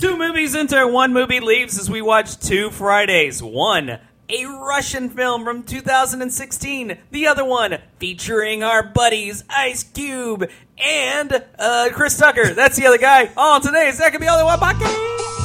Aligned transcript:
Two 0.00 0.16
movies 0.16 0.54
enter, 0.56 0.88
one 0.88 1.12
movie 1.12 1.40
leaves 1.40 1.78
as 1.78 1.90
we 1.90 2.00
watch 2.00 2.38
two 2.38 2.70
Fridays. 2.70 3.42
One, 3.42 3.98
a 4.30 4.44
Russian 4.46 5.10
film 5.10 5.44
from 5.44 5.62
2016. 5.62 6.96
The 7.10 7.26
other 7.26 7.44
one, 7.44 7.76
featuring 7.98 8.62
our 8.62 8.82
buddies 8.82 9.44
Ice 9.50 9.82
Cube 9.82 10.48
and 10.82 11.44
uh, 11.58 11.90
Chris 11.92 12.16
Tucker. 12.16 12.54
That's 12.54 12.78
the 12.78 12.86
other 12.86 12.96
guy. 12.96 13.30
On 13.36 13.60
today's 13.60 13.98
That 13.98 14.12
Could 14.12 14.22
Be 14.22 14.28
Only 14.28 14.44
One 14.44 14.58
podcast. 14.58 15.39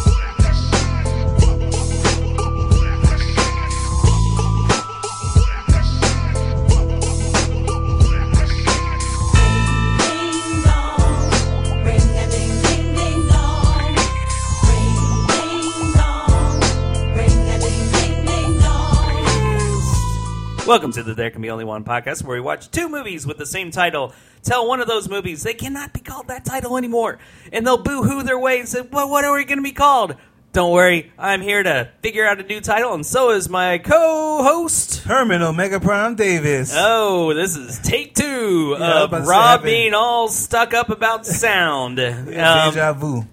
Welcome 20.66 20.92
to 20.94 21.04
the 21.04 21.14
There 21.14 21.30
Can 21.30 21.44
Be 21.44 21.52
Only 21.52 21.64
One 21.64 21.84
podcast, 21.84 22.24
where 22.24 22.36
we 22.38 22.42
watch 22.42 22.72
two 22.72 22.90
movies 22.90 23.28
with 23.28 23.38
the 23.38 23.46
same 23.46 23.70
title. 23.70 24.14
Tell 24.42 24.68
one 24.68 24.80
of 24.82 24.88
those 24.88 25.08
movies 25.08 25.44
they 25.44 25.54
cannot 25.54 25.94
be 25.94 26.00
called 26.00 26.28
that 26.30 26.44
title 26.44 26.76
anymore, 26.76 27.20
and 27.54 27.66
they'll 27.66 27.78
boo-hoo 27.78 28.24
their 28.24 28.40
way 28.40 28.60
and 28.60 28.68
say, 28.68 28.82
"Well, 28.82 29.08
what 29.10 29.24
are 29.26 29.36
we 29.36 29.44
going 29.46 29.60
to 29.60 29.64
be 29.64 29.72
called?" 29.72 30.16
Don't 30.54 30.72
worry, 30.72 31.12
I'm 31.20 31.42
here 31.42 31.62
to 31.62 31.90
figure 32.02 32.26
out 32.26 32.40
a 32.40 32.44
new 32.44 32.62
title, 32.62 32.94
and 32.96 33.06
so 33.06 33.30
is 33.32 33.48
my 33.48 33.78
co-host. 33.78 35.04
Herman 35.04 35.42
Omega 35.44 35.80
Prime 35.80 36.16
Davis. 36.16 36.74
Oh, 36.76 37.34
this 37.36 37.56
is 37.56 37.78
take 37.80 38.16
two 38.16 38.76
Yeah, 38.80 38.86
I 38.86 38.88
was 38.96 39.04
of 39.04 39.10
about 39.10 39.20
to 39.20 39.26
say, 39.26 39.30
Rob 39.32 39.64
being 39.64 39.94
all 39.94 40.30
stuck 40.30 40.74
up 40.74 40.90
about 40.90 41.26
sound. 41.28 42.00
Um, 42.00 42.26
Deja 42.26 42.94
vu. 42.94 43.26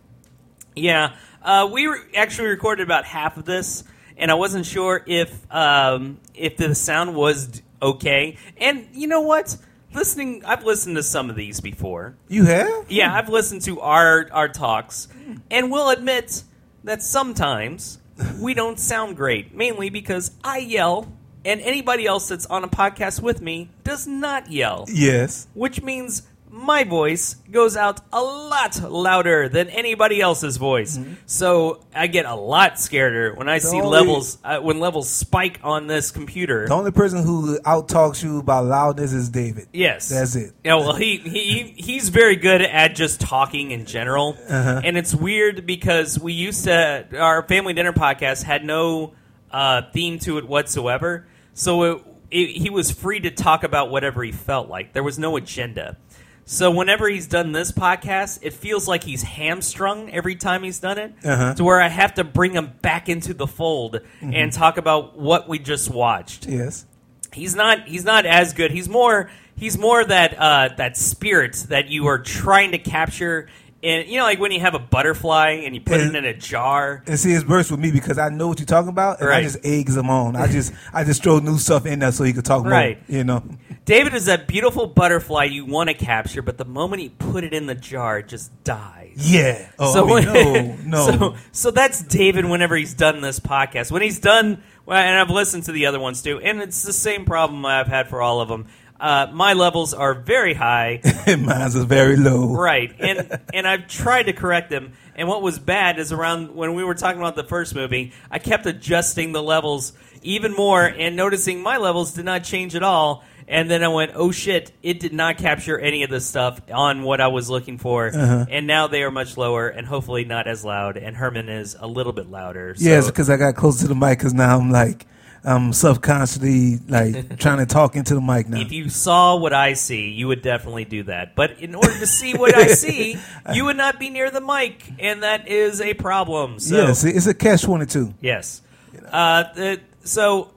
yeah, 0.77 1.15
uh, 1.43 1.69
we 1.73 1.87
re- 1.87 1.99
actually 2.15 2.49
recorded 2.49 2.83
about 2.83 3.05
half 3.05 3.37
of 3.39 3.45
this, 3.47 3.85
and 4.17 4.31
I 4.31 4.35
wasn't 4.35 4.67
sure 4.67 5.03
if 5.07 5.53
um, 5.53 6.19
if 6.35 6.57
the 6.57 6.75
sound 6.75 7.15
was 7.15 7.63
okay. 7.81 8.37
And 8.59 8.87
you 8.93 9.07
know 9.07 9.21
what? 9.23 9.57
Listening, 9.95 10.43
I've 10.47 10.65
listened 10.65 10.97
to 10.97 11.03
some 11.03 11.29
of 11.29 11.37
these 11.37 11.61
before. 11.61 12.17
You 12.29 12.45
have? 12.47 12.87
Yeah, 12.91 13.15
I've 13.15 13.29
listened 13.29 13.63
to 13.63 13.81
our 13.81 14.27
our 14.33 14.49
talks, 14.49 15.09
and 15.51 15.71
we'll 15.71 15.91
admit 15.91 16.43
that 16.85 17.03
sometimes 17.03 17.99
we 18.41 18.55
don't 18.55 18.79
sound 18.79 19.17
great. 19.17 19.55
Mainly 19.55 19.91
because 19.91 20.31
I 20.43 20.59
yell, 20.59 21.13
and 21.45 21.61
anybody 21.61 22.07
else 22.07 22.29
that's 22.29 22.47
on 22.47 22.65
a 22.65 22.69
podcast 22.69 23.21
with 23.21 23.43
me 23.43 23.69
does 23.85 24.07
not 24.07 24.51
yell 24.51 24.87
Yes. 24.89 25.47
which 25.55 25.83
means 25.83 26.23
my 26.55 26.85
voice 26.85 27.35
goes 27.51 27.79
out 27.79 28.01
a 28.13 28.21
lot 28.21 28.79
louder 28.83 29.49
than 29.49 29.71
anybody 29.71 30.21
else's 30.21 30.59
voice. 30.59 30.99
So 31.25 31.81
I 31.95 32.09
get 32.09 32.27
a 32.27 32.35
lot 32.35 32.75
scareder 32.75 33.35
when 33.35 33.49
I 33.49 33.57
see 33.57 33.79
only- 33.81 33.89
levels 33.89 34.37
uh, 34.45 34.59
when 34.61 34.79
levels 34.79 35.09
spike 35.09 35.61
on 35.65 35.87
this 35.87 36.11
computer. 36.11 36.69
The 36.69 36.75
only 36.75 36.91
person 36.91 37.23
who 37.25 37.59
outtalks 37.61 38.23
you 38.23 38.39
about 38.39 38.67
loudness 38.67 39.15
is 39.15 39.31
David. 39.31 39.69
Yes, 39.73 40.11
That's 40.11 40.37
it. 40.37 40.53
Yeah, 40.63 40.75
well, 40.75 40.95
he, 40.95 41.17
he 41.17 41.75
he's 41.77 42.11
very 42.11 42.37
good 42.37 42.61
at 42.61 42.95
just 42.95 43.21
talking 43.23 43.71
in 43.71 43.87
general, 43.87 44.37
Uh-huh. 44.47 44.83
and 44.85 44.99
it's 44.99 45.15
weird 45.15 45.65
because 45.67 46.19
we 46.21 46.35
used 46.35 46.65
to 46.65 47.07
our 47.19 47.43
family 47.49 47.73
dinner 47.73 47.93
podcast 47.95 48.43
had 48.43 48.63
no 48.63 49.15
uh, 49.51 49.83
theme 49.95 50.19
to 50.19 50.37
it 50.37 50.47
whatsoever, 50.47 51.27
so 51.55 51.83
it, 51.83 52.03
it, 52.31 52.47
he 52.57 52.69
was 52.71 52.91
free 52.91 53.21
to 53.21 53.31
talk 53.31 53.65
about 53.65 53.91
whatever 53.91 54.23
he 54.23 54.33
felt 54.33 54.69
like. 54.69 54.93
There 54.93 55.03
was 55.03 55.19
no 55.19 55.37
agenda. 55.37 55.97
So 56.45 56.71
whenever 56.71 57.09
he's 57.09 57.27
done 57.29 57.53
this 57.53 57.71
podcast, 57.73 58.41
it 58.43 58.53
feels 58.53 58.89
like 58.89 59.05
he's 59.05 59.23
hamstrung 59.23 60.11
every 60.11 60.35
time 60.35 60.63
he's 60.65 60.81
done 60.81 60.99
it, 60.99 61.15
Uh-huh. 61.25 61.55
to 61.55 61.65
where 61.65 61.81
I 61.81 61.89
have 61.89 62.15
to 62.15 62.25
bring 62.25 62.53
him 62.53 62.73
back 62.83 63.09
into 63.09 63.33
the 63.33 63.47
fold 63.47 64.01
Mm-hmm. 64.21 64.35
and 64.35 64.53
talk 64.53 64.77
about 64.77 65.19
what 65.19 65.49
we 65.49 65.59
just 65.59 65.89
watched 65.91 66.47
Yes. 66.49 66.85
he's 67.33 67.55
not 67.55 67.87
he's 67.89 68.05
not 68.05 68.27
as 68.27 68.53
good. 68.53 68.71
He's 68.73 68.89
more 68.89 69.31
he's 69.57 69.79
more 69.79 70.05
that 70.05 70.35
uh, 70.39 70.71
that 70.77 70.97
spirit 70.97 71.55
that 71.69 71.89
you 71.89 72.07
are 72.09 72.19
trying 72.19 72.73
to 72.73 72.79
capture. 72.79 73.49
And 73.85 74.09
you 74.09 74.19
know, 74.19 74.23
like 74.25 74.39
when 74.39 74.53
you 74.53 74.61
have 74.61 74.75
a 74.75 74.79
butterfly 74.79 75.63
and 75.65 75.75
you 75.75 75.81
put 75.81 76.01
it 76.01 76.15
in 76.15 76.25
a 76.25 76.35
jar. 76.35 77.03
And 77.07 77.19
see, 77.19 77.33
it's 77.33 77.45
worse 77.45 77.69
with 77.71 77.81
me 77.81 77.91
because 77.91 78.17
I 78.17 78.29
know 78.29 78.47
what 78.49 78.61
you're 78.61 78.67
talking 78.67 78.89
about, 78.91 79.19
and 79.19 79.29
Right. 79.29 79.39
I 79.39 79.43
just 79.43 79.59
eggs 79.65 79.97
him 79.97 80.09
on. 80.09 80.37
I 80.37 80.47
just, 80.47 80.73
I 80.93 81.03
just 81.03 81.23
throw 81.23 81.41
new 81.41 81.59
stuff 81.59 81.85
in 81.85 81.99
there 81.99 82.13
so 82.13 82.23
he 82.25 82.33
could 82.33 82.45
talk 82.45 82.65
Right. 82.65 82.99
more. 83.09 83.19
You 83.19 83.25
know. 83.25 83.43
David 83.85 84.15
is 84.15 84.27
that 84.27 84.47
beautiful 84.47 84.87
butterfly 84.87 85.45
you 85.45 85.65
want 85.67 85.89
to 85.91 85.95
capture, 85.95 86.43
but 86.43 86.59
the 86.59 86.65
moment 86.65 87.03
you 87.03 87.11
put 87.11 87.43
it 87.43 87.53
in 87.53 87.67
the 87.67 87.75
jar, 87.75 88.21
it 88.21 88.29
just 88.29 88.53
dies. 88.63 89.15
Yeah. 89.17 89.67
Oh, 89.81 89.93
so 89.93 90.17
I 90.17 90.25
mean, 90.33 90.89
no, 90.89 91.07
no. 91.07 91.07
So, 91.07 91.37
so 91.51 91.71
that's 91.73 92.03
David. 92.05 92.45
Whenever 92.45 92.77
he's 92.77 92.95
done 92.95 93.21
this 93.21 93.41
podcast, 93.41 93.91
when 93.91 94.03
he's 94.03 94.21
done, 94.21 94.63
well, 94.87 94.99
and 94.99 95.19
I've 95.19 95.31
listened 95.31 95.65
to 95.65 95.73
the 95.73 95.87
other 95.87 95.99
ones 95.99 96.23
too, 96.23 96.39
and 96.41 96.61
it's 96.63 96.85
the 96.85 96.93
same 96.93 97.25
problem 97.25 97.67
I've 97.67 97.89
had 97.89 98.09
for 98.09 98.23
all 98.23 98.41
of 98.41 98.49
them. 98.49 98.67
Uh, 99.03 99.27
my 99.33 99.53
levels 99.55 99.93
are 99.95 100.15
very 100.15 100.55
high. 100.55 101.01
Mine's 101.27 101.75
is 101.75 101.85
very 101.85 102.17
low. 102.17 102.55
right 102.55 102.95
and 103.01 103.41
and 103.53 103.67
i've 103.67 103.87
tried 103.89 104.25
to 104.25 104.33
correct 104.33 104.71
them 104.71 104.93
and 105.17 105.27
what 105.29 105.43
was 105.43 105.59
bad 105.59 105.99
is 105.99 106.13
around 106.13 106.55
when 106.55 106.75
we 106.75 106.85
were 106.85 106.95
talking 106.95 107.21
about 107.21 107.35
the 107.35 107.43
first 107.45 107.75
movie 107.75 108.13
i 108.31 108.39
kept 108.39 108.65
adjusting 108.67 109.33
the 109.33 109.43
levels 109.43 109.93
even 110.23 110.53
more 110.55 110.85
and 110.85 111.17
noticing 111.17 111.63
my 111.63 111.77
levels 111.79 112.13
did 112.15 112.25
not 112.25 112.45
change 112.45 112.77
at 112.77 112.83
all 112.83 113.25
and 113.49 113.69
then 113.71 113.83
i 113.83 113.89
went 113.89 114.13
oh 114.15 114.31
shit 114.31 114.71
it 114.83 115.01
did 115.01 115.13
not 115.13 115.37
capture 115.37 115.79
any 115.79 116.03
of 116.05 116.11
the 116.11 116.21
stuff 116.21 116.61
on 116.73 117.03
what 117.03 117.21
i 117.21 117.27
was 117.29 117.49
looking 117.51 117.79
for 117.79 118.07
and 118.07 118.67
now 118.67 118.87
they 118.87 119.03
are 119.03 119.11
much 119.11 119.37
lower 119.37 119.69
and 119.69 119.87
hopefully 119.87 120.25
not 120.25 120.47
as 120.47 120.65
loud 120.65 120.97
and 120.97 121.17
herman 121.17 121.49
is 121.49 121.77
a 121.81 121.87
little 121.87 122.13
bit 122.13 122.29
louder 122.31 122.75
so 122.77 122.85
Yes, 122.85 123.07
because 123.07 123.29
I 123.31 123.37
got 123.37 123.55
close 123.57 123.81
to 123.81 123.89
the 123.89 123.95
mic. 123.97 124.19
Because 124.19 124.35
now 124.35 124.59
I'm 124.59 124.71
like, 124.71 125.07
I'm 125.45 125.73
subconsciously 125.73 126.79
like 126.89 127.39
trying 127.39 127.59
to 127.59 127.67
talk 127.67 127.97
into 127.97 128.15
the 128.15 128.21
mic 128.21 128.49
now. 128.49 128.61
if 128.61 128.71
you 128.71 128.89
saw 128.89 129.37
what 129.37 129.53
I 129.53 129.73
see, 129.73 130.11
you 130.11 130.29
would 130.29 130.43
definitely 130.43 130.85
do 130.85 131.03
that. 131.05 131.35
But 131.35 131.59
in 131.59 131.75
order 131.75 131.99
to 131.99 132.07
see 132.07 132.35
what 132.35 132.57
I 132.57 132.69
see, 132.69 133.19
you 133.53 133.65
would 133.65 133.77
not 133.77 133.99
be 133.99 134.09
near 134.11 134.31
the 134.31 134.41
mic, 134.41 134.85
and 134.99 135.23
that 135.23 135.49
is 135.49 135.81
a 135.81 135.95
problem. 135.95 136.59
So, 136.61 136.77
yes, 136.77 137.05
it's 137.05 137.27
a 137.27 137.35
catch 137.35 137.63
twenty 137.63 137.87
two. 137.87 138.15
yes. 138.21 138.63
Uh, 139.11 139.45
the, 139.55 139.81
so, 140.05 140.51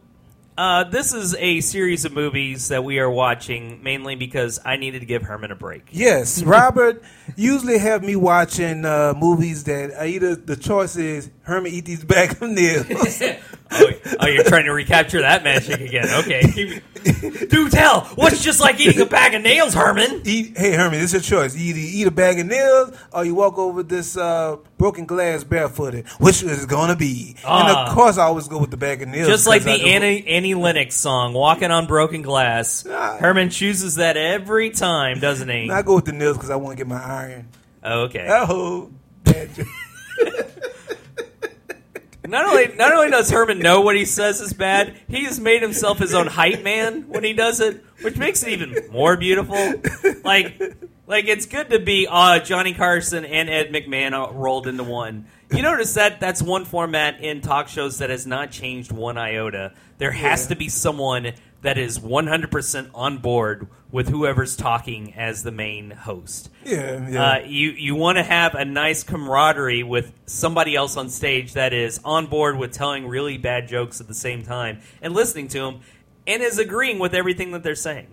uh, 0.57 0.83
this 0.85 1.13
is 1.13 1.35
a 1.35 1.61
series 1.61 2.05
of 2.05 2.13
movies 2.13 2.69
that 2.69 2.83
we 2.83 2.99
are 2.99 3.09
watching 3.09 3.81
mainly 3.83 4.15
because 4.15 4.59
I 4.63 4.77
needed 4.77 4.99
to 4.99 5.05
give 5.05 5.23
Herman 5.23 5.51
a 5.51 5.55
break. 5.55 5.87
Yes, 5.91 6.41
Robert 6.43 7.03
usually 7.35 7.77
have 7.77 8.03
me 8.03 8.15
watching 8.15 8.85
uh, 8.85 9.13
movies 9.17 9.63
that 9.65 9.91
are 9.97 10.05
either 10.05 10.35
the 10.35 10.55
choice 10.55 10.95
is 10.95 11.29
Herman 11.43 11.71
eat 11.71 11.85
these 11.85 12.03
bag 12.03 12.31
of 12.41 12.49
nails. 12.49 13.21
Oh, 13.71 13.91
oh, 14.19 14.27
you're 14.27 14.43
trying 14.43 14.65
to 14.65 14.71
recapture 14.71 15.21
that 15.21 15.43
magic 15.43 15.81
again. 15.81 16.05
Okay. 16.19 16.81
Do 17.49 17.67
tell. 17.69 18.01
What's 18.13 18.43
just 18.43 18.61
like 18.61 18.79
eating 18.79 19.01
a 19.01 19.07
bag 19.07 19.33
of 19.33 19.41
nails, 19.41 19.73
Herman? 19.73 20.21
eat, 20.23 20.55
hey 20.55 20.73
Herman, 20.73 20.99
it's 20.99 21.13
your 21.13 21.21
choice. 21.23 21.55
You 21.57 21.73
either 21.73 21.79
eat 21.79 22.07
a 22.07 22.11
bag 22.11 22.39
of 22.39 22.45
nails 22.45 22.95
or 23.11 23.25
you 23.25 23.33
walk 23.33 23.57
over 23.57 23.81
this 23.81 24.15
uh, 24.17 24.57
broken 24.77 25.05
glass 25.05 25.43
barefooted. 25.43 26.07
Which 26.19 26.43
is 26.43 26.63
it 26.63 26.69
gonna 26.69 26.95
be? 26.95 27.35
and 27.39 27.45
Ah. 27.45 27.87
of 27.87 27.95
course, 27.95 28.19
I 28.19 28.25
always 28.25 28.47
go 28.47 28.59
with 28.59 28.69
the 28.69 28.77
bag 28.77 29.01
of 29.01 29.09
nails. 29.09 29.27
Just 29.29 29.47
like 29.47 29.63
the 29.63 29.71
I 29.71 29.77
Annie, 29.77 30.25
Annie 30.27 30.53
Lennox 30.53 30.95
song, 30.95 31.33
Walking 31.33 31.71
on 31.71 31.87
Broken 31.87 32.21
Glass. 32.21 32.85
Ah. 32.87 33.17
Herman 33.19 33.49
chooses 33.49 33.95
that 33.95 34.15
every 34.15 34.69
time, 34.69 35.19
doesn't 35.19 35.49
he? 35.49 35.71
I 35.71 35.81
go 35.81 35.95
with 35.95 36.05
the 36.05 36.13
nails 36.13 36.37
because 36.37 36.51
I 36.51 36.55
want 36.55 36.77
to 36.77 36.83
get 36.83 36.87
my 36.87 37.03
iron. 37.03 37.24
Oh, 37.83 38.01
okay. 38.03 38.27
Oh. 38.29 38.91
Not 42.27 42.47
only 42.47 42.75
not 42.75 42.91
only 42.91 43.11
does 43.11 43.29
Herman 43.29 43.59
know 43.59 43.81
what 43.81 43.95
he 43.95 44.03
says 44.03 44.41
is 44.41 44.51
bad, 44.51 44.99
he 45.07 45.25
has 45.25 45.39
made 45.39 45.61
himself 45.61 45.99
his 45.99 46.15
own 46.15 46.25
hype 46.25 46.63
man 46.63 47.07
when 47.07 47.23
he 47.23 47.33
does 47.33 47.59
it, 47.59 47.83
which 48.01 48.17
makes 48.17 48.41
it 48.41 48.49
even 48.49 48.91
more 48.91 49.15
beautiful. 49.15 49.55
Like 50.23 50.59
like 51.05 51.25
it's 51.27 51.45
good 51.45 51.69
to 51.69 51.77
be 51.77 52.07
uh, 52.09 52.39
Johnny 52.39 52.73
Carson 52.73 53.25
and 53.25 53.47
Ed 53.47 53.71
McMahon 53.71 54.33
rolled 54.33 54.65
into 54.65 54.83
one. 54.83 55.27
You 55.51 55.61
notice 55.61 55.93
that 55.93 56.19
that's 56.19 56.41
one 56.41 56.65
format 56.65 57.21
in 57.21 57.41
talk 57.41 57.67
shows 57.67 57.99
that 57.99 58.09
has 58.09 58.25
not 58.25 58.49
changed 58.49 58.91
one 58.91 59.19
iota. 59.19 59.73
There 59.99 60.09
has 60.11 60.43
Yeah. 60.45 60.49
to 60.49 60.55
be 60.55 60.67
someone 60.67 61.33
that 61.61 61.77
is 61.77 61.99
100% 61.99 62.89
on 62.95 63.19
board 63.19 63.67
with 63.95 64.09
whoever's 64.09 64.57
talking 64.57 65.13
as 65.15 65.41
the 65.43 65.51
main 65.51 65.89
host. 65.89 66.49
yeah, 66.65 67.09
yeah. 67.09 67.31
Uh, 67.31 67.39
you 67.45 67.69
you 67.71 67.95
want 67.95 68.17
to 68.17 68.23
have 68.23 68.53
a 68.53 68.65
nice 68.65 69.03
camaraderie 69.03 69.83
with 69.83 70.11
somebody 70.25 70.75
else 70.75 70.97
on 70.97 71.09
stage 71.09 71.53
that 71.53 71.71
is 71.73 72.01
on 72.03 72.27
board 72.27 72.57
with 72.57 72.73
telling 72.73 73.07
really 73.07 73.37
bad 73.37 73.67
jokes 73.69 74.01
at 74.01 74.07
the 74.07 74.13
same 74.13 74.43
time 74.43 74.81
and 75.01 75.13
listening 75.13 75.47
to 75.47 75.59
them 75.59 75.79
and 76.27 76.43
is 76.43 76.59
agreeing 76.59 76.99
with 76.99 77.13
everything 77.15 77.51
that 77.51 77.63
they're 77.63 77.73
saying. 77.75 78.07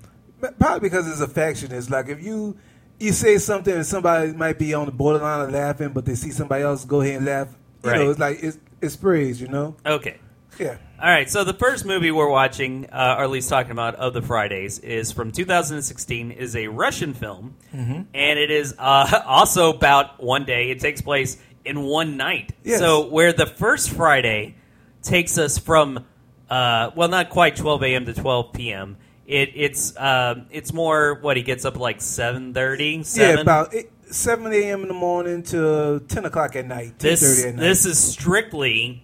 Probably 0.61 0.81
because 0.89 1.09
it's 1.09 1.21
affection. 1.21 1.73
It's 1.73 1.91
like 1.91 2.09
if 2.09 2.23
you 2.23 2.57
you 3.01 3.13
say 3.13 3.39
something 3.39 3.75
and 3.75 3.85
somebody 3.85 4.33
might 4.33 4.59
be 4.61 4.75
on 4.75 4.87
the 4.87 4.93
borderline 4.93 5.41
of 5.41 5.51
laughing, 5.53 5.89
but 5.93 6.05
they 6.05 6.15
see 6.15 6.31
somebody 6.31 6.63
else 6.63 6.85
go 6.85 7.01
ahead 7.01 7.17
and 7.17 7.27
laugh. 7.27 7.49
You 7.85 7.91
Right. 7.91 7.99
know, 8.01 8.11
it's 8.11 8.21
like 8.21 8.39
it's 8.41 8.59
it's 8.81 8.95
praise. 8.97 9.41
You 9.41 9.49
know. 9.49 9.75
Okay. 9.85 10.19
Yeah. 10.61 10.77
All 11.03 11.09
right, 11.09 11.29
so 11.29 11.43
the 11.43 11.53
first 11.53 11.85
movie 11.85 12.13
we're 12.13 12.29
watching, 12.31 12.87
uh, 12.89 13.17
or 13.19 13.25
at 13.25 13.31
least 13.31 13.49
talking 13.49 13.73
about, 13.73 13.97
of 13.97 14.15
the 14.15 14.23
Fridays 14.23 14.79
is 14.79 15.11
from 15.11 15.33
2016. 15.33 16.31
is 16.31 16.55
a 16.55 16.69
Russian 16.69 17.13
film, 17.13 17.57
and 17.73 18.39
it 18.39 18.53
is 18.53 18.77
uh, 18.79 19.21
also 19.27 19.73
about 19.73 20.23
one 20.23 20.45
day. 20.45 20.71
It 20.71 20.79
takes 20.79 21.03
place 21.03 21.39
in 21.65 21.83
one 21.83 22.17
night. 22.17 22.53
Yes. 22.63 22.79
So 22.79 23.09
where 23.09 23.33
the 23.33 23.47
first 23.47 23.91
Friday 23.91 24.55
takes 25.03 25.39
us 25.39 25.59
from 25.59 26.05
uh, 26.49 26.91
well, 26.95 27.09
not 27.09 27.31
quite 27.31 27.57
12 27.57 27.83
a.m. 27.83 28.05
to 28.05 28.15
12 28.15 28.53
p.m. 28.53 28.97
It, 29.27 29.51
it's 29.57 29.97
um, 29.97 30.47
it's 30.51 30.73
more 30.73 31.15
what 31.15 31.37
he 31.37 31.43
gets 31.43 31.65
up 31.65 31.79
like 31.79 31.99
7:30. 31.99 33.17
Yeah, 33.17 33.41
about 33.41 33.75
eight, 33.75 33.91
seven 34.11 34.53
a.m. 34.53 34.83
in 34.83 34.89
the 34.89 34.95
morning 34.95 35.43
to 35.45 36.05
ten 36.09 36.27
o'clock 36.27 36.55
at 36.55 36.67
night. 36.67 36.99
This 36.99 37.45
at 37.45 37.55
night. 37.55 37.61
this 37.61 37.87
is 37.87 37.99
strictly 37.99 39.03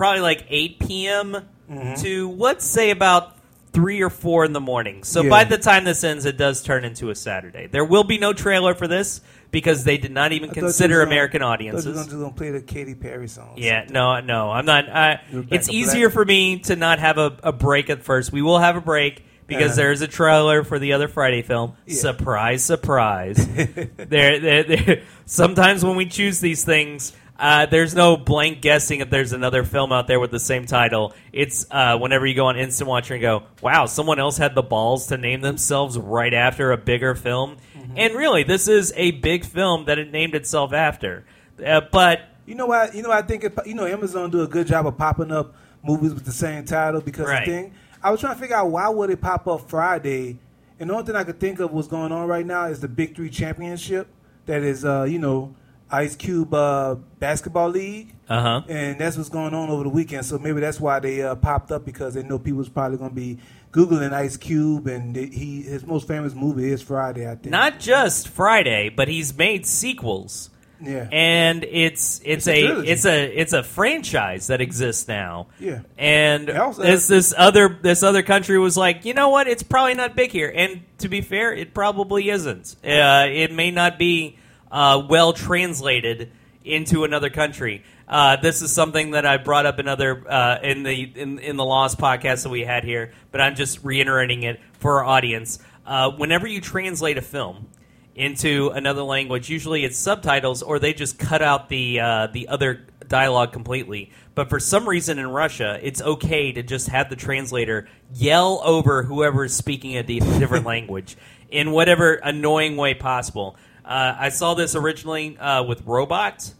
probably 0.00 0.20
like 0.22 0.46
8 0.48 0.78
p.m. 0.80 1.36
Mm-hmm. 1.70 2.02
to 2.02 2.30
let's 2.32 2.64
say 2.64 2.90
about 2.90 3.36
three 3.72 4.00
or 4.02 4.10
four 4.10 4.44
in 4.46 4.52
the 4.52 4.60
morning. 4.60 5.04
So 5.04 5.22
Yeah. 5.22 5.28
by 5.30 5.44
the 5.44 5.58
time 5.58 5.84
this 5.84 6.02
ends, 6.02 6.24
it 6.24 6.36
does 6.36 6.62
turn 6.62 6.84
into 6.84 7.10
a 7.10 7.14
Saturday. 7.14 7.68
There 7.68 7.84
will 7.84 8.02
be 8.02 8.18
no 8.18 8.32
trailer 8.32 8.74
for 8.74 8.88
this 8.88 9.20
because 9.52 9.84
they 9.84 9.96
did 9.98 10.10
not 10.10 10.32
even 10.32 10.50
I 10.50 10.52
thought 10.54 10.56
you 10.56 10.64
was 10.64 10.76
consider 10.78 10.94
gonna- 11.00 11.10
American 11.10 11.42
audiences. 11.42 11.84
you 11.86 11.92
were 11.92 12.04
gonna- 12.04 12.18
gonna 12.24 12.32
play 12.32 12.50
the 12.50 12.60
Katy 12.62 12.94
Perry 12.96 13.28
song. 13.28 13.52
Yeah, 13.56 13.84
no, 13.90 14.18
no, 14.20 14.50
I'm 14.50 14.64
not. 14.64 14.88
I, 14.88 15.20
it's 15.50 15.68
Black. 15.68 15.74
easier 15.76 16.10
for 16.10 16.24
me 16.24 16.58
to 16.60 16.74
not 16.76 16.98
have 16.98 17.18
a, 17.18 17.36
a 17.44 17.52
break 17.52 17.90
at 17.90 18.02
first. 18.02 18.32
We 18.32 18.42
will 18.42 18.58
have 18.58 18.74
a 18.76 18.80
break 18.80 19.22
because 19.46 19.72
Uh-huh. 19.72 19.76
there's 19.82 20.00
a 20.00 20.08
trailer 20.08 20.64
for 20.64 20.78
the 20.80 20.94
other 20.94 21.06
Friday 21.08 21.42
film. 21.42 21.74
Yeah. 21.86 21.94
Surprise, 22.00 22.64
surprise. 22.64 23.36
there, 23.96 24.40
there, 24.40 24.62
there, 24.64 25.02
sometimes 25.26 25.84
when 25.84 25.94
we 25.94 26.06
choose 26.06 26.40
these 26.40 26.64
things, 26.64 27.12
uh, 27.40 27.66
there's 27.66 27.94
no 27.94 28.16
blank 28.18 28.60
guessing 28.60 29.00
if 29.00 29.08
there's 29.08 29.32
another 29.32 29.64
film 29.64 29.92
out 29.92 30.06
there 30.06 30.20
with 30.20 30.30
the 30.30 30.38
same 30.38 30.66
title. 30.66 31.14
It's 31.32 31.66
uh, 31.70 31.96
whenever 31.98 32.26
you 32.26 32.34
go 32.34 32.46
on 32.46 32.58
Instant 32.58 32.88
Watcher 32.88 33.14
and 33.14 33.22
go, 33.22 33.44
wow, 33.62 33.86
someone 33.86 34.18
else 34.20 34.36
had 34.36 34.54
the 34.54 34.62
balls 34.62 35.06
to 35.06 35.16
name 35.16 35.40
themselves 35.40 35.98
right 35.98 36.34
after 36.34 36.70
a 36.70 36.76
bigger 36.76 37.14
film. 37.14 37.56
Mm-hmm. 37.76 37.94
And 37.96 38.14
really, 38.14 38.42
this 38.42 38.68
is 38.68 38.92
a 38.94 39.12
big 39.12 39.46
film 39.46 39.86
that 39.86 39.98
it 39.98 40.12
named 40.12 40.34
itself 40.34 40.74
after. 40.74 41.24
Uh, 41.64 41.80
but 41.90 42.20
You 42.44 42.54
know 42.56 42.66
what? 42.66 42.94
You 42.94 43.02
know 43.02 43.10
I 43.10 43.22
think 43.22 43.44
it, 43.44 43.58
you 43.64 43.74
know 43.74 43.86
Amazon 43.86 44.30
do 44.30 44.42
a 44.42 44.46
good 44.46 44.66
job 44.66 44.86
of 44.86 44.98
popping 44.98 45.32
up 45.32 45.54
movies 45.82 46.12
with 46.12 46.26
the 46.26 46.32
same 46.32 46.64
title 46.66 47.00
because 47.00 47.26
Right. 47.26 47.46
the 47.46 47.50
thing 47.50 47.74
I 48.02 48.10
was 48.10 48.20
trying 48.20 48.34
to 48.34 48.40
figure 48.40 48.56
out 48.56 48.70
why 48.70 48.88
would 48.90 49.08
it 49.10 49.20
pop 49.20 49.48
up 49.48 49.68
Friday, 49.68 50.38
and 50.78 50.90
the 50.90 50.94
only 50.94 51.06
thing 51.06 51.16
I 51.16 51.24
could 51.24 51.40
think 51.40 51.58
of 51.58 51.72
was 51.72 51.86
going 51.86 52.12
on 52.12 52.28
right 52.28 52.44
now 52.44 52.66
is 52.66 52.80
the 52.80 52.88
Big 52.88 53.14
Three 53.16 53.30
Championship 53.30 54.08
that 54.46 54.62
is 54.62 54.84
uh, 54.84 55.04
you 55.04 55.18
know 55.18 55.54
Ice 55.92 56.16
Cube 56.16 56.52
uh, 56.54 56.94
basketball 57.18 57.68
league. 57.68 58.14
uh 58.28 58.40
huh. 58.42 58.62
And 58.68 58.98
that's 58.98 59.16
what's 59.16 59.28
going 59.28 59.54
on 59.54 59.70
over 59.70 59.82
the 59.82 59.88
weekend. 59.90 60.24
So 60.24 60.38
maybe 60.38 60.60
that's 60.60 60.80
why 60.80 61.00
they 61.00 61.22
uh, 61.22 61.34
popped 61.34 61.72
up 61.72 61.84
because 61.84 62.14
they 62.14 62.22
know 62.22 62.38
people's 62.38 62.68
probably 62.68 62.98
going 62.98 63.10
to 63.10 63.16
be 63.16 63.38
googling 63.72 64.12
Ice 64.12 64.36
Cube, 64.36 64.86
and 64.86 65.14
he 65.16 65.62
his 65.62 65.86
most 65.86 66.08
famous 66.08 66.34
movie 66.34 66.70
is 66.70 66.82
Friday. 66.82 67.26
I 67.30 67.34
think. 67.34 67.46
not 67.50 67.78
just 67.78 68.28
Friday, 68.28 68.88
but 68.88 69.08
he's 69.08 69.36
made 69.36 69.64
sequels, 69.66 70.50
yeah. 70.82 71.08
and 71.12 71.64
it's 71.64 72.20
it's, 72.24 72.46
It's 72.46 72.48
a 72.48 72.66
a, 72.66 72.80
it's 72.80 73.04
a 73.06 73.40
it's 73.40 73.52
a 73.52 73.62
franchise 73.62 74.48
that 74.48 74.60
exists 74.60 75.06
now. 75.06 75.48
Yeah. 75.60 75.80
and 75.98 76.50
also 76.50 76.82
this 76.82 77.06
this 77.06 77.34
other 77.36 77.78
this 77.80 78.02
other 78.02 78.22
country 78.22 78.58
was 78.58 78.76
like, 78.76 79.04
you 79.04 79.14
know 79.14 79.28
what? 79.28 79.46
It's 79.46 79.62
probably 79.62 79.94
not 79.94 80.16
big 80.16 80.32
here, 80.32 80.52
and 80.54 80.82
to 80.98 81.08
be 81.08 81.20
fair, 81.20 81.52
it 81.52 81.74
probably 81.74 82.28
isn't. 82.30 82.74
Uh, 82.84 83.26
it 83.28 83.52
may 83.52 83.70
not 83.70 83.98
be 83.98 84.36
uh, 84.70 85.02
well 85.08 85.32
translated 85.32 86.32
into 86.64 87.04
another 87.04 87.30
country. 87.30 87.82
Uh, 88.06 88.36
this 88.36 88.60
is 88.60 88.72
something 88.72 89.12
that 89.12 89.24
I 89.24 89.36
brought 89.36 89.66
up 89.66 89.78
in 89.78 89.88
other 89.88 90.24
uh, 90.28 90.58
in 90.62 90.82
the 90.82 91.02
in, 91.14 91.38
in 91.38 91.56
the 91.56 91.64
Lost 91.64 91.98
podcast 91.98 92.42
that 92.42 92.50
we 92.50 92.62
had 92.62 92.84
here, 92.84 93.12
but 93.30 93.40
I'm 93.40 93.54
just 93.54 93.82
reiterating 93.84 94.42
it 94.42 94.60
for 94.78 94.98
our 94.98 95.04
audience. 95.04 95.58
Uh, 95.86 96.10
whenever 96.10 96.46
you 96.46 96.60
translate 96.60 97.18
a 97.18 97.22
film 97.22 97.68
into 98.14 98.68
another 98.70 99.02
language, 99.02 99.48
usually 99.48 99.84
it's 99.84 99.96
subtitles 99.96 100.62
or 100.62 100.78
they 100.78 100.92
just 100.92 101.18
cut 101.18 101.40
out 101.40 101.68
the 101.68 102.00
uh, 102.00 102.26
the 102.28 102.48
other 102.48 102.86
dialogue 103.06 103.52
completely. 103.52 104.10
But 104.34 104.48
for 104.48 104.58
some 104.58 104.88
reason 104.88 105.18
in 105.18 105.28
Russia, 105.28 105.78
it's 105.82 106.00
okay 106.00 106.52
to 106.52 106.62
just 106.62 106.88
have 106.88 107.10
the 107.10 107.16
translator 107.16 107.88
yell 108.14 108.60
over 108.64 109.02
whoever 109.02 109.44
is 109.44 109.54
speaking 109.54 109.96
a 109.96 110.02
different 110.02 110.64
language 110.74 111.16
in 111.50 111.72
whatever 111.72 112.14
annoying 112.14 112.76
way 112.76 112.94
possible. 112.94 113.56
Uh, 113.84 114.16
I 114.18 114.28
saw 114.28 114.54
this 114.54 114.74
originally 114.74 115.36
uh, 115.38 115.64
with 115.64 115.82
Robot. 115.86 116.54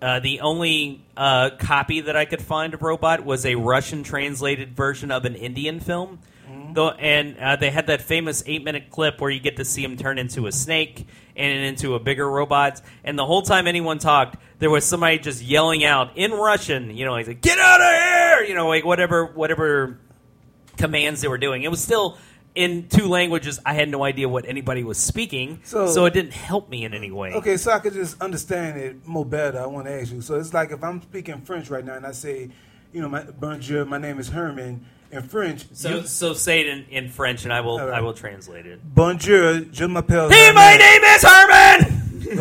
Uh, 0.00 0.18
the 0.20 0.40
only 0.40 1.04
uh, 1.16 1.50
copy 1.58 2.00
that 2.00 2.16
I 2.16 2.24
could 2.24 2.42
find 2.42 2.74
of 2.74 2.82
Robot 2.82 3.24
was 3.24 3.46
a 3.46 3.54
Russian 3.54 4.02
translated 4.02 4.74
version 4.74 5.10
of 5.10 5.24
an 5.24 5.34
Indian 5.36 5.80
film. 5.80 6.18
Though, 6.74 6.90
and 6.90 7.36
uh, 7.38 7.56
they 7.56 7.70
had 7.70 7.86
that 7.88 8.02
famous 8.02 8.42
eight 8.46 8.64
minute 8.64 8.90
clip 8.90 9.20
where 9.20 9.30
you 9.30 9.40
get 9.40 9.56
to 9.56 9.64
see 9.64 9.82
him 9.82 9.96
turn 9.96 10.18
into 10.18 10.46
a 10.46 10.52
snake 10.52 11.06
and 11.36 11.64
into 11.64 11.94
a 11.94 12.00
bigger 12.00 12.28
robot. 12.28 12.80
And 13.04 13.18
the 13.18 13.26
whole 13.26 13.42
time 13.42 13.66
anyone 13.66 13.98
talked, 13.98 14.36
there 14.58 14.70
was 14.70 14.84
somebody 14.84 15.18
just 15.18 15.42
yelling 15.42 15.84
out 15.84 16.16
in 16.16 16.32
Russian, 16.32 16.96
you 16.96 17.04
know, 17.04 17.16
he's 17.16 17.28
like, 17.28 17.40
get 17.40 17.58
out 17.58 17.80
of 17.80 17.86
here! 17.86 18.48
You 18.48 18.54
know, 18.54 18.68
like 18.68 18.84
whatever, 18.84 19.26
whatever 19.26 19.98
commands 20.76 21.20
they 21.20 21.28
were 21.28 21.38
doing. 21.38 21.62
It 21.62 21.70
was 21.70 21.82
still 21.82 22.18
in 22.54 22.88
two 22.88 23.06
languages. 23.08 23.58
I 23.64 23.74
had 23.74 23.88
no 23.88 24.04
idea 24.04 24.28
what 24.28 24.46
anybody 24.46 24.84
was 24.84 24.98
speaking, 24.98 25.60
so, 25.64 25.86
So- 25.86 26.04
it 26.04 26.12
didn't 26.14 26.32
help 26.34 26.68
me 26.68 26.84
in 26.84 26.94
any 26.94 27.10
way. 27.10 27.32
Okay, 27.34 27.56
so 27.56 27.72
I 27.72 27.78
could 27.78 27.94
just 27.94 28.20
understand 28.20 28.78
it 28.78 29.06
more 29.06 29.24
better. 29.24 29.58
I 29.60 29.66
want 29.66 29.86
to 29.86 29.92
ask 29.92 30.12
you. 30.12 30.20
So 30.20 30.34
it's 30.38 30.52
like 30.52 30.70
if 30.72 30.82
I'm 30.84 31.00
speaking 31.02 31.40
French 31.42 31.70
right 31.70 31.84
now 31.84 31.94
and 31.94 32.06
I 32.06 32.12
say, 32.12 32.50
you 32.92 33.00
know, 33.00 33.08
my, 33.08 33.22
bonjour, 33.24 33.84
my 33.84 33.98
name 33.98 34.18
is 34.18 34.28
Herman. 34.28 34.84
In 35.10 35.22
French, 35.22 35.66
So, 35.74 35.96
you- 35.96 36.06
so 36.06 36.32
say 36.32 36.60
it 36.62 36.68
in, 36.68 36.86
in 36.90 37.08
French, 37.10 37.44
and 37.44 37.52
I 37.52 37.60
will 37.60 37.78
right. 37.78 37.92
I 37.92 38.00
will 38.00 38.14
translate 38.14 38.64
it. 38.64 38.80
bonjour, 38.94 39.60
je 39.60 39.86
m'appelle. 39.86 40.30
Hey, 40.30 40.50
my 40.54 40.74
name 40.76 41.02
is 41.04 41.22
Herman. 41.22 41.98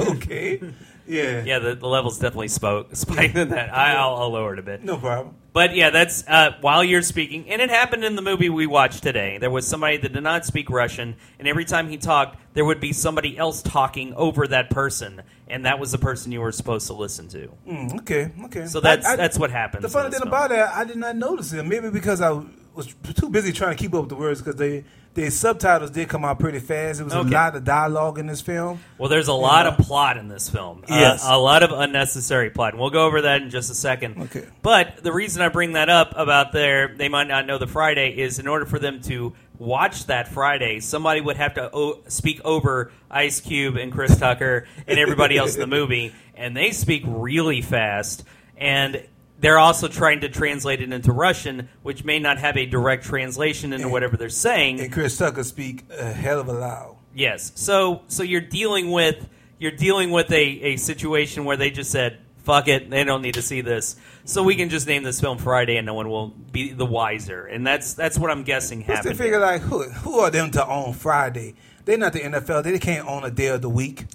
Okay, 0.16 0.62
yeah, 1.06 1.44
yeah, 1.44 1.60
the, 1.60 1.75
the 1.75 1.88
levels 1.88 2.18
definitely 2.18 2.48
spoke 2.48 2.96
spiked 2.96 3.36
in 3.36 3.50
that. 3.50 3.75
I, 3.75 3.96
I'll, 3.96 4.16
I'll 4.16 4.30
lower 4.31 4.54
it 4.54 4.60
a 4.60 4.62
bit. 4.62 4.86
no 4.86 4.96
problem. 4.96 5.36
But 5.53 5.75
yeah, 5.75 5.89
that's 5.89 6.25
uh, 6.27 6.56
while 6.62 6.81
you're 6.81 7.01
speaking, 7.01 7.50
and 7.50 7.62
it 7.62 7.69
happened 7.69 8.06
in 8.06 8.15
the 8.15 8.21
movie 8.21 8.48
we 8.50 8.68
watched 8.68 9.03
today. 9.03 9.38
There 9.38 9.50
was 9.50 9.68
somebody 9.68 9.98
that 9.98 10.13
did 10.13 10.24
not 10.24 10.45
speak 10.45 10.69
Russian, 10.69 11.15
and 11.39 11.48
every 11.48 11.65
time 11.65 11.89
he 11.89 11.98
talked, 11.98 12.39
there 12.53 12.63
would 12.63 12.80
be 12.80 12.94
somebody 12.94 13.38
else 13.38 13.62
talking 13.62 14.13
over 14.13 14.48
that 14.48 14.69
person, 14.69 15.21
and 15.50 15.65
that 15.65 15.77
was 15.77 15.92
the 15.92 15.98
person 15.98 16.31
you 16.31 16.39
were 16.39 16.53
supposed 16.53 16.88
to 16.88 16.94
listen 16.94 17.27
to. 17.30 17.50
Mm, 17.68 18.00
okay, 18.00 18.31
okay. 18.45 18.65
So 18.65 18.80
that's 18.80 19.06
I- 19.06 19.13
I- 19.13 19.15
that's 19.18 19.38
what 19.38 19.51
happened. 19.51 19.83
The 19.83 19.89
funny 19.89 20.09
thing 20.09 20.19
film. 20.19 20.30
about 20.30 20.51
that, 20.51 20.74
I 20.74 20.86
did 20.86 20.95
not 20.98 21.18
notice 21.18 21.51
it. 21.51 21.63
Maybe 21.65 21.89
because 21.89 22.21
I 22.21 22.31
was 22.74 22.95
too 23.15 23.30
busy 23.30 23.51
trying 23.51 23.75
to 23.75 23.81
keep 23.83 23.94
up 23.94 24.01
with 24.03 24.09
the 24.09 24.15
words 24.15 24.42
because 24.42 24.56
they 24.56 24.86
the 25.13 25.30
subtitles 25.30 25.92
did 25.92 26.08
come 26.08 26.24
out 26.24 26.40
pretty 26.40 26.60
fast. 26.60 27.02
It 27.02 27.04
was 27.04 27.13
Okay. 27.13 27.28
a 27.28 27.31
lot 27.31 27.56
of 27.56 27.63
dialogue 27.66 28.18
in 28.18 28.28
this 28.28 28.40
film. 28.42 28.80
Well, 28.98 29.10
there's 29.10 29.28
a 29.28 29.34
lot 29.34 29.66
Yeah. 29.66 29.74
of 29.74 29.78
plot 29.80 30.16
in 30.18 30.28
this 30.30 30.50
film. 30.50 30.84
Uh, 30.90 31.18
a 31.24 31.38
lot 31.38 31.63
of 31.63 31.72
unnecessary 31.72 32.50
plot. 32.50 32.74
And 32.74 32.80
we'll 32.81 32.92
go 32.92 33.06
over 33.06 33.22
that 33.24 33.42
in 33.42 33.50
just 33.50 33.69
a 33.69 33.74
second. 33.75 34.16
Okay. 34.24 34.46
But 34.62 35.04
the 35.04 35.12
reason 35.12 35.41
I 35.41 35.50
bring 35.50 35.74
that 35.74 35.89
up 35.89 36.13
about 36.15 36.53
their, 36.53 36.94
they 36.96 37.10
might 37.10 37.27
not 37.27 37.46
know 37.46 37.58
the 37.58 37.68
Friday, 37.68 38.10
is 38.18 38.39
in 38.39 38.48
order 38.48 38.65
for 38.65 38.80
them 38.80 39.01
to 39.03 39.34
watch 39.60 40.06
that 40.08 40.27
Friday, 40.30 40.80
somebody 40.80 41.20
would 41.22 41.38
have 41.38 41.53
to 41.56 41.70
o- 41.74 42.00
speak 42.08 42.39
over 42.46 42.91
Ice 43.12 43.41
Cube 43.41 43.75
and 43.75 43.91
Chris 43.91 44.18
Tucker 44.18 44.65
and 44.88 44.98
everybody 44.98 45.38
else 45.38 45.56
in 45.56 45.60
the 45.60 45.68
movie. 45.77 46.13
And 46.36 46.56
they 46.56 46.72
speak 46.72 47.03
really 47.06 47.62
fast. 47.62 48.24
And 48.58 49.03
they're 49.41 49.60
also 49.60 49.88
trying 49.88 50.21
to 50.21 50.29
translate 50.29 50.81
it 50.81 50.93
into 50.93 51.12
Russian, 51.12 51.67
which 51.83 52.03
may 52.05 52.19
not 52.19 52.38
have 52.38 52.55
a 52.57 52.65
direct 52.65 53.03
translation 53.03 53.74
into 53.74 53.86
And- 53.86 53.91
whatever 53.91 54.15
they're 54.15 54.29
saying. 54.29 54.79
And 54.79 54.91
Chris 54.93 55.17
Tucker 55.17 55.43
speak 55.43 55.83
a 55.98 56.12
hell 56.13 56.39
of 56.39 56.48
a 56.48 56.53
loud. 56.53 56.95
Yes. 57.13 57.51
So 57.55 58.03
so 58.07 58.24
you're 58.24 58.39
dealing 58.39 58.89
with 58.91 59.27
you're 59.60 59.71
dealing 59.71 60.12
with 60.12 60.31
a, 60.31 60.41
a 60.43 60.75
situation 60.77 61.43
where 61.45 61.57
they 61.57 61.69
just 61.69 61.91
said, 61.91 62.17
fuck 62.43 62.67
it, 62.67 62.89
they 62.89 63.03
don't 63.03 63.21
need 63.21 63.33
to 63.36 63.41
see 63.43 63.62
this. 63.62 63.95
So 64.25 64.41
we 64.43 64.55
can 64.55 64.69
just 64.69 64.88
name 64.88 65.03
this 65.03 65.19
film 65.19 65.38
Friday 65.38 65.77
and 65.77 65.86
no 65.86 65.93
one 65.93 66.10
will 66.10 66.29
be 66.29 66.71
the 66.71 66.86
wiser. 66.86 67.45
And 67.45 67.67
that's 67.67 67.93
that's 67.93 68.17
what 68.17 68.31
I'm 68.31 68.43
guessing 68.43 68.83
Plus, 68.83 69.03
they 69.03 69.10
happened. 69.10 69.17
figure 69.17 69.39
like, 69.39 69.62
who, 69.62 69.83
who 69.89 70.19
are 70.19 70.31
them 70.31 70.51
to 70.51 70.65
own 70.67 70.93
Friday? 70.93 71.55
They're 71.86 71.98
not 71.98 72.13
the 72.13 72.19
NFL. 72.21 72.63
They 72.63 72.77
can't 72.79 73.07
own 73.07 73.24
a 73.24 73.31
day 73.31 73.48
of 73.48 73.62
the 73.62 73.69
week. 73.69 74.05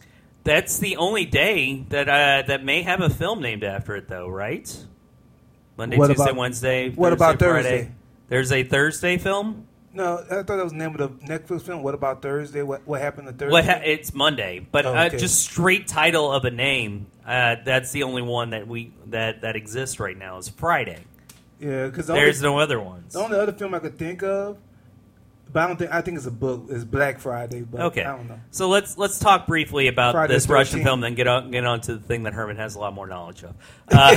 That's 0.45 0.78
the 0.78 0.97
only 0.97 1.25
day 1.26 1.85
that 1.88 2.09
uh, 2.09 2.47
that 2.47 2.64
may 2.64 2.83
have 2.83 3.00
a 3.00 3.11
film 3.11 3.40
named 3.40 3.64
after 3.64 3.97
it 3.97 4.06
though, 4.09 4.28
right? 4.28 4.73
Monday, 5.76 5.97
What 5.97 6.09
Tuesday, 6.09 6.23
about- 6.25 6.37
Wednesday. 6.37 6.90
what 6.90 7.11
Thursday, 7.11 7.14
about 7.25 7.38
Friday. 7.38 7.62
Thursday? 7.78 7.92
There's 8.28 8.52
a 8.52 8.62
Thursday 8.64 9.18
film. 9.18 9.66
No, 9.92 10.18
I 10.30 10.42
thought 10.42 10.47
that 10.49 10.62
was 10.64 10.73
the 10.73 10.78
name 10.78 10.95
of 10.95 10.99
the 10.99 11.09
Netflix 11.26 11.62
film. 11.62 11.83
What 11.83 11.95
about 11.95 12.21
Thursday? 12.21 12.62
What 12.62 12.87
what 12.87 13.00
happened 13.00 13.28
to 13.28 13.33
Thursday? 13.33 13.52
What 13.52 13.64
ha- 13.64 13.80
it's 13.83 14.12
Monday, 14.12 14.66
but 14.71 14.85
Oh, 14.85 14.95
uh, 14.95 15.09
just 15.09 15.40
straight 15.40 15.87
title 15.88 16.30
of 16.30 16.45
a 16.45 16.50
name. 16.50 17.06
Uh, 17.26 17.56
that's 17.64 17.92
the 17.92 18.02
only 18.02 18.21
one 18.23 18.50
that 18.50 18.68
we 18.68 18.92
that 19.06 19.40
that 19.40 19.56
exists 19.56 19.99
right 19.99 20.16
now 20.18 20.37
is 20.37 20.49
Friday. 20.50 20.99
yeah, 21.59 21.87
because 21.87 22.09
There's 22.09 22.42
no 22.42 22.59
other 22.59 22.78
ones. 22.78 23.14
The 23.14 23.21
only 23.21 23.38
other 23.38 23.52
film 23.52 23.73
I 23.75 23.78
could 23.78 23.97
think 23.99 24.23
of 24.23 24.59
But 25.53 25.62
I 25.62 25.67
don't 25.69 25.76
think 25.76 25.93
I 25.93 26.00
think 26.00 26.17
it's 26.17 26.26
a 26.26 26.31
book. 26.31 26.67
It's 26.69 26.85
Black 26.85 27.19
Friday, 27.19 27.62
but 27.62 27.81
Okay. 27.81 28.05
I 28.05 28.17
don't 28.17 28.29
know. 28.29 28.41
So 28.50 28.69
let's 28.69 28.99
let's 28.99 29.19
talk 29.19 29.47
briefly 29.47 29.87
about 29.88 30.12
Friday 30.12 30.35
this 30.35 30.47
the 30.47 30.53
Russian 30.53 30.83
film, 30.83 31.00
then 31.00 31.15
get 31.15 31.26
on 31.29 31.50
get 31.50 31.65
on 31.65 31.81
to 31.83 31.95
the 31.95 32.00
thing 32.00 32.25
that 32.25 32.35
Herman 32.35 32.57
has 32.57 32.75
a 32.75 32.79
lot 32.79 32.93
more 32.95 33.07
knowledge 33.07 33.45
of. 33.45 33.55
Uh, 33.88 34.17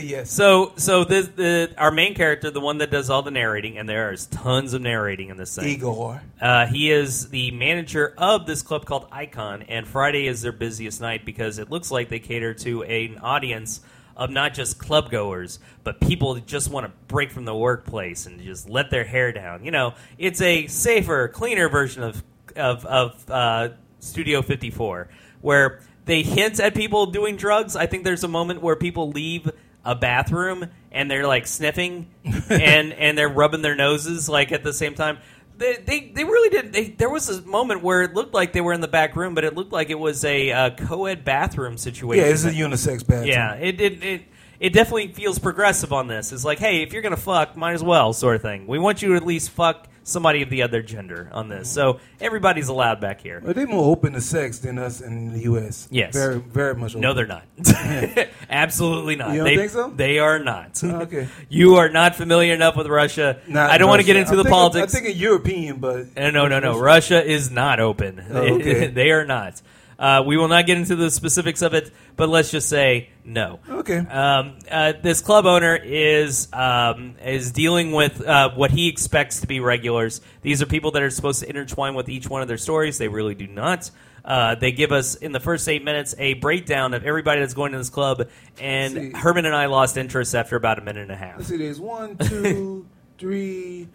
yes. 0.00 0.30
so 0.30 0.72
so 0.76 1.02
this 1.04 1.26
the 1.28 1.74
our 1.76 1.90
main 1.90 2.14
character, 2.14 2.50
the 2.52 2.60
one 2.60 2.78
that 2.78 2.90
does 2.90 3.10
all 3.10 3.22
the 3.22 3.32
narrating, 3.32 3.76
and 3.76 3.88
there 3.88 4.12
is 4.12 4.26
tons 4.26 4.72
of 4.74 4.80
narrating 4.80 5.28
in 5.28 5.36
this 5.36 5.56
thing. 5.56 5.66
Igor. 5.66 6.22
Uh, 6.40 6.66
he 6.66 6.90
is 6.90 7.28
the 7.30 7.50
manager 7.50 8.14
of 8.16 8.46
this 8.46 8.62
club 8.62 8.86
called 8.86 9.08
Icon, 9.10 9.62
and 9.62 9.86
Friday 9.86 10.28
is 10.28 10.40
their 10.42 10.52
busiest 10.52 11.00
night 11.00 11.24
because 11.24 11.58
it 11.58 11.68
looks 11.70 11.90
like 11.90 12.08
they 12.08 12.20
cater 12.20 12.54
to 12.54 12.84
an 12.84 13.18
audience 13.18 13.80
of 14.18 14.30
not 14.30 14.52
just 14.52 14.78
club 14.78 15.10
goers, 15.10 15.60
but 15.84 16.00
people 16.00 16.34
that 16.34 16.44
just 16.44 16.70
want 16.70 16.84
to 16.84 16.92
break 17.06 17.30
from 17.30 17.44
the 17.44 17.54
workplace 17.54 18.26
and 18.26 18.40
just 18.42 18.68
let 18.68 18.90
their 18.90 19.04
hair 19.04 19.32
down. 19.32 19.64
You 19.64 19.70
know, 19.70 19.94
it's 20.18 20.42
a 20.42 20.66
safer, 20.66 21.28
cleaner 21.28 21.68
version 21.68 22.02
of 22.02 22.22
of, 22.56 22.84
of 22.84 23.30
uh, 23.30 23.68
Studio 24.00 24.42
54, 24.42 25.08
where 25.40 25.80
they 26.06 26.22
hint 26.22 26.58
at 26.58 26.74
people 26.74 27.06
doing 27.06 27.36
drugs. 27.36 27.76
I 27.76 27.86
think 27.86 28.02
there's 28.02 28.24
a 28.24 28.28
moment 28.28 28.60
where 28.60 28.74
people 28.74 29.10
leave 29.10 29.48
a 29.84 29.94
bathroom 29.94 30.66
and 30.90 31.10
they're 31.10 31.26
like 31.26 31.46
sniffing 31.46 32.10
and 32.50 32.92
and 32.92 33.16
they're 33.16 33.28
rubbing 33.28 33.62
their 33.62 33.76
noses 33.76 34.28
like 34.28 34.50
at 34.50 34.64
the 34.64 34.72
same 34.72 34.94
time. 34.94 35.18
They, 35.58 35.76
they, 35.76 36.12
they 36.14 36.24
really 36.24 36.50
did. 36.50 36.72
They, 36.72 36.84
there 36.90 37.10
was 37.10 37.28
a 37.28 37.42
moment 37.42 37.82
where 37.82 38.02
it 38.02 38.14
looked 38.14 38.32
like 38.32 38.52
they 38.52 38.60
were 38.60 38.72
in 38.72 38.80
the 38.80 38.88
back 38.88 39.16
room, 39.16 39.34
but 39.34 39.44
it 39.44 39.54
looked 39.54 39.72
like 39.72 39.90
it 39.90 39.98
was 39.98 40.24
a 40.24 40.52
uh, 40.52 40.70
co-ed 40.70 41.24
bathroom 41.24 41.76
situation. 41.76 42.24
Yeah, 42.24 42.30
it's 42.30 42.44
a 42.44 42.52
unisex 42.52 43.06
bathroom. 43.06 43.28
Yeah, 43.28 43.54
it 43.54 43.80
it, 43.80 44.02
it 44.02 44.22
it 44.60 44.72
definitely 44.72 45.08
feels 45.08 45.38
progressive 45.38 45.92
on 45.92 46.06
this. 46.06 46.32
It's 46.32 46.44
like, 46.44 46.58
hey, 46.58 46.82
if 46.82 46.92
you're 46.92 47.02
gonna 47.02 47.16
fuck, 47.16 47.56
might 47.56 47.72
as 47.72 47.82
well, 47.82 48.12
sort 48.12 48.36
of 48.36 48.42
thing. 48.42 48.66
We 48.66 48.78
want 48.78 49.02
you 49.02 49.08
to 49.10 49.16
at 49.16 49.26
least 49.26 49.50
fuck 49.50 49.88
somebody 50.08 50.42
of 50.42 50.50
the 50.50 50.62
other 50.62 50.82
gender 50.82 51.28
on 51.32 51.48
this, 51.48 51.70
so 51.70 52.00
everybody's 52.20 52.68
allowed 52.68 53.00
back 53.00 53.20
here. 53.20 53.42
Are 53.46 53.52
they 53.52 53.64
more 53.64 53.90
open 53.92 54.14
to 54.14 54.20
sex 54.20 54.58
than 54.58 54.78
us 54.78 55.00
in 55.00 55.32
the 55.32 55.40
U.S.? 55.40 55.86
Yes. 55.90 56.14
Very, 56.14 56.38
very 56.38 56.74
much 56.74 56.92
open. 56.92 57.02
No, 57.02 57.14
they're 57.14 57.26
not. 57.26 57.44
Absolutely 58.50 59.16
not. 59.16 59.30
You 59.30 59.38
don't 59.38 59.44
they, 59.44 59.56
think 59.56 59.70
so? 59.70 59.90
They 59.90 60.18
are 60.18 60.38
not. 60.38 60.82
Okay. 60.82 61.28
You 61.50 61.76
are 61.76 61.88
not 61.88 62.14
familiar 62.14 62.54
enough 62.54 62.76
with 62.76 62.86
Russia. 62.86 63.40
Not 63.46 63.70
I 63.70 63.78
don't 63.78 63.88
want 63.88 64.00
to 64.00 64.06
get 64.06 64.16
into 64.16 64.32
I'm 64.32 64.36
the 64.38 64.42
thinking- 64.44 64.52
politics. 64.52 64.94
I'm 64.94 65.02
thinking 65.02 65.20
European, 65.20 65.76
but 65.76 66.06
Uh, 66.16 66.30
no, 66.30 66.46
no, 66.48 66.60
no. 66.60 66.78
Russia 66.94 67.24
is 67.24 67.50
not 67.50 67.80
open. 67.80 68.24
Oh, 68.30 68.54
okay. 68.56 68.88
they 68.88 69.10
are 69.10 69.24
not. 69.24 69.60
Uh, 69.98 70.22
we 70.24 70.36
will 70.36 70.46
not 70.48 70.64
get 70.64 70.78
into 70.78 70.94
the 70.94 71.10
specifics 71.10 71.60
of 71.60 71.74
it, 71.74 71.90
but 72.14 72.28
let's 72.28 72.50
just 72.52 72.68
say 72.68 73.10
no. 73.24 73.58
okay. 73.68 73.98
Um, 73.98 74.58
uh, 74.70 74.92
this 75.02 75.20
club 75.20 75.44
owner 75.44 75.74
is 75.74 76.46
um, 76.52 77.16
is 77.24 77.50
dealing 77.50 77.90
with 77.90 78.24
uh, 78.24 78.50
what 78.50 78.70
he 78.70 78.88
expects 78.88 79.40
to 79.40 79.48
be 79.48 79.58
regulars. 79.58 80.20
These 80.42 80.62
are 80.62 80.66
people 80.66 80.92
that 80.92 81.02
are 81.02 81.10
supposed 81.10 81.40
to 81.40 81.48
intertwine 81.48 81.94
with 81.94 82.08
each 82.08 82.28
one 82.28 82.42
of 82.42 82.48
their 82.48 82.58
stories. 82.58 82.98
They 82.98 83.08
really 83.08 83.34
do 83.34 83.48
not. 83.48 83.90
Uh, 84.24 84.54
they 84.54 84.72
give 84.72 84.92
us 84.92 85.14
in 85.14 85.32
the 85.32 85.40
first 85.40 85.66
eight 85.68 85.82
minutes 85.82 86.14
a 86.18 86.34
breakdown 86.34 86.92
of 86.94 87.04
everybody 87.04 87.40
that's 87.40 87.54
going 87.54 87.72
to 87.72 87.78
this 87.78 87.90
club, 87.90 88.28
and 88.60 88.94
See. 88.94 89.10
Herman 89.12 89.46
and 89.46 89.54
I 89.54 89.66
lost 89.66 89.96
interest 89.96 90.34
after 90.34 90.54
about 90.54 90.78
a 90.78 90.82
minute 90.82 91.02
and 91.02 91.10
a 91.12 91.16
half. 91.16 91.38
Let's 91.38 91.48
see. 91.48 91.56
There's 91.56 91.80
one, 91.80 92.16
two, 92.18 92.86
three, 93.18 93.88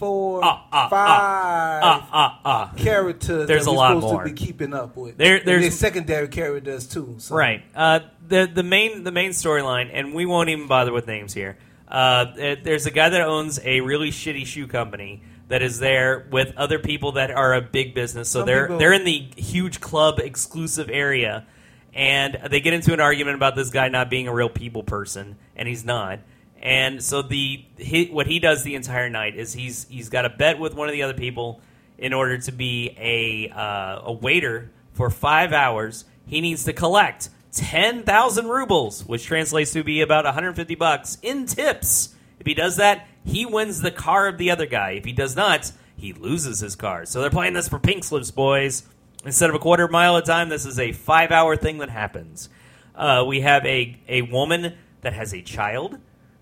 four, 0.00 0.40
Ah, 0.42 0.66
ah, 0.72 0.88
five 0.88 2.40
ah. 2.44 2.72
characters. 2.76 3.46
There's 3.46 3.66
that 3.66 3.70
a 3.70 3.72
lot 3.72 3.88
supposed 3.96 4.12
more. 4.14 4.24
to 4.24 4.30
be 4.30 4.34
keeping 4.34 4.72
up 4.74 4.96
with. 4.96 5.16
There- 5.18 5.40
there's- 5.44 5.62
there's 5.62 5.78
secondary 5.78 6.28
characters 6.28 6.86
too. 6.88 7.16
So. 7.18 7.36
Right. 7.36 7.62
Uh, 7.76 8.00
the 8.26 8.50
the 8.52 8.62
main 8.62 9.04
the 9.04 9.12
main 9.12 9.30
storyline, 9.30 9.90
and 9.92 10.14
we 10.14 10.24
won't 10.26 10.48
even 10.48 10.66
bother 10.66 10.92
with 10.92 11.06
names 11.06 11.34
here. 11.34 11.58
Uh, 11.86 12.24
there's 12.64 12.86
a 12.86 12.90
guy 12.90 13.08
that 13.10 13.20
owns 13.20 13.60
a 13.64 13.80
really 13.80 14.10
shitty 14.10 14.46
shoe 14.46 14.66
company 14.66 15.22
that 15.48 15.60
is 15.62 15.80
there 15.80 16.26
with 16.30 16.52
other 16.56 16.78
people 16.78 17.12
that 17.12 17.30
are 17.30 17.52
a 17.54 17.60
big 17.60 17.94
business. 17.94 18.28
So 18.30 18.40
Some 18.40 18.46
they're 18.46 18.64
people- 18.66 18.78
they're 18.78 18.92
in 18.92 19.04
the 19.04 19.28
huge 19.36 19.80
club 19.80 20.18
exclusive 20.20 20.88
area, 20.90 21.44
and 21.92 22.38
they 22.50 22.60
get 22.60 22.72
into 22.72 22.92
an 22.94 23.00
argument 23.00 23.34
about 23.34 23.54
this 23.56 23.68
guy 23.70 23.88
not 23.88 24.08
being 24.08 24.28
a 24.28 24.32
real 24.32 24.48
people 24.48 24.82
person, 24.84 25.36
and 25.56 25.66
he's 25.68 25.84
not. 25.84 26.20
And 26.60 27.02
so 27.02 27.22
the 27.22 27.64
he, 27.78 28.06
what 28.06 28.26
he 28.26 28.38
does 28.38 28.62
the 28.64 28.74
entire 28.74 29.08
night 29.08 29.34
is 29.34 29.54
he's 29.54 29.86
he's 29.88 30.10
got 30.10 30.26
a 30.26 30.28
bet 30.30 30.58
with 30.58 30.74
one 30.74 30.88
of 30.88 30.92
the 30.92 31.02
other 31.02 31.14
people 31.14 31.60
in 31.96 32.12
order 32.12 32.36
to 32.38 32.52
be 32.52 32.94
a 32.98 33.48
uh, 33.48 34.02
a 34.04 34.12
waiter 34.12 34.70
for 34.92 35.08
five 35.08 35.52
hours. 35.52 36.04
He 36.26 36.40
needs 36.40 36.64
to 36.64 36.74
collect 36.74 37.30
ten 37.52 38.02
thousand 38.02 38.48
rubles, 38.48 39.06
which 39.06 39.24
translates 39.24 39.72
to 39.72 39.82
be 39.82 40.02
about 40.02 40.26
150 40.26 40.74
bucks 40.74 41.16
in 41.22 41.46
tips. 41.46 42.14
If 42.38 42.46
he 42.46 42.54
does 42.54 42.76
that, 42.76 43.06
he 43.24 43.46
wins 43.46 43.80
the 43.80 43.90
car 43.90 44.28
of 44.28 44.38
the 44.38 44.50
other 44.50 44.66
guy. 44.66 44.92
If 44.92 45.04
he 45.04 45.12
does 45.12 45.36
not, 45.36 45.72
he 45.96 46.12
loses 46.12 46.60
his 46.60 46.76
car. 46.76 47.06
So 47.06 47.20
they're 47.20 47.30
playing 47.30 47.54
this 47.54 47.68
for 47.68 47.78
pink 47.78 48.04
slips, 48.04 48.30
boys. 48.30 48.84
Instead 49.24 49.50
of 49.50 49.56
a 49.56 49.58
quarter 49.58 49.88
mile 49.88 50.16
a 50.16 50.22
time, 50.22 50.48
this 50.48 50.64
is 50.64 50.78
a 50.78 50.92
five 50.92 51.30
hour 51.30 51.56
thing 51.56 51.78
that 51.78 51.90
happens. 51.90 52.48
Uh, 52.94 53.24
we 53.26 53.40
have 53.40 53.64
a, 53.66 53.98
a 54.08 54.22
woman 54.22 54.74
that 55.02 55.12
has 55.12 55.34
a 55.34 55.42
child. 55.42 55.98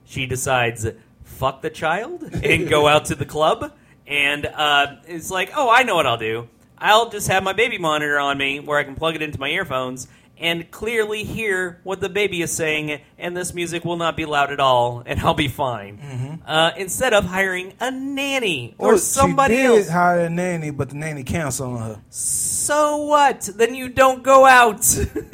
She 0.08 0.24
decides, 0.24 0.86
fuck 1.22 1.60
the 1.60 1.68
child, 1.68 2.22
and 2.42 2.66
go 2.66 2.88
out 2.88 3.04
to 3.06 3.14
the 3.14 3.26
club. 3.26 3.72
And 4.06 4.46
uh, 4.46 4.96
it's 5.06 5.30
like, 5.30 5.52
oh, 5.54 5.68
I 5.70 5.82
know 5.82 5.96
what 5.96 6.06
I'll 6.06 6.16
do. 6.16 6.48
I'll 6.78 7.10
just 7.10 7.28
have 7.28 7.42
my 7.42 7.52
baby 7.52 7.76
monitor 7.76 8.18
on 8.18 8.38
me 8.38 8.58
where 8.58 8.78
I 8.78 8.84
can 8.84 8.94
plug 8.94 9.16
it 9.16 9.22
into 9.22 9.38
my 9.38 9.50
earphones 9.50 10.08
and 10.40 10.70
clearly 10.70 11.24
hear 11.24 11.80
what 11.84 12.00
the 12.00 12.08
baby 12.08 12.42
is 12.42 12.52
saying, 12.52 13.00
and 13.18 13.36
this 13.36 13.52
music 13.54 13.84
will 13.84 13.96
not 13.96 14.16
be 14.16 14.24
loud 14.24 14.52
at 14.52 14.60
all, 14.60 15.02
and 15.06 15.20
I'll 15.20 15.34
be 15.34 15.48
fine. 15.48 16.40
Uh, 16.46 16.72
instead 16.76 17.12
of 17.14 17.24
hiring 17.24 17.74
a 17.80 17.90
nanny 17.90 18.74
or 18.78 18.94
Oh, 18.94 18.96
somebody 18.96 19.56
she 19.56 19.62
did 19.62 19.78
else. 19.78 19.88
hire 19.88 20.20
a 20.20 20.30
nanny, 20.30 20.70
but 20.70 20.88
the 20.90 20.96
nanny 20.96 21.24
canceled 21.24 21.76
on 21.76 21.82
her. 21.82 22.02
So 22.10 22.96
what? 23.04 23.42
Then 23.54 23.74
you 23.74 23.88
don't 23.88 24.22
go 24.22 24.46
out. 24.46 24.84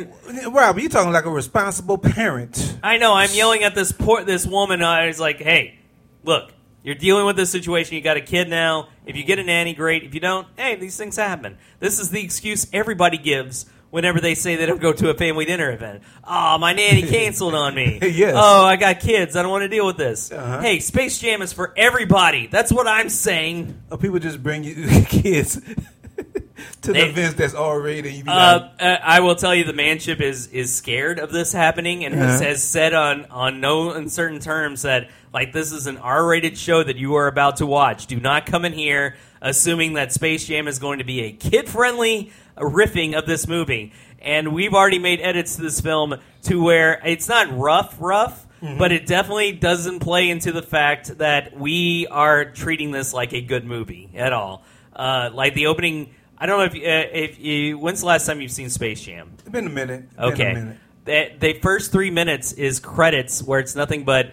Rob, 0.50 0.78
you're 0.78 0.88
talking 0.90 1.12
like 1.12 1.24
a 1.26 1.30
responsible 1.30 1.98
parent. 1.98 2.78
I 2.82 2.96
know. 2.98 3.14
I'm 3.14 3.30
yelling 3.32 3.62
at 3.62 3.74
this 3.74 3.92
poor 3.92 4.24
this 4.24 4.46
woman. 4.46 4.82
I 4.82 5.06
was 5.06 5.20
like, 5.20 5.38
"Hey, 5.38 5.78
look, 6.22 6.52
you're 6.82 6.94
dealing 6.94 7.26
with 7.26 7.36
this 7.36 7.50
situation. 7.50 7.96
You 7.96 8.02
got 8.02 8.16
a 8.16 8.20
kid 8.20 8.48
now. 8.48 8.88
If 9.06 9.16
you 9.16 9.24
get 9.24 9.38
a 9.38 9.44
nanny, 9.44 9.74
great. 9.74 10.02
If 10.02 10.14
you 10.14 10.20
don't, 10.20 10.46
hey, 10.56 10.76
these 10.76 10.96
things 10.96 11.16
happen. 11.16 11.58
This 11.78 11.98
is 11.98 12.10
the 12.10 12.22
excuse 12.22 12.66
everybody 12.72 13.18
gives 13.18 13.66
whenever 13.94 14.20
they 14.20 14.34
say 14.34 14.56
they 14.56 14.66
don't 14.66 14.80
go 14.80 14.92
to 14.92 15.08
a 15.08 15.14
family 15.14 15.44
dinner 15.44 15.70
event. 15.70 16.02
Oh, 16.24 16.58
my 16.58 16.72
nanny 16.72 17.02
canceled 17.08 17.54
on 17.54 17.76
me. 17.76 18.00
Yes. 18.02 18.34
Oh, 18.36 18.64
I 18.64 18.74
got 18.74 18.98
kids. 18.98 19.36
I 19.36 19.42
don't 19.42 19.52
want 19.52 19.62
to 19.62 19.68
deal 19.68 19.86
with 19.86 19.96
this. 19.96 20.32
Uh-huh. 20.32 20.60
Hey, 20.60 20.80
Space 20.80 21.18
Jam 21.20 21.42
is 21.42 21.52
for 21.52 21.72
everybody. 21.76 22.48
That's 22.48 22.72
what 22.72 22.88
I'm 22.88 23.08
saying. 23.08 23.80
Or 23.92 23.96
people 23.98 24.18
just 24.18 24.42
bring 24.42 24.64
you 24.64 24.74
kids 25.08 25.60
to 26.82 26.92
They- 26.92 27.02
the 27.04 27.08
events 27.08 27.34
that's 27.34 27.54
all 27.54 27.76
rated. 27.78 28.06
And 28.06 28.14
you 28.16 28.24
be 28.24 28.30
Uh, 28.30 28.68
uh, 28.80 28.98
I 29.02 29.20
will 29.20 29.36
tell 29.36 29.54
you, 29.54 29.62
the 29.62 29.72
manship 29.72 30.20
is 30.20 30.48
is 30.48 30.74
scared 30.74 31.20
of 31.20 31.30
this 31.30 31.52
happening 31.52 32.04
and 32.04 32.14
Uh-huh. 32.14 32.40
has 32.40 32.64
said 32.64 32.94
on 32.94 33.26
on 33.26 33.60
no 33.60 33.92
uncertain 33.92 34.40
terms 34.40 34.82
that 34.82 35.08
like 35.32 35.52
this 35.52 35.70
is 35.72 35.86
an 35.86 35.98
R-rated 35.98 36.58
show 36.58 36.82
that 36.82 36.96
you 36.96 37.14
are 37.14 37.26
about 37.28 37.56
to 37.58 37.66
watch. 37.66 38.06
Do 38.06 38.18
not 38.18 38.46
come 38.46 38.64
in 38.64 38.72
here 38.72 39.14
assuming 39.40 39.92
that 39.94 40.10
Space 40.12 40.46
Jam 40.46 40.66
is 40.68 40.78
going 40.78 40.98
to 40.98 41.04
be 41.04 41.20
a 41.22 41.30
kid-friendly 41.32 42.32
riffing 42.56 43.16
of 43.18 43.26
this 43.26 43.46
movie. 43.48 43.92
And 44.20 44.54
we've 44.54 44.72
already 44.74 44.98
made 44.98 45.20
edits 45.20 45.56
to 45.56 45.62
this 45.62 45.80
film 45.80 46.14
to 46.44 46.62
where 46.62 47.00
it's 47.04 47.28
not 47.28 47.56
rough, 47.56 47.96
rough. 48.00 48.46
But 48.78 48.92
it 48.92 49.04
definitely 49.06 49.52
doesn't 49.52 50.00
play 50.00 50.30
into 50.30 50.50
the 50.50 50.62
fact 50.62 51.18
that 51.18 51.54
we 51.54 52.06
are 52.10 52.46
treating 52.46 52.92
this 52.92 53.12
like 53.12 53.34
a 53.34 53.42
good 53.42 53.66
movie 53.66 54.08
at 54.14 54.32
all. 54.32 54.64
Uh, 54.96 55.28
like 55.34 55.52
the 55.52 55.66
opening, 55.66 56.14
I 56.38 56.46
don't 56.46 56.58
know 56.60 56.64
if 56.64 56.74
you, 56.74 56.80
uh, 56.86 57.04
if 57.12 57.38
you. 57.38 57.76
When's 57.76 58.00
the 58.00 58.06
last 58.06 58.24
time 58.24 58.40
you've 58.40 58.50
seen 58.50 58.70
Space 58.70 59.02
Jam? 59.02 59.32
it's 59.38 59.50
been 59.50 59.66
a 59.66 59.68
minute. 59.68 60.08
Been 60.16 60.24
a 60.24 60.26
Okay. 60.28 60.54
minute. 60.54 60.76
The, 61.04 61.32
the 61.38 61.52
first 61.60 61.92
three 61.92 62.10
minutes 62.10 62.52
is 62.52 62.80
credits 62.80 63.42
where 63.42 63.60
it's 63.60 63.76
nothing 63.76 64.04
but 64.04 64.32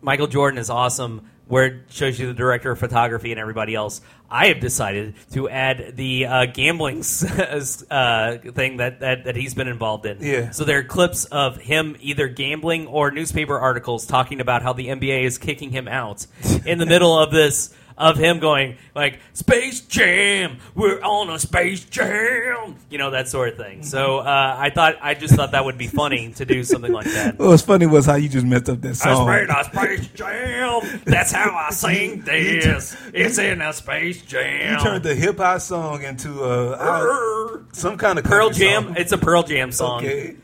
Michael 0.00 0.28
Jordan 0.28 0.58
is 0.58 0.70
awesome, 0.70 1.28
where 1.52 1.66
it 1.66 1.82
shows 1.90 2.18
you 2.18 2.26
the 2.26 2.32
director 2.32 2.70
of 2.70 2.78
photography 2.78 3.30
and 3.30 3.38
everybody 3.38 3.74
else. 3.74 4.00
I 4.30 4.46
have 4.46 4.58
decided 4.58 5.16
to 5.32 5.50
add 5.50 5.96
the 5.96 6.24
uh, 6.24 6.46
gambling 6.46 7.00
uh, 7.90 8.38
thing 8.38 8.78
that, 8.78 9.00
that, 9.00 9.24
that 9.24 9.36
he's 9.36 9.52
been 9.52 9.68
involved 9.68 10.06
in. 10.06 10.16
Yeah. 10.22 10.48
So 10.52 10.64
there 10.64 10.78
are 10.78 10.82
clips 10.82 11.26
of 11.26 11.58
him 11.58 11.98
either 12.00 12.26
gambling 12.28 12.86
or 12.86 13.10
newspaper 13.10 13.58
articles 13.58 14.06
talking 14.06 14.40
about 14.40 14.62
how 14.62 14.72
the 14.72 14.86
NBA 14.86 15.24
is 15.24 15.36
kicking 15.36 15.72
him 15.72 15.88
out 15.88 16.26
in 16.64 16.78
the 16.78 16.86
middle 16.86 17.18
of 17.18 17.30
this. 17.32 17.74
Of 17.98 18.16
him 18.16 18.38
going 18.40 18.78
like 18.94 19.20
Space 19.34 19.80
Jam, 19.82 20.58
we're 20.74 21.00
on 21.02 21.30
a 21.30 21.38
Space 21.38 21.84
Jam, 21.84 22.76
you 22.90 22.98
know 22.98 23.10
that 23.10 23.28
sort 23.28 23.50
of 23.50 23.56
thing. 23.56 23.82
So 23.82 24.18
uh, 24.18 24.56
I 24.58 24.70
thought 24.70 24.96
I 25.02 25.14
just 25.14 25.34
thought 25.34 25.52
that 25.52 25.64
would 25.64 25.78
be 25.78 25.86
funny 25.86 26.32
to 26.36 26.44
do 26.44 26.64
something 26.64 26.92
like 26.92 27.06
that. 27.06 27.38
What 27.38 27.48
was 27.48 27.62
funny 27.62 27.86
was 27.86 28.06
how 28.06 28.14
you 28.16 28.28
just 28.28 28.46
messed 28.46 28.68
up 28.68 28.80
that 28.80 28.94
song. 28.96 29.28
I 29.28 29.40
made 29.40 29.50
a 29.50 29.64
Space 29.64 30.06
Jam. 30.08 31.00
That's 31.04 31.32
how 31.32 31.54
I 31.54 31.70
sing 31.72 32.22
this. 32.22 32.96
It's 33.12 33.38
in 33.38 33.60
a 33.60 33.72
Space 33.72 34.22
Jam. 34.22 34.78
You 34.78 34.84
turned 34.84 35.04
the 35.04 35.14
hip 35.14 35.38
hop 35.38 35.60
song 35.60 36.02
into 36.02 36.42
uh, 36.42 37.58
some 37.72 37.96
kind 37.98 38.18
of 38.18 38.24
Pearl 38.24 38.50
Jam. 38.50 38.84
song. 38.84 38.96
It's 38.96 39.12
a 39.12 39.18
Pearl 39.18 39.42
Jam 39.42 39.70
song. 39.72 39.98
Okay. 40.04 40.36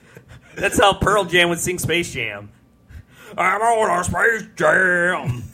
That's 0.56 0.78
how 0.78 0.92
Pearl 0.94 1.24
Jam 1.24 1.48
would 1.50 1.60
sing 1.60 1.78
Space 1.78 2.12
Jam. 2.12 2.50
I'm 3.36 3.60
on 3.60 4.00
a 4.00 4.04
Space 4.04 4.48
Jam. 4.56 5.44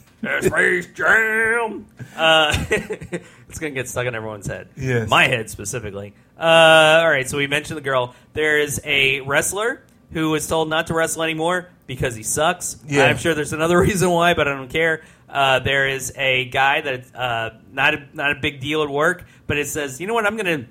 Space 0.41 0.87
Jam. 0.87 1.85
Uh, 2.15 2.65
it's 2.69 3.59
gonna 3.59 3.71
get 3.71 3.87
stuck 3.87 4.05
in 4.05 4.15
everyone's 4.15 4.47
head. 4.47 4.69
Yes. 4.77 5.09
my 5.09 5.27
head 5.27 5.49
specifically. 5.49 6.13
Uh, 6.37 7.01
all 7.01 7.09
right, 7.09 7.29
so 7.29 7.37
we 7.37 7.47
mentioned 7.47 7.77
the 7.77 7.81
girl. 7.81 8.15
There 8.33 8.59
is 8.59 8.81
a 8.83 9.21
wrestler 9.21 9.83
who 10.11 10.31
was 10.31 10.47
told 10.47 10.69
not 10.69 10.87
to 10.87 10.93
wrestle 10.93 11.23
anymore 11.23 11.69
because 11.87 12.15
he 12.15 12.23
sucks. 12.23 12.77
Yeah. 12.87 13.05
I'm 13.05 13.17
sure 13.17 13.33
there's 13.33 13.53
another 13.53 13.79
reason 13.81 14.09
why, 14.09 14.33
but 14.33 14.47
I 14.47 14.53
don't 14.53 14.69
care. 14.69 15.03
Uh, 15.27 15.59
there 15.59 15.87
is 15.87 16.13
a 16.15 16.45
guy 16.45 16.81
that 16.81 17.15
uh, 17.15 17.49
not 17.71 17.93
a, 17.95 18.07
not 18.13 18.31
a 18.31 18.39
big 18.39 18.59
deal 18.59 18.83
at 18.83 18.89
work, 18.89 19.25
but 19.47 19.57
it 19.57 19.67
says, 19.67 19.99
you 19.99 20.07
know 20.07 20.13
what, 20.13 20.25
I'm 20.25 20.37
gonna 20.37 20.65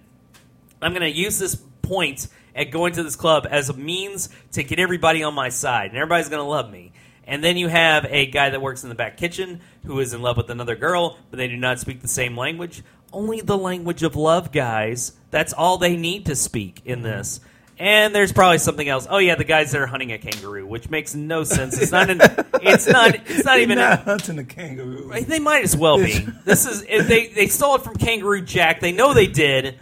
I'm 0.85 0.93
going 0.93 1.03
to 1.03 1.11
use 1.11 1.39
this 1.39 1.57
point 1.83 2.29
at 2.55 2.71
going 2.71 2.93
to 2.93 3.03
this 3.03 3.17
club 3.17 3.47
as 3.51 3.71
a 3.71 3.73
means 3.73 4.29
to 4.53 4.63
get 4.63 4.79
everybody 4.79 5.23
on 5.23 5.35
my 5.35 5.49
side, 5.49 5.89
and 5.91 5.97
everybody's 5.97 6.29
going 6.29 6.43
to 6.43 6.49
love 6.49 6.71
me. 6.71 6.93
And 7.27 7.43
then 7.43 7.57
you 7.57 7.69
have 7.69 8.07
a 8.09 8.27
guy 8.27 8.51
that 8.51 8.61
works 8.61 8.83
in 8.83 8.89
the 8.89 8.95
back 8.95 9.17
kitchen 9.17 9.61
who 9.87 9.99
is 10.01 10.13
in 10.13 10.23
love 10.23 10.37
with 10.37 10.51
another 10.51 10.77
girl, 10.77 11.19
but 11.31 11.39
they 11.39 11.49
do 11.49 11.57
not 11.57 11.81
speak 11.81 12.01
the 12.01 12.09
same 12.09 12.37
language. 12.37 12.83
Only 13.13 13.41
the 13.41 13.57
language 13.57 14.03
of 14.03 14.17
love, 14.17 14.53
guys. 14.53 15.13
That's 15.31 15.53
all 15.53 15.79
they 15.79 15.97
need 15.97 16.27
to 16.27 16.37
speak 16.37 16.83
in 16.85 16.97
mm-hmm. 16.97 17.05
this. 17.05 17.41
And 17.77 18.15
there's 18.15 18.33
probably 18.33 18.59
something 18.59 18.89
else. 18.89 19.07
Oh 19.11 19.19
yeah, 19.19 19.35
the 19.35 19.45
guys 19.45 19.73
that 19.73 19.81
are 19.81 19.87
hunting 19.87 20.13
a 20.13 20.19
kangaroo, 20.19 20.65
which 20.65 20.91
makes 20.91 21.15
no 21.15 21.43
sense. 21.43 21.77
It's 21.81 21.91
not. 21.91 22.09
An, 22.09 22.21
it's 22.63 22.87
not. 22.87 23.17
It's 23.27 23.45
not 23.45 23.59
even. 23.61 23.79
not 23.79 24.01
A, 24.01 24.03
hunting 24.03 24.39
a 24.39 24.45
kangaroo. 24.45 25.11
they 25.23 25.41
might 25.41 25.65
as 25.65 25.77
well 25.77 25.99
be. 25.99 26.25
This 26.45 26.67
is 26.67 26.85
if 26.89 27.09
they 27.09 27.29
they 27.29 27.49
stole 27.49 27.75
it 27.75 27.83
from 27.83 27.97
Kangaroo 27.97 28.43
Jack. 28.43 28.79
They 28.79 28.93
know 28.93 29.13
they 29.13 29.27
did, 29.27 29.81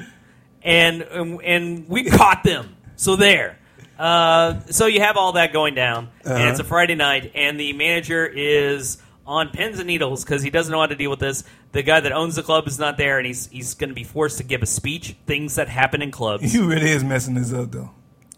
and 0.62 1.02
and, 1.02 1.42
and 1.42 1.88
we 1.88 2.04
caught 2.04 2.44
them. 2.44 2.76
So 2.96 3.16
there. 3.16 3.58
Uh, 4.02 4.59
so 4.66 4.87
you 4.87 5.00
have 5.00 5.16
all 5.16 5.32
that 5.32 5.52
going 5.52 5.75
down, 5.75 6.09
and 6.25 6.32
Uh-huh. 6.32 6.49
it's 6.50 6.59
a 6.61 6.64
Friday 6.64 6.97
night, 6.97 7.30
and 7.37 7.59
the 7.61 7.73
manager 7.73 8.26
is 8.26 8.99
on 9.25 9.50
pins 9.50 9.78
and 9.78 9.87
needles 9.87 10.25
because 10.25 10.42
he 10.42 10.50
doesn't 10.50 10.73
know 10.73 10.80
how 10.80 10.87
to 10.87 10.97
deal 10.97 11.09
with 11.11 11.21
this. 11.21 11.44
The 11.71 11.82
guy 11.85 12.00
that 12.00 12.11
owns 12.11 12.35
the 12.35 12.42
club 12.42 12.66
is 12.66 12.78
not 12.80 12.99
there, 12.99 13.18
and 13.18 13.26
he's 13.26 13.47
he's 13.47 13.75
going 13.75 13.90
to 13.90 13.94
be 13.94 14.02
forced 14.02 14.38
to 14.38 14.44
give 14.44 14.61
a 14.62 14.66
speech. 14.66 15.14
Things 15.26 15.54
that 15.54 15.68
happen 15.68 16.02
in 16.02 16.11
clubs. 16.11 16.52
He 16.52 16.59
really 16.59 16.90
is 16.90 17.04
messing 17.04 17.35
this 17.35 17.52
up 17.52 17.71
though. 17.71 17.90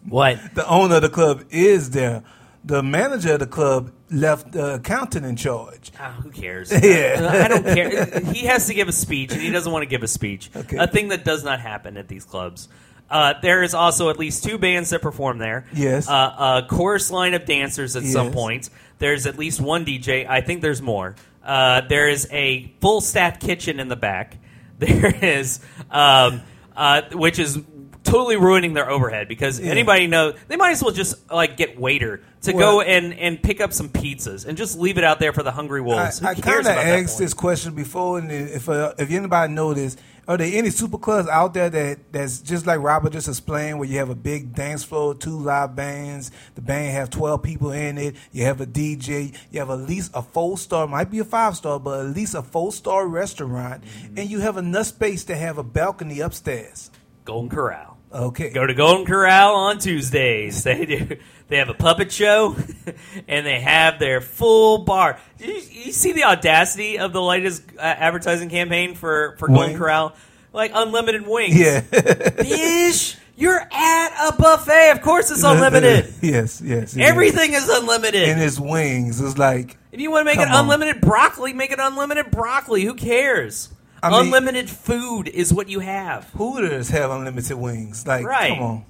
what? 0.07 0.37
The 0.53 0.67
owner 0.69 0.97
of 0.97 1.01
the 1.01 1.09
club 1.09 1.43
is 1.49 1.89
there. 1.89 2.21
The 2.63 2.83
manager 2.83 3.33
of 3.33 3.39
the 3.39 3.47
club 3.47 3.91
left 4.11 4.51
the 4.51 4.75
accountant 4.75 5.25
in 5.25 5.35
charge. 5.35 5.91
Ah, 5.99 6.11
who 6.21 6.29
cares? 6.29 6.71
Yeah. 6.83 7.43
I 7.43 7.47
don't 7.47 7.63
care. 7.65 8.19
He 8.33 8.45
has 8.45 8.67
to 8.67 8.73
give 8.75 8.87
a 8.87 8.91
speech, 8.91 9.31
and 9.33 9.41
he 9.41 9.49
doesn't 9.51 9.71
want 9.71 9.81
to 9.81 9.87
give 9.89 10.03
a 10.03 10.07
speech. 10.07 10.51
Okay. 10.55 10.77
A 10.77 10.85
thing 10.87 11.07
that 11.09 11.23
does 11.25 11.43
not 11.43 11.59
happen 11.59 11.97
at 11.97 12.07
these 12.07 12.23
clubs. 12.23 12.67
Uh, 13.09 13.33
there 13.41 13.61
is 13.63 13.73
also 13.73 14.09
at 14.09 14.17
least 14.17 14.43
two 14.43 14.57
bands 14.57 14.89
that 14.89 15.01
perform 15.01 15.37
there. 15.37 15.65
Yes. 15.73 16.09
Uh, 16.09 16.63
a 16.63 16.67
chorus 16.67 17.11
line 17.11 17.33
of 17.33 17.45
dancers 17.45 17.95
at 17.95 18.03
some 18.03 18.31
point. 18.31 18.69
There's 18.99 19.27
at 19.27 19.37
least 19.37 19.61
one 19.61 19.85
DJ. 19.85 20.27
I 20.27 20.41
think 20.41 20.61
there's 20.61 20.81
more. 20.81 21.15
Uh, 21.43 21.81
there 21.81 22.09
is 22.09 22.27
a 22.31 22.71
full 22.81 23.01
staff 23.01 23.39
kitchen 23.39 23.79
in 23.79 23.87
the 23.87 23.95
back. 23.95 24.37
There 24.79 25.05
is, 25.23 25.61
um, 25.89 26.41
uh, 26.75 27.03
which 27.13 27.39
is 27.39 27.57
totally 28.03 28.35
ruining 28.35 28.73
their 28.73 28.89
overhead 28.89 29.29
because 29.29 29.57
Yeah. 29.59 29.71
anybody 29.71 30.05
know 30.07 30.33
they 30.49 30.57
might 30.57 30.71
as 30.71 30.83
well 30.83 30.91
just 30.91 31.31
like 31.31 31.55
get 31.55 31.79
waiter 31.79 32.21
to 32.41 32.51
Well- 32.51 32.73
go 32.77 32.81
and 32.81 33.13
and 33.13 33.41
pick 33.41 33.61
up 33.61 33.71
some 33.71 33.87
pizzas 33.87 34.45
and 34.45 34.57
just 34.57 34.77
leave 34.77 34.97
it 34.97 35.03
out 35.05 35.19
there 35.19 35.31
for 35.31 35.43
the 35.43 35.51
hungry 35.51 35.79
wolves. 35.81 36.19
Who 36.19 36.27
I 36.27 36.35
kind 36.35 36.59
of 36.59 36.67
asked 36.67 37.17
this 37.17 37.33
question 37.33 37.73
before, 37.73 38.19
and 38.19 38.29
if 38.31 38.67
uh, 38.67 38.93
if 38.97 39.09
anybody 39.11 39.53
this, 39.75 39.95
are 40.27 40.37
there 40.37 40.49
any 40.57 40.69
super 40.71 40.97
clubs 40.97 41.27
out 41.29 41.53
there 41.53 41.69
that 41.69 42.11
that's 42.11 42.39
just 42.39 42.65
like 42.65 42.79
Robert 42.79 43.13
just 43.13 43.27
explained, 43.27 43.79
where 43.79 43.87
you 43.87 43.99
have 43.99 44.09
a 44.09 44.15
big 44.15 44.53
dance 44.55 44.83
floor, 44.83 45.13
two 45.13 45.37
live 45.37 45.75
bands, 45.75 46.31
the 46.55 46.61
band 46.61 46.93
have 46.93 47.09
twelve 47.09 47.43
people 47.43 47.71
in 47.71 47.97
it, 47.97 48.15
you 48.31 48.43
have 48.45 48.59
a 48.61 48.65
DJ, 48.65 49.35
you 49.51 49.59
have 49.59 49.69
at 49.69 49.79
least 49.79 50.11
a 50.13 50.21
four 50.21 50.57
star, 50.57 50.87
might 50.87 51.11
be 51.11 51.19
a 51.19 51.23
five 51.25 51.55
star, 51.55 51.79
but 51.79 51.99
at 51.99 52.15
least 52.15 52.33
a 52.35 52.41
four 52.41 52.71
star 52.71 53.07
restaurant, 53.07 53.83
Mm-hmm. 53.83 54.17
and 54.17 54.29
you 54.29 54.39
have 54.39 54.57
enough 54.57 54.87
space 54.87 55.23
to 55.25 55.35
have 55.35 55.57
a 55.57 55.63
balcony 55.63 56.19
upstairs. 56.19 56.89
Golden 57.25 57.49
Corral. 57.49 57.97
Okay, 58.13 58.49
Go 58.51 58.65
to 58.65 58.73
Golden 58.73 59.05
Corral 59.05 59.55
on 59.55 59.79
Tuesdays. 59.79 60.63
They 60.63 60.85
do. 60.85 61.17
They 61.47 61.57
have 61.57 61.69
a 61.69 61.73
puppet 61.75 62.11
show, 62.11 62.55
and 63.27 63.45
they 63.45 63.59
have 63.59 63.99
their 63.99 64.19
full 64.19 64.79
bar. 64.79 65.19
You, 65.39 65.53
you 65.53 65.91
see 65.91 66.11
the 66.11 66.23
audacity 66.23 66.97
of 66.97 67.13
the 67.13 67.21
latest 67.21 67.61
uh, 67.77 67.81
advertising 67.81 68.49
campaign 68.49 68.95
for 68.95 69.35
for 69.37 69.47
Golden 69.47 69.69
Wing. 69.69 69.77
Corral? 69.77 70.15
Like 70.53 70.71
unlimited 70.73 71.27
wings. 71.27 71.55
yeah, 71.59 71.81
Bish, 71.91 73.15
you're 73.35 73.59
at 73.59 74.29
a 74.29 74.35
buffet. 74.37 74.91
Of 74.91 75.01
course, 75.01 75.29
it's 75.29 75.43
unlimited. 75.43 76.13
yes, 76.21 76.61
yes. 76.63 76.97
Everything 76.97 77.53
is 77.53 77.69
unlimited. 77.69 78.27
and 78.27 78.41
its 78.41 78.59
wings 78.59 79.21
is 79.21 79.37
like. 79.37 79.77
If 79.91 80.01
you 80.01 80.09
want 80.11 80.21
to 80.21 80.25
make 80.25 80.39
it 80.39 80.47
Come 80.47 80.55
on. 80.55 80.63
unlimited 80.65 80.99
broccoli, 81.01 81.53
make 81.53 81.71
it 81.71 81.79
unlimited 81.79 82.31
broccoli. 82.31 82.83
Who 82.85 82.95
cares? 82.95 83.69
I 84.01 84.09
mean- 84.09 84.25
unlimited 84.25 84.69
food 84.69 85.27
is 85.27 85.53
what 85.53 85.69
you 85.69 85.79
have. 85.81 86.25
Hooters 86.31 86.89
have 86.89 87.11
unlimited 87.11 87.55
wings. 87.57 88.05
Like, 88.07 88.25
Right. 88.25 88.53
come 88.57 88.63
on. 88.63 88.85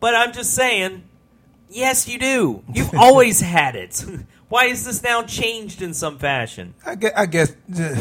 But 0.00 0.14
I'm 0.14 0.32
just 0.32 0.54
saying, 0.54 1.04
yes, 1.70 2.06
you 2.08 2.18
do. 2.18 2.62
You've 2.74 2.94
always 2.94 3.40
had 3.40 3.76
it. 3.76 4.04
Why 4.48 4.64
is 4.66 4.84
this 4.84 5.02
now 5.02 5.22
changed 5.22 5.80
in 5.80 5.94
some 5.94 6.18
fashion? 6.18 6.74
I 6.84 6.96
guess, 6.96 7.12
I 7.16 7.26
guess 7.26 7.52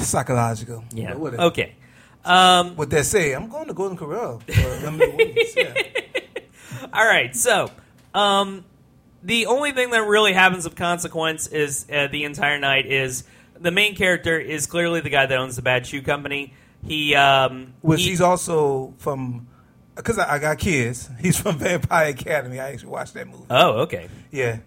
psychological. 0.08 0.84
Yeah. 0.94 1.14
Whatever. 1.14 1.44
Okay. 1.44 1.76
Um, 2.26 2.76
What 2.76 2.90
they 2.90 3.04
say, 3.04 3.34
I'm 3.34 3.50
going 3.50 3.68
to 3.68 3.74
Golden 3.74 3.96
Corral. 3.98 4.42
Yeah. 4.48 5.74
all 6.94 7.06
right. 7.06 7.36
So, 7.36 7.70
um, 8.14 8.66
the 9.24 9.46
only 9.46 9.72
thing 9.74 9.92
that 9.92 10.02
really 10.08 10.34
happens 10.34 10.66
of 10.66 10.76
consequence 10.76 11.48
is 11.48 11.86
uh, 11.92 12.08
the 12.08 12.24
entire 12.24 12.58
night 12.60 12.86
is 12.88 13.24
the 13.60 13.72
main 13.72 13.96
character 13.96 14.40
is 14.40 14.66
clearly 14.68 15.02
the 15.02 15.10
guy 15.10 15.26
that 15.26 15.38
owns 15.38 15.56
the 15.56 15.62
bad 15.62 15.86
shoe 15.86 16.02
company. 16.02 16.54
He, 16.86 17.14
um, 17.16 17.74
Which 17.82 18.02
he- 18.02 18.10
he's 18.10 18.22
also 18.22 18.94
from, 18.98 19.48
because 20.00 20.18
I, 20.20 20.36
I 20.36 20.40
got 20.40 20.58
kids. 20.60 21.10
He's 21.20 21.38
from 21.40 21.58
Vampire 21.60 22.10
Academy. 22.10 22.60
I 22.60 22.72
actually 22.72 22.90
watched 22.90 23.14
that 23.16 23.28
movie. 23.28 23.46
Oh, 23.50 23.82
okay. 23.82 24.10
yeah. 24.32 24.60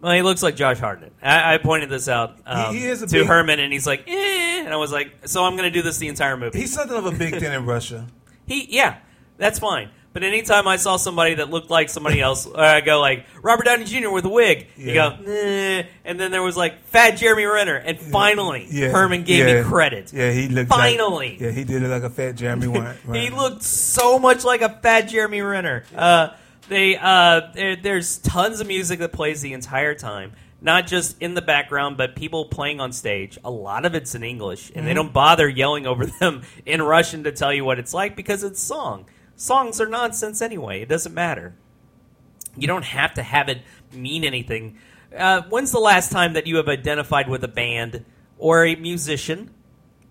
Well, 0.00 0.12
he 0.12 0.22
looks 0.22 0.42
like 0.44 0.54
Josh 0.54 0.78
Hartnett. 0.78 1.12
I, 1.22 1.54
I 1.54 1.58
pointed 1.58 1.90
this 1.90 2.08
out 2.08 2.36
um, 2.46 2.72
He- 2.74 2.80
he 2.82 2.86
is 2.86 3.02
a 3.02 3.06
to 3.08 3.12
big- 3.20 3.26
Herman, 3.26 3.58
and 3.58 3.72
he's 3.72 3.86
like, 3.86 4.04
eh. 4.06 4.62
And 4.64 4.72
I 4.72 4.76
was 4.76 4.92
like, 4.92 5.12
so 5.26 5.44
I'm 5.44 5.56
going 5.56 5.68
to 5.72 5.76
do 5.76 5.82
this 5.82 5.98
the 5.98 6.06
entire 6.08 6.36
movie. 6.36 6.58
He's 6.58 6.72
something 6.72 6.96
of 6.96 7.06
a 7.06 7.10
big 7.12 7.36
thing 7.38 7.52
in 7.52 7.66
Russia. 7.66 8.06
He, 8.46 8.66
yeah, 8.74 8.98
that's 9.38 9.58
fine. 9.58 9.90
But 10.18 10.26
anytime 10.26 10.66
I 10.66 10.78
saw 10.78 10.96
somebody 10.96 11.34
that 11.34 11.48
looked 11.48 11.70
like 11.70 11.88
somebody 11.88 12.20
else, 12.28 12.44
I 12.52 12.80
go 12.80 12.98
like 12.98 13.24
Robert 13.40 13.66
Downey 13.66 13.84
Jr. 13.84 14.10
with 14.10 14.24
a 14.24 14.28
wig, 14.28 14.66
you 14.76 14.92
go, 14.92 15.10
nah. 15.10 15.88
and 16.04 16.18
then 16.18 16.32
there 16.32 16.42
was 16.42 16.56
like 16.56 16.82
Fat 16.86 17.12
Jeremy 17.12 17.44
Renner, 17.44 17.76
and 17.76 18.00
finally 18.00 18.66
Yeah. 18.68 18.88
Herman 18.88 19.22
gave 19.22 19.46
yeah. 19.46 19.62
me 19.62 19.68
credit. 19.68 20.12
Yeah, 20.12 20.32
he 20.32 20.48
looked 20.48 20.70
Finally. 20.70 21.30
Like, 21.30 21.40
yeah, 21.40 21.50
he 21.52 21.62
did 21.62 21.82
look 21.82 21.92
like 21.92 22.02
a 22.02 22.10
fat 22.10 22.32
Jeremy 22.32 22.66
Wine. 22.66 22.96
He 23.12 23.30
looked 23.30 23.62
so 23.62 24.18
much 24.18 24.42
like 24.42 24.60
a 24.60 24.70
Fat 24.70 25.02
Jeremy 25.02 25.40
Renner. 25.40 25.84
Uh, 25.94 26.30
they 26.68 26.96
uh, 26.96 27.76
there's 27.80 28.18
tons 28.18 28.58
of 28.58 28.66
music 28.66 28.98
that 28.98 29.12
plays 29.12 29.40
the 29.40 29.52
entire 29.52 29.94
time. 29.94 30.32
Not 30.60 30.88
just 30.88 31.22
in 31.22 31.34
the 31.34 31.42
background, 31.42 31.96
but 31.96 32.16
people 32.16 32.46
playing 32.46 32.80
on 32.80 32.90
stage. 32.90 33.38
A 33.44 33.50
lot 33.52 33.84
of 33.84 33.94
it's 33.94 34.16
in 34.16 34.24
English, 34.24 34.72
and 34.74 34.84
they 34.84 34.94
don't 34.94 35.12
bother 35.12 35.48
yelling 35.48 35.86
over 35.86 36.06
them 36.20 36.42
in 36.66 36.82
Russian 36.82 37.22
to 37.22 37.30
tell 37.30 37.54
you 37.54 37.64
what 37.64 37.78
it's 37.78 37.94
like 37.94 38.16
because 38.16 38.42
it's 38.42 38.60
song. 38.60 39.06
Songs 39.38 39.80
are 39.80 39.86
nonsense 39.86 40.42
anyway. 40.42 40.82
It 40.82 40.88
doesn't 40.88 41.14
matter. 41.14 41.54
You 42.56 42.66
don't 42.66 42.84
have 42.84 43.14
to 43.14 43.22
have 43.22 43.48
it 43.48 43.62
mean 43.92 44.24
anything. 44.24 44.78
Uh, 45.16 45.42
when's 45.48 45.70
the 45.70 45.78
last 45.78 46.10
time 46.10 46.32
that 46.32 46.48
you 46.48 46.56
have 46.56 46.66
identified 46.66 47.28
with 47.28 47.44
a 47.44 47.48
band 47.48 48.04
or 48.36 48.66
a 48.66 48.74
musician 48.74 49.50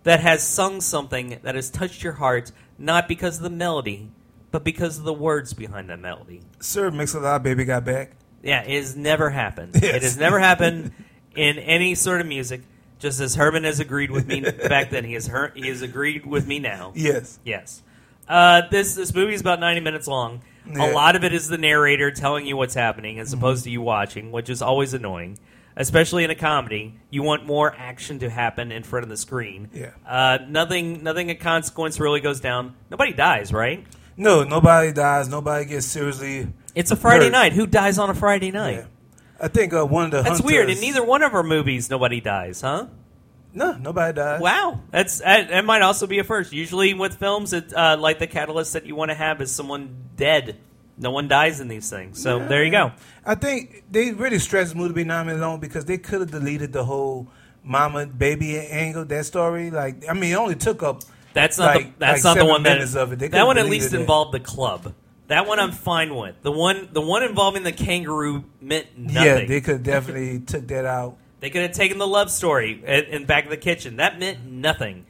that 0.03 0.21
has 0.21 0.47
sung 0.47 0.79
something 0.79 1.39
that 1.43 1.55
has 1.55 1.69
touched 1.69 2.03
your 2.03 2.13
heart, 2.13 2.53
not 2.77 3.09
because 3.09 3.35
of 3.37 3.43
the 3.43 3.49
melody, 3.49 4.09
but 4.51 4.63
because 4.63 4.97
of 4.97 5.03
the 5.03 5.13
words 5.13 5.53
behind 5.53 5.89
that 5.89 5.99
melody? 5.99 6.41
Sir 6.61 6.89
Mix-a-Lot, 6.89 7.43
baby 7.43 7.65
got 7.65 7.83
back. 7.83 8.13
Yeah, 8.41 8.61
it 8.61 8.77
has 8.77 8.95
never 8.95 9.29
happened. 9.29 9.73
Yes. 9.75 9.95
It 9.95 10.03
has 10.03 10.17
never 10.17 10.39
happened 10.39 10.93
in 11.35 11.59
any 11.59 11.95
sort 11.95 12.21
of 12.21 12.27
music. 12.27 12.61
Just 12.97 13.19
as 13.19 13.35
Herman 13.35 13.65
has 13.65 13.81
agreed 13.81 14.09
with 14.09 14.25
me 14.25 14.39
back 14.39 14.89
then, 14.89 15.03
he 15.03 15.15
has 15.15 15.29
he 15.53 15.67
has 15.67 15.81
agreed 15.81 16.25
with 16.25 16.47
me 16.47 16.59
now. 16.59 16.93
Yes. 16.95 17.39
Yes. 17.43 17.83
Uh, 18.27 18.63
this 18.69 18.95
this 18.95 19.13
movie 19.13 19.33
is 19.33 19.41
about 19.41 19.59
ninety 19.59 19.81
minutes 19.81 20.07
long. 20.07 20.41
Yeah. 20.69 20.91
A 20.91 20.93
lot 20.93 21.15
of 21.15 21.23
it 21.23 21.33
is 21.33 21.47
the 21.47 21.57
narrator 21.57 22.11
telling 22.11 22.45
you 22.45 22.57
what's 22.57 22.73
happening, 22.73 23.19
as 23.19 23.31
opposed 23.31 23.63
to 23.63 23.69
you 23.69 23.81
watching, 23.81 24.31
which 24.31 24.49
is 24.49 24.61
always 24.61 24.93
annoying. 24.93 25.39
Especially 25.79 26.23
in 26.23 26.31
a 26.31 26.35
comedy, 26.35 26.95
you 27.11 27.21
want 27.21 27.45
more 27.45 27.73
action 27.77 28.19
to 28.19 28.29
happen 28.29 28.71
in 28.71 28.81
front 28.81 29.03
of 29.03 29.09
the 29.09 29.15
screen. 29.15 29.69
Yeah. 29.73 29.91
Uh, 30.05 30.39
nothing 30.47 31.03
nothing 31.03 31.29
of 31.31 31.39
consequence 31.39 31.99
really 31.99 32.19
goes 32.19 32.39
down. 32.39 32.75
Nobody 32.89 33.13
dies, 33.13 33.53
right? 33.53 33.85
No, 34.17 34.43
nobody 34.43 34.91
dies. 34.91 35.29
Nobody 35.29 35.65
gets 35.65 35.85
seriously. 35.85 36.47
It's 36.73 36.89
a 36.89 36.95
Friday 36.95 37.25
Hurt. 37.25 37.31
night. 37.31 37.53
Who 37.53 37.67
dies 37.67 37.99
on 37.99 38.09
a 38.09 38.15
Friday 38.15 38.51
night? 38.51 38.77
Yeah. 38.77 38.85
I 39.39 39.47
think 39.49 39.71
uh, 39.71 39.85
one 39.85 40.05
of 40.05 40.11
the 40.11 40.17
That's 40.17 40.39
hunters, 40.39 40.45
weird. 40.45 40.69
In 40.71 40.79
neither 40.79 41.05
one 41.05 41.21
of 41.21 41.35
our 41.35 41.43
movies, 41.43 41.91
nobody 41.91 42.19
dies, 42.19 42.61
huh? 42.61 42.87
No, 43.57 43.73
nobody 43.73 44.15
dies. 44.15 44.39
Wow, 44.39 44.81
that's 44.91 45.17
that, 45.19 45.49
that 45.49 45.65
might 45.65 45.81
also 45.81 46.05
be 46.05 46.19
a 46.19 46.23
first. 46.23 46.53
Usually 46.53 46.93
with 46.93 47.15
films, 47.15 47.53
it 47.53 47.73
uh, 47.73 47.97
like 47.99 48.19
the 48.19 48.27
catalyst 48.27 48.73
that 48.73 48.85
you 48.85 48.95
want 48.95 49.09
to 49.09 49.15
have 49.15 49.41
is 49.41 49.51
someone 49.51 50.09
dead. 50.15 50.57
No 50.95 51.09
one 51.09 51.27
dies 51.27 51.59
in 51.59 51.67
these 51.67 51.89
things. 51.89 52.21
So 52.21 52.37
there 52.39 52.63
you 52.63 52.71
go. 52.71 52.91
I 53.25 53.33
think 53.33 53.83
they 53.89 54.11
really 54.11 54.37
stretched 54.37 54.71
the 54.71 54.75
movie 54.75 54.89
to 54.89 54.93
be 54.93 55.03
nine 55.03 55.25
minutes 55.25 55.41
long 55.41 55.59
because 55.59 55.85
they 55.85 55.97
could 55.97 56.21
have 56.21 56.31
deleted 56.31 56.71
the 56.71 56.85
whole 56.85 57.27
mama 57.63 58.05
baby 58.05 58.59
angle. 58.59 59.05
That 59.05 59.25
story, 59.25 59.71
like 59.71 60.07
I 60.07 60.13
mean, 60.13 60.33
it 60.33 60.35
only 60.35 60.55
took 60.55 60.83
up. 60.83 61.01
That's 61.33 61.57
not 61.57 61.75
like, 61.75 61.85
the, 61.85 62.05
that's 62.05 62.23
like 62.23 62.23
not 62.23 62.33
the 62.35 62.39
seven 62.41 62.47
one 62.49 62.63
that 62.63 62.73
minutes 62.75 62.95
of 62.95 63.11
it. 63.11 63.19
They 63.19 63.27
that 63.27 63.31
could've 63.31 63.47
one 63.47 63.57
at 63.57 63.63
deleted 63.63 63.81
least 63.81 63.93
involved 63.95 64.33
the 64.33 64.39
club. 64.39 64.93
That 65.27 65.47
one 65.47 65.59
I'm 65.59 65.71
fine 65.71 66.15
with. 66.15 66.35
The 66.43 66.51
one 66.51 66.89
the 66.91 67.01
one 67.01 67.23
involving 67.23 67.63
the 67.63 67.71
kangaroo 67.71 68.43
meant 68.61 68.85
Yeah, 68.97 69.45
they 69.45 69.61
could 69.61 69.81
definitely 69.81 70.41
took 70.41 70.67
that 70.67 70.85
out. 70.85 71.17
They 71.39 71.49
could 71.49 71.61
have 71.61 71.73
taken 71.73 71.97
the 71.97 72.07
love 72.07 72.31
story 72.31 72.83
in, 72.85 73.03
in 73.05 73.25
back 73.25 73.43
of 73.43 73.49
the 73.49 73.57
kitchen. 73.57 73.97
That 73.97 74.19
meant 74.19 74.43
nothing. 74.45 75.05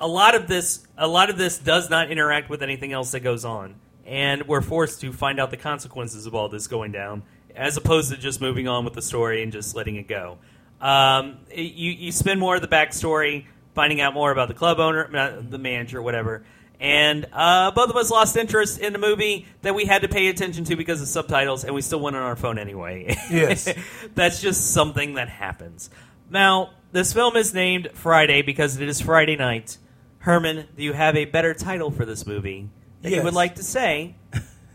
A 0.00 0.06
lot 0.06 0.34
of 0.34 0.48
this, 0.48 0.86
a 0.96 1.06
lot 1.06 1.30
of 1.30 1.38
this 1.38 1.58
does 1.58 1.90
not 1.90 2.10
interact 2.10 2.50
with 2.50 2.62
anything 2.62 2.92
else 2.92 3.12
that 3.12 3.20
goes 3.20 3.44
on, 3.44 3.76
and 4.04 4.46
we're 4.48 4.60
forced 4.60 5.00
to 5.02 5.12
find 5.12 5.38
out 5.38 5.50
the 5.50 5.56
consequences 5.56 6.26
of 6.26 6.34
all 6.34 6.48
this 6.48 6.66
going 6.66 6.92
down, 6.92 7.22
as 7.54 7.76
opposed 7.76 8.10
to 8.10 8.16
just 8.16 8.40
moving 8.40 8.66
on 8.66 8.84
with 8.84 8.94
the 8.94 9.02
story 9.02 9.42
and 9.42 9.52
just 9.52 9.76
letting 9.76 9.96
it 9.96 10.08
go. 10.08 10.38
Um, 10.80 11.38
you 11.54 11.92
you 11.92 12.12
spend 12.12 12.40
more 12.40 12.56
of 12.56 12.62
the 12.62 12.68
backstory, 12.68 13.46
finding 13.74 14.00
out 14.00 14.14
more 14.14 14.32
about 14.32 14.48
the 14.48 14.54
club 14.54 14.80
owner, 14.80 15.40
the 15.40 15.58
manager, 15.58 16.02
whatever. 16.02 16.42
And 16.82 17.28
uh, 17.32 17.70
both 17.70 17.90
of 17.90 17.96
us 17.96 18.10
lost 18.10 18.36
interest 18.36 18.80
in 18.80 18.92
the 18.92 18.98
movie 18.98 19.46
that 19.62 19.72
we 19.76 19.84
had 19.84 20.02
to 20.02 20.08
pay 20.08 20.26
attention 20.26 20.64
to 20.64 20.74
because 20.74 21.00
of 21.00 21.06
subtitles, 21.06 21.62
and 21.62 21.76
we 21.76 21.80
still 21.80 22.00
went 22.00 22.16
on 22.16 22.22
our 22.22 22.34
phone 22.34 22.58
anyway. 22.58 23.16
Yes. 23.30 23.72
That's 24.16 24.42
just 24.42 24.72
something 24.72 25.14
that 25.14 25.28
happens. 25.28 25.90
Now, 26.28 26.70
this 26.90 27.12
film 27.12 27.36
is 27.36 27.54
named 27.54 27.90
Friday 27.94 28.42
because 28.42 28.80
it 28.80 28.88
is 28.88 29.00
Friday 29.00 29.36
night. 29.36 29.78
Herman, 30.18 30.66
do 30.76 30.82
you 30.82 30.92
have 30.92 31.16
a 31.16 31.24
better 31.24 31.54
title 31.54 31.92
for 31.92 32.04
this 32.04 32.26
movie 32.26 32.68
that 33.02 33.12
you 33.12 33.22
would 33.22 33.34
like 33.34 33.54
to 33.56 33.62
say? 33.62 34.16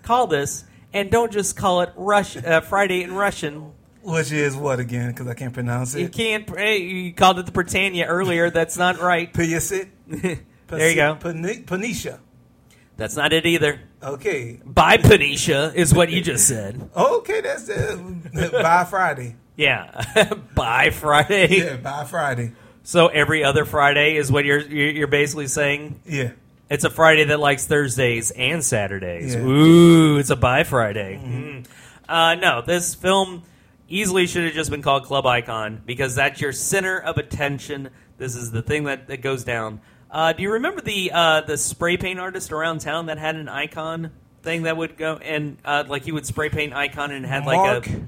Call 0.04 0.28
this, 0.28 0.63
and 0.93 1.12
don't 1.12 1.32
just 1.32 1.58
call 1.58 1.82
it 1.82 1.91
Rush 1.98 2.38
uh, 2.38 2.62
Friday 2.62 3.04
in 3.04 3.15
Russian. 3.15 3.74
Which 4.02 4.32
is 4.32 4.56
what 4.56 4.80
again? 4.80 5.12
Because 5.12 5.28
I 5.28 5.34
can't 5.34 5.54
pronounce 5.54 5.93
it. 5.93 6.00
You 6.00 6.08
can't. 6.08 6.48
You 6.58 7.13
called 7.13 7.39
it 7.39 7.46
the 7.46 7.52
Britannia 7.52 8.06
earlier. 8.06 8.50
That's 8.50 8.78
not 8.78 9.00
right. 9.00 9.34
Piyasit. 10.68 10.78
there 10.78 10.90
you 10.90 10.96
go. 10.96 11.16
Panisha. 11.66 12.20
That's 12.98 13.16
not 13.16 13.32
it 13.32 13.46
either. 13.46 13.80
Okay. 14.02 14.60
By 14.66 14.98
Panisha, 14.98 15.74
is 15.76 15.94
what 15.94 16.10
you 16.10 16.22
just 16.22 16.48
said. 16.48 16.90
Okay, 16.96 17.42
that's 17.42 17.70
it. 17.70 18.52
by 18.52 18.84
Friday. 18.90 19.36
Yeah. 19.56 20.04
Bye, 20.56 20.92
Friday. 20.92 21.58
Yeah, 21.60 21.78
by 21.78 22.06
Friday. 22.06 22.54
So 22.84 23.08
every 23.08 23.44
other 23.44 23.66
Friday 23.66 24.16
is 24.16 24.32
what 24.32 24.46
you're 24.46 24.60
you're 24.62 24.90
you're 24.92 25.08
basically 25.08 25.48
saying. 25.48 26.00
Yeah. 26.06 26.32
It's 26.70 26.84
a 26.84 26.90
Friday 26.90 27.26
that 27.26 27.40
likes 27.40 27.66
Thursdays 27.66 28.32
and 28.32 28.64
Saturdays. 28.64 29.36
Yeah. 29.36 29.42
Ooh, 29.42 30.18
it's 30.18 30.30
a 30.30 30.36
by 30.36 30.64
Friday. 30.64 31.20
Mm. 31.24 31.66
Uh, 32.08 32.36
no, 32.36 32.62
this 32.62 32.94
film 32.96 33.44
easily 33.90 34.28
should 34.28 34.44
have 34.46 34.54
just 34.54 34.70
been 34.70 34.82
called 34.82 35.04
Club 35.06 35.26
Icon 35.26 35.82
because 35.86 36.16
that's 36.16 36.40
your 36.42 36.52
center 36.52 36.98
of 37.00 37.18
attention. 37.18 37.90
This 38.18 38.36
is 38.36 38.52
the 38.52 38.62
thing 38.62 38.84
that, 38.86 39.08
that 39.08 39.22
goes 39.22 39.44
down. 39.44 39.80
Uh, 40.10 40.34
do 40.34 40.43
you 40.43 40.54
remember 40.54 40.82
the 40.82 41.12
uh, 41.13 41.41
the 41.41 41.58
spray 41.58 41.98
paint 41.98 42.20
artist 42.20 42.52
around 42.52 42.80
town 42.80 43.08
that 43.08 43.17
had 43.17 43.36
an 43.36 43.50
icon 43.50 44.12
thing 44.41 44.63
that 44.63 44.78
would 44.78 44.98
go 44.98 45.17
and 45.17 45.58
uh, 45.65 45.84
like 45.88 46.04
he 46.04 46.12
would 46.12 46.26
spray 46.26 46.50
paint 46.50 46.74
icon 46.74 47.12
and 47.12 47.26
had 47.26 47.43
Mark. 47.46 47.88
like 47.88 47.96
a 47.96 48.00
I 48.00 48.08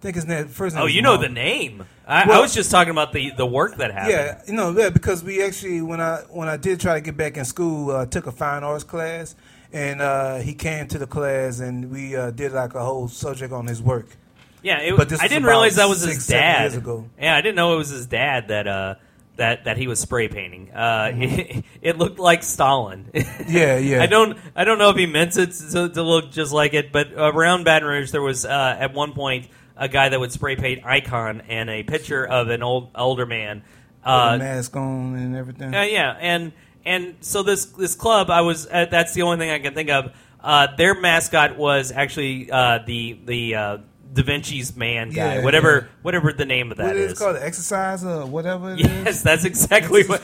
think 0.00 0.16
his 0.16 0.26
name 0.26 0.48
first 0.48 0.74
name. 0.74 0.84
oh 0.84 0.86
you 0.86 1.02
know 1.02 1.16
Mark. 1.16 1.22
the 1.22 1.28
name. 1.28 1.84
I, 2.06 2.30
I 2.30 2.40
was 2.40 2.54
just 2.54 2.70
talking 2.70 2.90
about 2.90 3.12
the 3.12 3.30
the 3.30 3.46
work 3.46 3.76
that 3.76 3.90
happened. 3.92 4.10
Yeah, 4.12 4.42
you 4.46 4.52
know, 4.52 4.70
yeah, 4.78 4.90
because 4.90 5.24
we 5.24 5.42
actually 5.42 5.80
when 5.80 6.00
I 6.00 6.22
when 6.30 6.48
I 6.48 6.56
did 6.56 6.80
try 6.80 6.94
to 6.94 7.00
get 7.00 7.16
back 7.16 7.36
in 7.36 7.44
school, 7.44 7.90
uh, 7.90 8.04
took 8.06 8.26
a 8.26 8.32
fine 8.32 8.62
arts 8.62 8.84
class, 8.84 9.34
and 9.72 10.00
uh, 10.02 10.36
he 10.36 10.54
came 10.54 10.86
to 10.88 10.98
the 10.98 11.06
class 11.06 11.60
and 11.60 11.90
we 11.90 12.14
uh, 12.16 12.30
did 12.30 12.52
like 12.52 12.74
a 12.74 12.84
whole 12.84 13.08
subject 13.08 13.52
on 13.52 13.66
his 13.66 13.82
work. 13.82 14.08
Yeah, 14.62 14.80
it, 14.80 14.96
But 14.96 15.10
this 15.10 15.20
I 15.20 15.28
didn't 15.28 15.44
realize 15.44 15.76
that 15.76 15.88
was 15.88 16.02
his 16.02 16.14
six, 16.14 16.24
seven 16.24 16.82
dad. 16.82 17.10
Yeah, 17.20 17.36
I 17.36 17.42
didn't 17.42 17.56
know 17.56 17.74
it 17.74 17.76
was 17.76 17.90
his 17.90 18.06
dad 18.06 18.48
that 18.48 18.66
uh, 18.66 18.94
that 19.36 19.64
that 19.64 19.76
he 19.76 19.86
was 19.86 19.98
spray 20.00 20.28
painting. 20.28 20.70
Uh, 20.72 21.10
Mm-hmm. 21.12 21.22
it, 21.22 21.64
it 21.82 21.98
looked 21.98 22.18
like 22.18 22.42
Stalin. 22.42 23.10
Yeah, 23.48 23.78
yeah. 23.78 24.02
I 24.04 24.06
don't 24.06 24.38
I 24.54 24.64
don't 24.64 24.78
know 24.78 24.90
if 24.90 24.96
he 24.96 25.06
meant 25.06 25.36
it 25.36 25.52
to, 25.72 25.88
to 25.88 26.02
look 26.02 26.30
just 26.32 26.52
like 26.52 26.74
it, 26.74 26.92
but 26.92 27.08
around 27.16 27.64
Baton 27.64 27.88
Rouge 27.88 28.10
there 28.10 28.22
was 28.22 28.44
uh, 28.44 28.76
at 28.78 28.94
one 28.94 29.12
point 29.12 29.48
a 29.76 29.88
guy 29.88 30.08
that 30.08 30.20
would 30.20 30.30
spray 30.32 30.54
paint 30.56 30.84
icon 30.84 31.40
and 31.48 31.68
a 31.68 31.82
picture 31.82 32.24
of 32.24 32.48
an 32.48 32.62
old 32.62 32.90
older 32.94 33.26
man. 33.26 33.58
With 33.58 34.12
Uh, 34.12 34.36
mask 34.38 34.76
on 34.76 35.16
and 35.16 35.34
everything. 35.36 35.74
uh, 35.74 35.82
yeah, 35.82 36.16
and 36.20 36.52
and 36.84 37.16
so 37.20 37.42
this 37.42 37.64
this 37.64 37.94
club, 37.94 38.30
I 38.30 38.42
was 38.42 38.66
uh, 38.70 38.86
that's 38.90 39.14
the 39.14 39.22
only 39.22 39.38
thing 39.38 39.50
I 39.50 39.58
can 39.58 39.74
think 39.74 39.88
of. 39.90 40.12
Uh, 40.40 40.68
their 40.76 40.94
mascot 41.00 41.56
was 41.56 41.90
actually 41.90 42.50
uh, 42.50 42.80
the 42.86 43.18
the 43.24 43.54
uh, 43.54 43.78
Da 44.12 44.22
Vinci's 44.22 44.76
man 44.76 45.10
guy, 45.10 45.36
Yeah, 45.36 45.42
whatever 45.44 45.88
yeah. 45.88 45.96
whatever 46.02 46.32
the 46.32 46.44
name 46.46 46.70
of 46.70 46.78
that 46.78 46.86
what 46.88 46.96
is. 46.96 47.12
is 47.12 47.18
it 47.20 47.24
called? 47.24 47.36
Exercise 47.36 48.04
or 48.04 48.26
whatever 48.26 48.72
it 48.74 48.80
is. 48.80 48.86
Yes, 48.86 49.22
that's 49.22 49.44
exactly 49.44 50.04
what. 50.04 50.22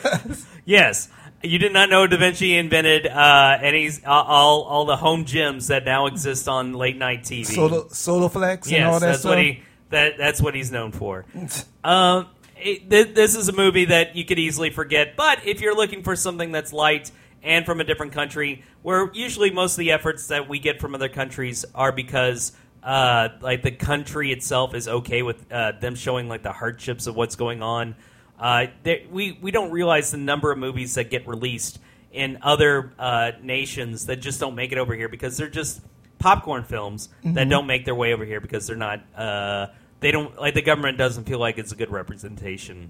yes, 0.65 1.09
you 1.43 1.57
did 1.57 1.73
not 1.73 1.89
know 1.89 2.07
Da 2.07 2.17
Vinci 2.17 2.55
invented 2.57 3.07
uh, 3.07 3.57
any 3.61 3.89
uh, 3.89 4.09
all 4.09 4.63
all 4.63 4.85
the 4.85 4.95
home 4.95 5.25
gyms 5.25 5.67
that 5.67 5.83
now 5.85 6.05
exist 6.05 6.47
on 6.47 6.73
late 6.73 6.97
night 6.97 7.23
TV. 7.23 7.45
Solo, 7.45 7.85
Soloflex 7.85 8.63
and 8.63 8.71
yes, 8.71 8.85
all 8.93 8.99
that 8.99 9.05
that's 9.07 9.19
stuff. 9.19 9.29
what 9.31 9.39
he 9.39 9.63
that 9.89 10.17
that's 10.17 10.41
what 10.41 10.55
he's 10.55 10.71
known 10.71 10.91
for. 10.91 11.25
Um, 11.83 12.27
it, 12.57 12.91
th- 12.91 13.15
this 13.15 13.35
is 13.35 13.49
a 13.49 13.53
movie 13.53 13.85
that 13.85 14.15
you 14.15 14.23
could 14.23 14.37
easily 14.37 14.69
forget, 14.69 15.15
but 15.15 15.47
if 15.47 15.61
you're 15.61 15.75
looking 15.75 16.03
for 16.03 16.15
something 16.15 16.51
that's 16.51 16.71
light 16.71 17.09
and 17.41 17.65
from 17.65 17.81
a 17.81 17.83
different 17.83 18.13
country, 18.13 18.63
where 18.83 19.09
usually 19.15 19.49
most 19.49 19.73
of 19.73 19.77
the 19.79 19.89
efforts 19.91 20.27
that 20.27 20.47
we 20.47 20.59
get 20.59 20.79
from 20.79 20.93
other 20.93 21.09
countries 21.09 21.65
are 21.73 21.91
because 21.91 22.51
uh, 22.83 23.29
like 23.41 23.61
the 23.61 23.71
country 23.71 24.31
itself 24.31 24.73
is 24.73 24.87
okay 24.87 25.21
with 25.21 25.51
uh, 25.51 25.73
them 25.73 25.95
showing 25.95 26.27
like 26.27 26.43
the 26.43 26.51
hardships 26.51 27.07
of 27.07 27.15
what's 27.15 27.35
going 27.35 27.61
on. 27.61 27.95
Uh, 28.39 28.67
we 29.11 29.37
we 29.41 29.51
don't 29.51 29.71
realize 29.71 30.11
the 30.11 30.17
number 30.17 30.51
of 30.51 30.57
movies 30.57 30.95
that 30.95 31.09
get 31.11 31.27
released 31.27 31.79
in 32.11 32.39
other 32.41 32.91
uh, 32.97 33.31
nations 33.41 34.07
that 34.07 34.17
just 34.17 34.39
don't 34.39 34.55
make 34.55 34.71
it 34.71 34.77
over 34.77 34.95
here 34.95 35.07
because 35.07 35.37
they're 35.37 35.47
just 35.47 35.81
popcorn 36.19 36.63
films 36.63 37.09
that 37.23 37.49
don't 37.49 37.65
make 37.67 37.85
their 37.85 37.95
way 37.95 38.13
over 38.13 38.25
here 38.25 38.39
because 38.39 38.67
they're 38.67 38.75
not 38.75 39.01
uh, 39.15 39.67
they 39.99 40.11
don't 40.11 40.39
like 40.39 40.53
the 40.53 40.61
government 40.61 40.97
doesn't 40.97 41.25
feel 41.25 41.39
like 41.39 41.57
it's 41.57 41.71
a 41.71 41.75
good 41.75 41.91
representation 41.91 42.89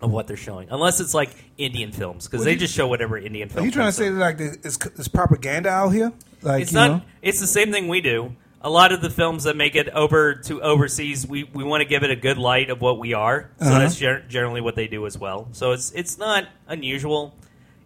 of 0.00 0.10
what 0.10 0.26
they're 0.26 0.36
showing 0.36 0.68
unless 0.70 1.00
it's 1.00 1.14
like 1.14 1.30
Indian 1.58 1.92
films 1.92 2.26
because 2.26 2.44
they 2.44 2.52
you- 2.52 2.58
just 2.58 2.74
show 2.74 2.88
whatever 2.88 3.16
Indian 3.16 3.48
film. 3.48 3.62
Are 3.62 3.66
you 3.66 3.72
trying 3.72 3.88
to 3.88 3.92
say 3.92 4.10
that, 4.10 4.18
like 4.18 4.40
it's, 4.40 4.76
it's 4.84 5.08
propaganda 5.08 5.70
out 5.70 5.90
here? 5.90 6.12
Like 6.42 6.62
it's 6.62 6.72
not? 6.72 6.90
know? 6.90 7.02
It's 7.22 7.40
the 7.40 7.46
same 7.46 7.70
thing 7.70 7.86
we 7.88 8.00
do. 8.00 8.34
A 8.64 8.70
lot 8.70 8.92
of 8.92 9.00
the 9.02 9.10
films 9.10 9.44
that 9.44 9.56
make 9.56 9.74
it 9.74 9.88
over 9.88 10.34
to 10.34 10.62
overseas, 10.62 11.26
we, 11.26 11.42
we 11.44 11.64
want 11.64 11.80
to 11.80 11.84
give 11.84 12.04
it 12.04 12.10
a 12.10 12.16
good 12.16 12.38
light 12.38 12.70
of 12.70 12.80
what 12.80 12.98
we 12.98 13.12
are. 13.12 13.50
So 13.58 13.66
Uh-huh. 13.66 13.78
that's 13.80 13.96
ger- 13.96 14.22
generally 14.28 14.60
what 14.60 14.76
they 14.76 14.86
do 14.86 15.04
as 15.04 15.18
well. 15.18 15.48
So 15.52 15.72
it's 15.72 15.90
it's 15.92 16.16
not 16.16 16.46
unusual. 16.68 17.34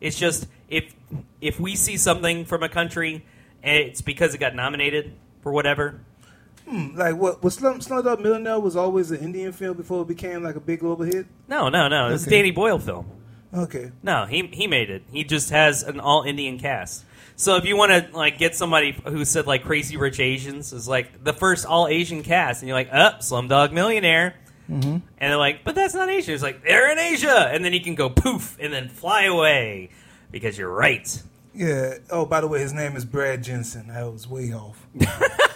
It's 0.02 0.18
just 0.18 0.46
if 0.68 0.94
if 1.40 1.58
we 1.58 1.76
see 1.76 1.96
something 1.96 2.44
from 2.44 2.62
a 2.62 2.68
country 2.68 3.24
it's 3.62 4.02
because 4.02 4.34
it 4.34 4.38
got 4.38 4.54
nominated 4.54 5.12
for 5.42 5.50
whatever, 5.50 6.00
Like 6.70 7.16
what? 7.16 7.42
Was 7.42 7.54
Slum, 7.54 7.80
Slumdog 7.80 8.20
Millionaire 8.20 8.60
was 8.60 8.76
always 8.76 9.10
an 9.10 9.20
Indian 9.20 9.52
film 9.52 9.76
before 9.76 10.02
it 10.02 10.08
became 10.08 10.42
like 10.42 10.56
a 10.56 10.60
big 10.60 10.80
global 10.80 11.04
hit? 11.04 11.26
no, 11.48 11.68
no, 11.70 11.88
no, 11.88 12.10
it's 12.10 12.24
a 12.24 12.26
Okay. 12.28 12.36
Danny 12.36 12.50
Boyle 12.50 12.78
film. 12.78 13.06
Okay. 13.54 13.92
No, 14.02 14.26
he 14.26 14.46
he 14.52 14.66
made 14.66 14.90
it. 14.90 15.04
He 15.10 15.24
just 15.24 15.48
has 15.50 15.82
an 15.82 16.00
all 16.00 16.22
Indian 16.22 16.58
cast. 16.58 17.05
So 17.36 17.56
if 17.56 17.66
you 17.66 17.76
want 17.76 17.92
to 17.92 18.16
like 18.16 18.38
get 18.38 18.56
somebody 18.56 18.92
who 19.04 19.24
said 19.24 19.46
like 19.46 19.64
Crazy 19.64 19.96
Rich 19.96 20.20
Asians 20.20 20.72
is 20.72 20.88
like 20.88 21.22
the 21.22 21.32
first 21.32 21.66
all 21.66 21.86
Asian 21.86 22.22
cast, 22.22 22.62
and 22.62 22.68
you're 22.68 22.76
like, 22.76 22.88
up, 22.90 23.20
Slumdog 23.20 23.72
Millionaire, 23.72 24.34
mm-hmm. 24.70 24.88
and 24.88 25.02
they're 25.18 25.36
like, 25.36 25.62
but 25.62 25.74
that's 25.74 25.94
not 25.94 26.08
Asia. 26.08 26.32
It's 26.32 26.42
like 26.42 26.62
they're 26.62 26.90
in 26.90 26.98
Asia, 26.98 27.48
and 27.52 27.64
then 27.64 27.72
he 27.72 27.80
can 27.80 27.94
go 27.94 28.08
poof 28.08 28.56
and 28.58 28.72
then 28.72 28.88
fly 28.88 29.24
away 29.24 29.90
because 30.30 30.56
you're 30.56 30.72
right. 30.72 31.22
Yeah. 31.54 31.94
Oh, 32.10 32.26
by 32.26 32.40
the 32.40 32.48
way, 32.48 32.60
his 32.60 32.72
name 32.72 32.96
is 32.96 33.04
Brad 33.04 33.42
Jensen. 33.42 33.90
I 33.90 34.04
was 34.04 34.28
way 34.28 34.52
off. 34.52 34.86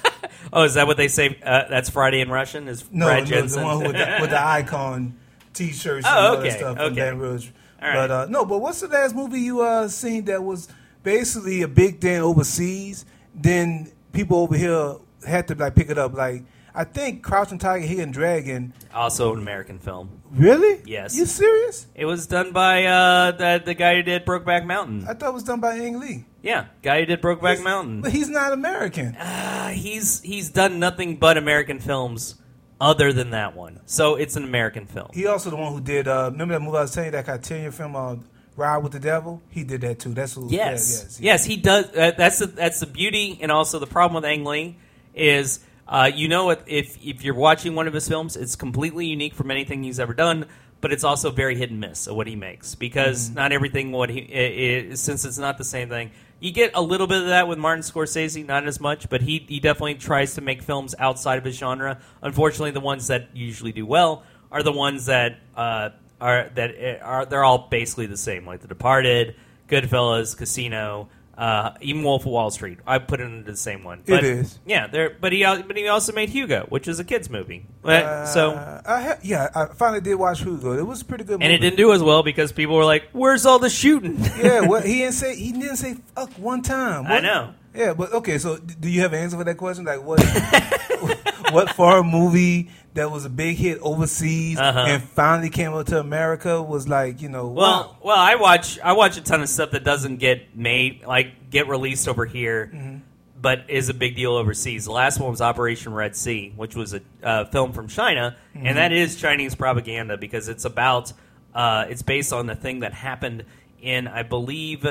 Oh, 0.52 0.64
is 0.64 0.74
that 0.74 0.86
what 0.86 0.96
they 0.96 1.08
say? 1.08 1.38
Uh, 1.42 1.64
that's 1.68 1.90
Friday 1.90 2.20
in 2.20 2.30
Russian. 2.30 2.68
Is 2.68 2.84
No, 2.90 3.06
Brad 3.06 3.24
no, 3.24 3.30
Jensen? 3.30 3.60
the 3.60 3.66
one 3.66 3.78
with 3.80 3.92
the, 3.92 4.16
with 4.20 4.30
the 4.30 4.44
icon 4.44 5.16
T-shirts 5.54 6.06
and 6.06 6.16
Oh, 6.16 6.20
all 6.20 6.36
okay, 6.36 6.48
that 6.48 6.58
stuff 6.58 6.76
from 6.76 6.92
okay. 6.92 7.12
Rouge. 7.12 7.48
All 7.80 7.88
right. 7.88 7.94
But 7.94 8.10
uh, 8.10 8.26
no, 8.26 8.44
but 8.44 8.58
what's 8.58 8.80
the 8.80 8.88
last 8.88 9.14
movie 9.14 9.40
you 9.40 9.60
uh 9.62 9.88
seen 9.88 10.24
that 10.26 10.42
was 10.42 10.68
basically 11.02 11.62
a 11.62 11.68
big 11.68 12.00
thing 12.00 12.20
overseas? 12.20 13.04
Then 13.34 13.92
people 14.12 14.38
over 14.38 14.56
here 14.56 14.96
had 15.26 15.48
to 15.48 15.54
like 15.54 15.74
pick 15.74 15.90
it 15.90 15.98
up. 15.98 16.14
Like 16.14 16.44
I 16.74 16.84
think 16.84 17.22
Crouching 17.22 17.58
Tiger, 17.58 17.84
Hidden 17.84 18.12
Dragon. 18.12 18.72
also 18.94 19.32
an 19.32 19.38
American 19.40 19.78
film. 19.78 20.22
Really? 20.30 20.82
Yes. 20.86 21.16
You 21.16 21.26
serious? 21.26 21.86
It 21.94 22.04
was 22.04 22.26
done 22.26 22.52
by 22.52 22.84
uh, 22.84 23.32
the 23.32 23.62
the 23.64 23.74
guy 23.74 23.96
who 23.96 24.02
did 24.02 24.24
Brokeback 24.24 24.64
Mountain. 24.66 25.04
I 25.08 25.14
thought 25.14 25.30
it 25.30 25.34
was 25.34 25.42
done 25.42 25.60
by 25.60 25.74
Ang 25.76 25.98
Lee. 26.00 26.24
Yeah, 26.42 26.66
guy 26.82 27.00
who 27.00 27.06
did 27.06 27.20
Brokeback 27.20 27.62
Mountain. 27.62 28.00
But 28.02 28.12
he's 28.12 28.28
not 28.28 28.52
American. 28.52 29.16
Uh, 29.16 29.68
he's 29.68 30.20
he's 30.22 30.50
done 30.50 30.78
nothing 30.78 31.16
but 31.16 31.36
American 31.36 31.80
films 31.80 32.36
other 32.80 33.12
than 33.12 33.30
that 33.30 33.54
one. 33.54 33.80
So 33.84 34.14
it's 34.14 34.36
an 34.36 34.44
American 34.44 34.86
film. 34.86 35.08
He 35.12 35.26
also 35.26 35.50
the 35.50 35.56
one 35.56 35.72
who 35.72 35.80
did. 35.80 36.08
Uh, 36.08 36.30
remember 36.32 36.54
that 36.54 36.60
movie 36.60 36.78
I 36.78 36.82
was 36.82 36.92
telling 36.94 37.08
you 37.08 37.12
that 37.12 37.24
Criterion 37.26 37.72
film, 37.72 37.94
uh, 37.96 38.16
Ride 38.60 38.82
with 38.82 38.92
the 38.92 39.00
Devil. 39.00 39.40
He 39.50 39.64
did 39.64 39.80
that 39.80 39.98
too. 39.98 40.12
That's 40.14 40.34
who. 40.34 40.48
Yes, 40.48 40.50
yeah, 40.52 40.62
yes, 40.68 41.20
yes, 41.20 41.44
he 41.46 41.56
does. 41.56 41.86
Uh, 41.96 42.12
that's 42.16 42.38
the 42.38 42.46
that's 42.46 42.80
the 42.80 42.86
beauty, 42.86 43.38
and 43.42 43.50
also 43.50 43.78
the 43.78 43.86
problem 43.86 44.22
with 44.22 44.30
Ang 44.30 44.44
Lee 44.44 44.76
is 45.14 45.60
Uh, 45.92 46.08
you 46.14 46.28
know, 46.28 46.50
if- 46.50 46.62
if 46.68 46.96
if 47.02 47.24
you're 47.24 47.34
watching 47.34 47.74
one 47.74 47.88
of 47.88 47.94
his 47.94 48.06
films, 48.06 48.36
it's 48.36 48.54
completely 48.54 49.06
unique 49.06 49.34
from 49.34 49.50
anything 49.50 49.82
he's 49.82 49.98
ever 49.98 50.14
done, 50.14 50.46
but 50.80 50.92
it's 50.92 51.02
also 51.02 51.32
very 51.32 51.56
hit 51.56 51.68
and 51.70 51.80
miss 51.80 52.06
of 52.06 52.14
what 52.14 52.28
he 52.28 52.36
makes 52.36 52.76
because 52.76 53.26
Mm-hmm. 53.26 53.34
not 53.34 53.50
everything 53.50 53.90
what 53.90 54.08
he 54.08 54.20
i 54.32 54.92
i 54.92 54.94
since 54.94 55.24
it's 55.24 55.36
not 55.46 55.58
the 55.58 55.64
same 55.64 55.88
thing. 55.88 56.12
You 56.38 56.52
get 56.52 56.70
a 56.74 56.80
little 56.80 57.08
bit 57.08 57.22
of 57.22 57.26
that 57.26 57.48
with 57.48 57.58
Martin 57.58 57.82
Scorsese, 57.82 58.46
not 58.46 58.68
as 58.68 58.78
much, 58.80 59.08
but 59.10 59.20
he 59.22 59.44
he 59.48 59.58
definitely 59.58 59.96
tries 59.96 60.34
to 60.36 60.40
make 60.40 60.62
films 60.62 60.94
outside 61.00 61.38
of 61.38 61.44
his 61.44 61.56
genre. 61.58 61.98
Unfortunately, 62.22 62.70
the 62.70 62.78
ones 62.92 63.08
that 63.08 63.30
usually 63.34 63.72
do 63.72 63.84
well 63.84 64.22
are 64.52 64.62
the 64.62 64.70
ones 64.86 65.06
that 65.06 65.40
uh, 65.56 65.88
are 66.20 66.50
that 66.54 67.00
are 67.02 67.26
they're 67.26 67.44
all 67.44 67.68
basically 67.70 68.06
the 68.06 68.16
same, 68.16 68.46
like 68.46 68.60
The 68.60 68.68
Departed, 68.68 69.34
Goodfellas, 69.68 70.36
Casino. 70.36 71.08
Uh, 71.38 71.72
even 71.80 72.02
Wolf 72.02 72.26
of 72.26 72.32
Wall 72.32 72.50
Street, 72.50 72.80
I 72.86 72.98
put 72.98 73.18
it 73.18 73.24
into 73.24 73.50
the 73.50 73.56
same 73.56 73.82
one. 73.82 74.00
It 74.00 74.06
But, 74.08 74.24
is. 74.24 74.58
yeah. 74.66 74.88
There, 74.88 75.08
but 75.18 75.32
he 75.32 75.42
al- 75.42 75.62
but 75.62 75.74
he 75.74 75.88
also 75.88 76.12
made 76.12 76.28
Hugo, 76.28 76.66
which 76.68 76.86
is 76.86 77.00
a 77.00 77.04
kids 77.04 77.30
movie. 77.30 77.64
Uh, 77.82 78.26
so 78.26 78.50
I 78.84 79.00
ha- 79.00 79.18
yeah, 79.22 79.48
I 79.54 79.64
finally 79.72 80.02
did 80.02 80.16
watch 80.16 80.42
Hugo. 80.42 80.76
It 80.76 80.82
was 80.86 81.00
a 81.00 81.04
pretty 81.06 81.24
good. 81.24 81.42
and 81.42 81.50
it 81.50 81.56
didn't 81.58 81.78
do 81.78 81.94
as 81.94 82.02
well 82.02 82.22
because 82.22 82.52
people 82.52 82.76
were 82.76 82.84
like, 82.84 83.04
"Where's 83.12 83.46
all 83.46 83.58
the 83.58 83.70
shooting?" 83.70 84.18
yeah, 84.36 84.66
well, 84.66 84.82
he 84.84 84.98
didn't 84.98 85.14
say 85.14 85.34
he 85.34 85.52
didn't 85.52 85.76
say 85.76 85.94
fuck 86.14 86.30
one 86.32 86.60
time. 86.60 87.06
I 87.06 87.20
know. 87.20 87.54
Yeah, 87.74 87.94
but 87.94 88.12
okay. 88.12 88.36
So, 88.36 88.58
do 88.58 88.90
you 88.90 89.00
have 89.00 89.14
an 89.14 89.20
answer 89.20 89.38
for 89.38 89.44
that 89.44 89.56
question? 89.56 89.86
Like, 89.86 90.02
what 90.04 90.20
what 91.52 91.70
foreign 91.70 92.06
movie 92.06 92.68
that 92.94 93.10
was 93.10 93.24
a 93.24 93.30
big 93.30 93.56
hit 93.56 93.78
overseas 93.82 94.58
Uh-huh. 94.58 94.78
and 94.88 95.02
finally 95.02 95.48
came 95.50 95.72
up 95.74 95.86
to 95.86 96.00
America 96.00 96.60
was 96.62 96.88
like, 96.88 97.22
you 97.22 97.28
know, 97.28 97.46
Well, 97.48 97.70
wow. 97.70 97.96
well, 98.02 98.18
I 98.18 98.34
watch 98.34 98.78
I 98.80 98.92
watch 98.94 99.16
a 99.16 99.20
ton 99.20 99.42
of 99.42 99.48
stuff 99.48 99.70
that 99.72 99.84
doesn't 99.84 100.16
get 100.16 100.56
made, 100.56 101.04
like 101.06 101.50
get 101.50 101.68
released 101.68 102.08
over 102.08 102.24
here, 102.26 102.70
Mm-hmm. 102.74 102.96
but 103.40 103.64
is 103.68 103.88
a 103.88 103.94
big 103.94 104.16
deal 104.16 104.32
overseas. 104.34 104.84
The 104.86 104.92
last 104.92 105.20
one 105.20 105.30
was 105.30 105.40
Operation 105.40 105.92
Red 105.94 106.16
Sea, 106.16 106.52
which 106.56 106.74
was 106.74 106.94
a 106.94 107.00
uh, 107.22 107.44
film 107.46 107.72
from 107.72 107.86
China, 107.88 108.36
Mm-hmm. 108.56 108.66
and 108.66 108.76
that 108.76 108.92
is 108.92 109.16
Chinese 109.16 109.54
propaganda 109.54 110.16
because 110.16 110.48
it's 110.48 110.64
about 110.64 111.12
uh, 111.54 111.86
it's 111.88 112.02
based 112.02 112.32
on 112.32 112.46
the 112.46 112.54
thing 112.54 112.80
that 112.80 112.92
happened 112.92 113.44
in, 113.80 114.06
I 114.08 114.22
believe. 114.24 114.86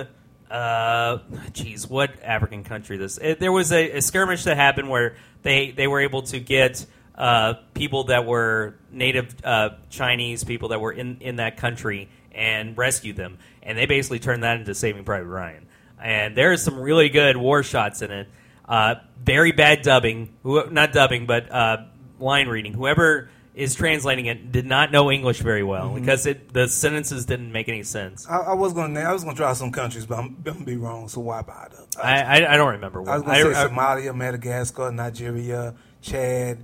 Uh, 0.50 1.20
geez, 1.54 1.88
what 1.88 2.12
African 2.24 2.64
country 2.64 2.98
this? 2.98 3.18
It, 3.20 3.40
there 3.40 3.52
was 3.52 3.72
a, 3.72 3.98
a 3.98 4.02
skirmish 4.02 4.46
that 4.46 4.56
happened 4.58 4.90
where 4.90 5.16
they 5.44 5.70
they 5.72 5.86
were 5.88 6.00
able 6.00 6.24
to 6.24 6.40
get 6.40 6.86
uh, 7.20 7.56
people 7.74 8.06
that 8.06 8.26
were 8.26 8.76
native 8.92 9.36
uh, 9.44 9.72
Chinese 9.90 10.44
people 10.44 10.70
that 10.70 10.80
were 10.82 10.94
in, 10.94 11.18
in 11.20 11.36
that 11.36 11.58
country 11.58 12.10
and 12.32 12.78
rescued 12.78 13.18
them. 13.18 13.38
And 13.62 13.78
they 13.78 13.86
basically 13.86 14.20
turned 14.20 14.44
that 14.44 14.58
into 14.60 14.74
Saving 14.74 15.04
Private 15.04 15.28
Ryan. 15.28 15.68
And 16.02 16.36
there 16.36 16.54
is 16.54 16.64
some 16.64 16.80
really 16.80 17.10
good 17.10 17.36
war 17.36 17.62
shots 17.62 18.02
in 18.02 18.10
it. 18.10 18.28
Uh, 18.68 18.96
very 19.22 19.52
bad 19.52 19.82
dubbing, 19.82 20.34
who, 20.44 20.70
not 20.70 20.94
dubbing, 20.94 21.26
but 21.26 21.52
uh, 21.52 21.78
line 22.20 22.48
reading. 22.48 22.74
Whoever 22.74 23.30
is 23.56 23.76
translating 23.76 24.28
it 24.28 24.54
did 24.54 24.66
not 24.66 24.90
know 24.92 25.12
English 25.12 25.40
very 25.40 25.64
well 25.64 25.94
because 25.94 26.26
it, 26.26 26.54
the 26.54 26.70
sentences 26.70 27.26
didn't 27.26 27.52
make 27.52 27.68
any 27.68 27.84
sense. 27.84 28.26
I, 28.30 28.38
I 28.38 28.54
was 28.54 28.72
gonna 28.72 29.00
I 29.02 29.12
was 29.12 29.24
gonna 29.26 29.36
try 29.36 29.52
some 29.54 29.72
countries, 29.72 30.06
but 30.06 30.20
I'm, 30.20 30.26
I'm 30.26 30.54
gonna 30.54 30.66
be 30.66 30.78
wrong. 30.78 31.10
So 31.10 31.20
why 31.20 31.42
bother? 31.42 31.84
I, 32.02 32.22
I, 32.22 32.54
I 32.54 32.58
don't 32.58 32.74
remember. 32.74 33.02
What. 33.02 33.12
I 33.12 33.16
was 33.16 33.24
gonna 33.24 33.56
say 33.56 33.62
I- 33.62 33.68
Somalia, 33.68 34.16
Madagascar, 34.16 34.92
Nigeria, 34.92 35.76
Chad. 36.02 36.64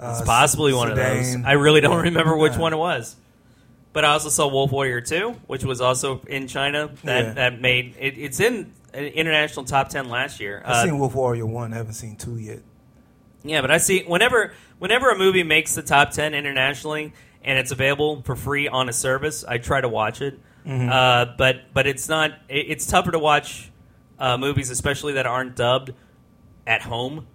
Uh, 0.00 0.14
It's 0.16 0.26
possibly 0.26 0.72
one 0.72 0.90
of 0.90 0.96
those. 0.96 1.36
I 1.44 1.52
really 1.52 1.80
don't 1.80 2.02
remember 2.04 2.36
which 2.36 2.56
one 2.56 2.72
it 2.72 2.76
was. 2.76 3.16
But 3.92 4.04
I 4.04 4.12
also 4.12 4.28
saw 4.28 4.46
Wolf 4.46 4.70
Warrior 4.70 5.00
2, 5.00 5.30
which 5.46 5.64
was 5.64 5.80
also 5.80 6.20
in 6.28 6.46
China. 6.46 6.90
That 7.04 7.24
Yeah. 7.24 7.32
that 7.34 7.60
made 7.60 7.96
it, 7.98 8.16
it's 8.18 8.38
in 8.38 8.72
an 8.94 9.04
international 9.06 9.64
top 9.64 9.88
10 9.88 10.08
last 10.08 10.38
year. 10.40 10.62
I've 10.64 10.72
Uh, 10.76 10.84
seen 10.84 10.98
Wolf 10.98 11.14
Warrior 11.14 11.46
one. 11.46 11.72
I 11.72 11.78
haven't 11.78 11.94
seen 11.94 12.14
two 12.16 12.36
yet. 12.38 12.60
yeah, 13.42 13.60
but 13.60 13.70
I 13.70 13.78
see 13.78 14.02
whenever 14.04 14.52
whenever 14.78 15.10
a 15.10 15.18
movie 15.18 15.42
makes 15.42 15.74
the 15.74 15.82
top 15.82 16.10
10 16.10 16.34
internationally 16.34 17.12
and 17.42 17.58
it's 17.58 17.72
available 17.72 18.22
for 18.22 18.36
free 18.36 18.68
on 18.68 18.88
a 18.88 18.92
service, 18.92 19.44
I 19.48 19.58
try 19.58 19.80
to 19.80 19.88
watch 19.88 20.20
it. 20.22 20.38
Mm-hmm. 20.66 20.90
Uh, 20.90 21.34
but 21.36 21.72
but 21.74 21.86
it's 21.86 22.08
not 22.08 22.32
it, 22.48 22.66
it's 22.68 22.86
tougher 22.86 23.10
to 23.10 23.18
watch 23.18 23.70
uh, 24.18 24.36
movies 24.36 24.70
especially 24.70 25.14
that 25.14 25.26
aren't 25.26 25.56
dubbed 25.56 25.92
at 26.66 26.82
home. 26.82 27.26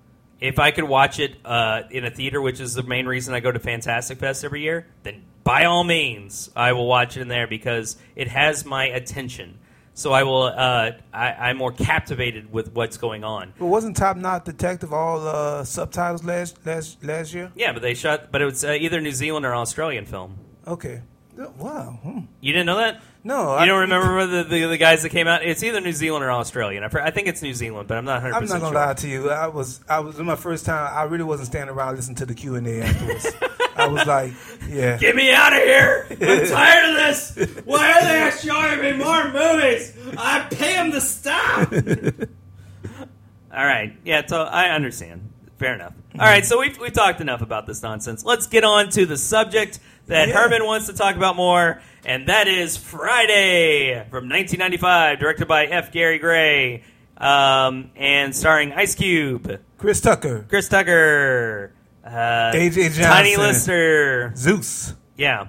If 0.44 0.60
I 0.60 0.72
could 0.72 0.84
watch 0.84 1.20
it 1.22 1.38
uh, 1.46 1.84
in 1.90 2.04
a 2.04 2.10
theater, 2.10 2.42
which 2.42 2.60
is 2.60 2.74
the 2.74 2.84
main 2.84 3.06
reason 3.06 3.34
I 3.34 3.40
go 3.40 3.50
to 3.50 3.60
Fantastic 3.60 4.20
Fest 4.20 4.44
every 4.44 4.62
year, 4.62 4.86
then 5.04 5.24
by 5.46 5.64
all 5.64 5.86
means 5.86 6.50
I 6.54 6.74
will 6.74 6.86
watch 6.86 7.16
it 7.16 7.22
in 7.22 7.30
there 7.30 7.48
because 7.48 7.96
it 8.18 8.28
has 8.28 8.66
my 8.66 8.88
attention. 8.88 9.58
So 9.94 10.12
I 10.12 10.24
will. 10.24 10.44
Uh, 10.44 10.92
I, 11.14 11.32
I'm 11.32 11.56
more 11.56 11.72
captivated 11.72 12.52
with 12.52 12.74
what's 12.74 12.98
going 12.98 13.24
on. 13.24 13.54
But 13.58 13.68
wasn't 13.68 13.96
Top 13.96 14.18
Knot 14.18 14.44
Detective 14.44 14.92
all 14.92 15.26
uh, 15.26 15.64
subtitles 15.64 16.26
last 16.26 16.66
last 16.66 17.02
last 17.02 17.34
year? 17.34 17.50
Yeah, 17.56 17.72
but 17.72 17.82
they 17.82 17.94
shot. 17.94 18.30
But 18.30 18.42
it 18.42 18.46
was 18.46 18.66
uh, 18.66 18.72
either 18.72 19.00
New 19.00 19.14
Zealand 19.14 19.46
or 19.46 19.56
Australian 19.56 20.06
film. 20.06 20.40
Okay. 20.68 21.04
Wow. 21.38 22.00
Hmm. 22.04 22.20
You 22.42 22.52
didn't 22.52 22.66
know 22.66 22.78
that? 22.80 23.02
No, 23.26 23.58
You 23.60 23.66
don't 23.68 23.82
remember 23.82 24.26
the, 24.28 24.44
the 24.44 24.66
the 24.66 24.78
guys 24.78 25.04
that 25.04 25.10
came 25.10 25.28
out? 25.28 25.46
It's 25.46 25.64
either 25.64 25.80
New 25.80 25.94
Zealand 25.94 26.26
or 26.26 26.32
Australian. 26.32 26.84
I, 26.84 26.88
I 26.88 27.12
think 27.12 27.30
it's 27.30 27.42
New 27.42 27.54
Zealand, 27.54 27.88
but 27.88 27.98
I'm 27.98 28.04
not 28.04 28.22
100. 28.22 28.36
I'm 28.36 28.44
not 28.44 28.50
gonna 28.60 28.66
sure. 28.66 28.74
lie 28.74 28.94
to 28.96 29.08
you. 29.08 29.30
I 29.30 29.48
was 29.48 29.80
I 29.88 30.00
was 30.00 30.20
in 30.20 30.26
my 30.26 30.36
first 30.36 30.66
time. 30.66 30.92
I 30.94 31.04
really 31.04 31.24
wasn't 31.24 31.48
standing 31.48 31.74
around 31.74 31.96
listening 31.96 32.16
to 32.18 32.26
the 32.26 32.34
Q 32.34 32.56
and 32.56 32.68
A 32.68 32.82
afterwards. 32.82 33.28
I 33.76 33.88
was 33.88 34.06
like, 34.06 34.34
yeah. 34.68 34.98
Get 34.98 35.16
me 35.16 35.32
out 35.32 35.54
of 35.54 35.60
here! 35.60 36.08
I'm 36.10 36.18
tired 36.48 36.90
of 36.90 36.96
this. 36.96 37.64
Why 37.66 37.94
are 37.94 38.32
they 38.32 38.38
showing 38.38 38.82
me 38.82 39.04
more 39.04 39.26
movies? 39.32 39.98
I 40.18 40.46
pay 40.50 40.74
them 40.74 40.92
to 40.92 41.02
stop. 41.02 41.72
All 43.54 43.66
right, 43.66 43.96
yeah, 44.04 44.26
so 44.26 44.44
I 44.44 44.70
understand. 44.70 45.32
Fair 45.58 45.76
enough. 45.76 45.94
All 46.20 46.26
right, 46.26 46.46
so 46.46 46.60
we've, 46.60 46.78
we've 46.80 46.94
talked 46.94 47.22
enough 47.22 47.42
about 47.42 47.68
this 47.68 47.82
nonsense. 47.82 48.26
Let's 48.26 48.48
get 48.48 48.64
on 48.64 48.90
to 48.90 49.06
the 49.06 49.18
subject 49.18 49.80
that 50.08 50.28
Yeah. 50.28 50.34
Herman 50.36 50.66
wants 50.66 50.88
to 50.88 50.94
talk 50.94 51.16
about 51.16 51.36
more, 51.36 51.82
and 52.06 52.28
that 52.28 52.48
is 52.48 52.78
Friday 52.78 54.06
from 54.10 54.28
1995, 54.30 55.20
directed 55.20 55.48
by 55.48 55.66
F. 55.66 55.92
Gary 55.92 56.20
Gray, 56.20 56.84
um, 57.18 57.92
and 57.96 58.36
starring 58.36 58.74
Ice 58.74 58.96
Cube, 58.96 59.60
Chris 59.78 60.02
Tucker, 60.02 60.46
Chris 60.50 60.68
Tucker, 60.68 61.72
uh, 62.06 62.52
A.J. 62.54 62.90
Tiny 63.02 63.38
Lister, 63.38 64.34
Zeus, 64.36 64.94
yeah, 65.18 65.48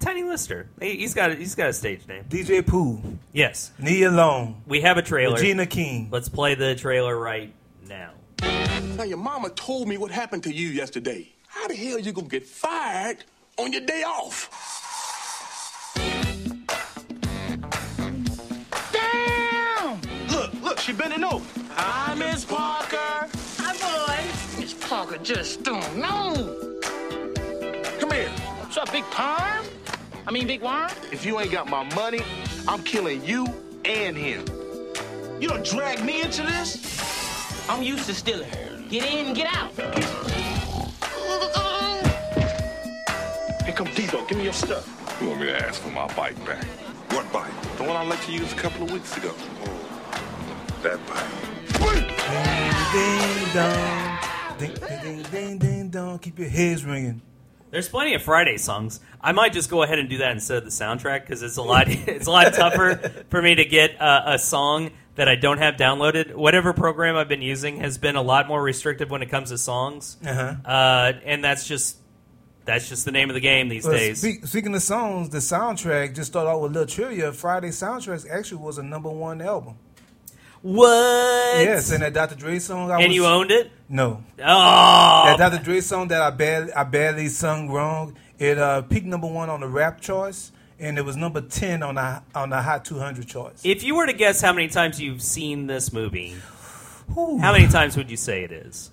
Tiny 0.00 0.22
Lister. 0.22 0.68
He- 0.80 0.96
He's 0.96 1.12
got 1.12 1.32
a, 1.32 1.34
he's 1.34 1.54
got 1.54 1.68
a 1.68 1.72
stage 1.72 2.06
name. 2.08 2.24
DJ 2.28 2.62
Pooh, 2.66 3.00
Yes, 3.32 3.72
Nia 3.78 4.10
Long, 4.10 4.62
we 4.66 4.80
have 4.80 4.96
a 4.96 5.02
trailer. 5.02 5.34
Regina 5.36 5.66
King. 5.66 6.08
Let's 6.10 6.28
play 6.30 6.54
the 6.54 6.74
trailer 6.74 7.18
right 7.18 7.52
now. 7.86 8.12
Now, 8.96 9.04
your 9.04 9.18
mama 9.18 9.50
told 9.50 9.88
me 9.88 9.98
what 9.98 10.10
happened 10.10 10.42
to 10.44 10.52
you 10.54 10.68
yesterday. 10.68 11.28
How 11.48 11.68
the 11.68 11.74
hell 11.74 11.98
you 11.98 12.12
gonna 12.12 12.28
get 12.28 12.46
fired 12.46 13.24
on 13.58 13.72
your 13.72 13.82
day 13.82 14.02
off? 14.02 14.48
Damn! 18.92 20.00
Look, 20.30 20.52
look, 20.62 20.78
she 20.78 20.92
bending 20.92 21.24
over. 21.24 21.44
Hi, 21.74 22.14
Miss 22.14 22.44
Parker. 22.44 23.28
Hi, 23.58 23.72
boy. 23.76 24.60
Miss 24.60 24.74
Parker 24.74 25.18
just 25.18 25.62
don't 25.62 25.96
know. 25.96 26.80
Come 27.98 28.10
here. 28.10 28.30
What's 28.60 28.76
up, 28.76 28.90
Big 28.92 29.04
Perm? 29.10 29.64
I 30.26 30.30
mean, 30.30 30.46
Big 30.46 30.62
Worm? 30.62 30.90
If 31.10 31.26
you 31.26 31.38
ain't 31.40 31.52
got 31.52 31.68
my 31.68 31.82
money, 31.94 32.20
I'm 32.68 32.82
killing 32.82 33.24
you 33.24 33.46
and 33.84 34.16
him. 34.16 34.46
You 35.40 35.48
don't 35.48 35.64
drag 35.64 36.04
me 36.04 36.22
into 36.22 36.42
this? 36.42 37.68
I'm 37.68 37.82
used 37.82 38.06
to 38.06 38.14
stealing. 38.14 38.48
Get 38.88 39.04
in, 39.12 39.34
get 39.34 39.52
out. 39.54 40.41
Here 43.72 43.78
come 43.86 43.94
Debo. 43.94 44.28
Give 44.28 44.36
me 44.36 44.44
your 44.44 44.52
stuff. 44.52 45.16
You 45.22 45.28
want 45.28 45.40
me 45.40 45.46
to 45.46 45.66
ask 45.66 45.80
for 45.80 45.88
my 45.88 46.06
bike 46.14 46.36
back? 46.44 46.62
What 47.12 47.32
bike? 47.32 47.50
The 47.78 47.84
one 47.84 47.96
I 47.96 48.04
let 48.04 48.28
you 48.28 48.40
use 48.40 48.52
a 48.52 48.56
couple 48.56 48.82
of 48.82 48.92
weeks 48.92 49.16
ago. 49.16 49.32
Oh, 49.64 50.78
that 50.82 51.00
bike. 51.06 51.24
Ding 52.92 53.54
dong, 53.54 54.58
ding 54.58 54.74
ding 54.74 55.00
ding 55.00 55.22
ding 55.30 55.58
ding 55.58 55.88
dong. 55.88 56.18
Keep 56.18 56.38
your 56.40 56.50
heads 56.50 56.84
ringing. 56.84 57.22
There's 57.70 57.88
plenty 57.88 58.12
of 58.12 58.20
Friday 58.20 58.58
songs. 58.58 59.00
I 59.22 59.32
might 59.32 59.54
just 59.54 59.70
go 59.70 59.82
ahead 59.82 59.98
and 59.98 60.10
do 60.10 60.18
that 60.18 60.32
instead 60.32 60.58
of 60.58 60.64
the 60.64 60.70
soundtrack 60.70 61.22
because 61.22 61.42
it's 61.42 61.56
a 61.56 61.62
lot. 61.62 61.88
it's 61.88 62.26
a 62.26 62.30
lot 62.30 62.52
tougher 62.52 63.24
for 63.30 63.40
me 63.40 63.54
to 63.54 63.64
get 63.64 63.98
uh, 64.02 64.24
a 64.26 64.38
song 64.38 64.90
that 65.14 65.28
I 65.30 65.36
don't 65.36 65.56
have 65.58 65.76
downloaded. 65.76 66.34
Whatever 66.34 66.74
program 66.74 67.16
I've 67.16 67.28
been 67.28 67.40
using 67.40 67.80
has 67.80 67.96
been 67.96 68.16
a 68.16 68.22
lot 68.22 68.48
more 68.48 68.62
restrictive 68.62 69.10
when 69.10 69.22
it 69.22 69.30
comes 69.30 69.48
to 69.48 69.56
songs, 69.56 70.18
Uh-huh. 70.26 70.56
uh, 70.70 71.12
and 71.24 71.42
that's 71.42 71.66
just 71.66 71.96
that's 72.64 72.88
just 72.88 73.04
the 73.04 73.12
name 73.12 73.28
of 73.30 73.34
the 73.34 73.40
game 73.40 73.68
these 73.68 73.84
Well, 73.84 73.96
days. 73.96 74.20
speak, 74.20 74.46
speaking 74.46 74.74
of 74.74 74.82
songs, 74.82 75.28
the 75.30 75.38
soundtrack 75.38 76.14
just 76.14 76.30
started 76.30 76.50
out 76.50 76.60
with 76.62 76.72
little 76.72 76.86
trivia. 76.86 77.32
Friday 77.32 77.68
soundtracks 77.68 78.28
actually 78.30 78.62
was 78.62 78.78
a 78.78 78.82
number 78.82 79.08
one 79.10 79.40
album. 79.42 79.74
what? 80.62 81.60
Yes, 81.60 81.90
and 81.90 82.02
that 82.02 82.12
Dr. 82.14 82.34
Dre 82.36 82.58
song. 82.58 82.90
I 82.90 82.98
and 83.00 83.08
was, 83.08 83.16
you 83.16 83.26
owned 83.26 83.50
it. 83.50 83.70
no. 83.88 84.22
Oh, 84.38 85.24
That 85.26 85.36
Dr. 85.38 85.62
Dre 85.62 85.80
song 85.80 86.08
that 86.08 86.22
I 86.22 86.30
barely, 86.30 86.72
I 86.72 86.84
barely 86.84 87.28
sung 87.28 87.70
wrong. 87.70 88.16
It 88.38 88.58
uh, 88.58 88.82
peaked 88.82 89.06
number 89.06 89.26
one 89.26 89.50
on 89.50 89.60
the 89.60 89.68
rap 89.68 90.00
choice, 90.00 90.52
and 90.78 90.98
it 90.98 91.04
was 91.04 91.16
number 91.16 91.40
ten 91.40 91.82
on 91.82 91.94
the 91.96 92.22
on 92.34 92.50
the 92.50 92.60
Hot 92.62 92.84
200 92.84 93.26
choice. 93.26 93.60
if 93.64 93.82
you 93.84 93.94
were 93.94 94.06
to 94.06 94.12
guess 94.12 94.40
how 94.40 94.52
many 94.52 94.68
times 94.68 95.00
you've 95.00 95.22
seen 95.22 95.66
this 95.66 95.92
movie, 95.92 96.34
Whew. 97.14 97.38
how 97.38 97.52
many 97.52 97.68
times 97.68 97.96
would 97.96 98.10
you 98.10 98.16
say 98.16 98.42
it 98.42 98.50
is? 98.52 98.90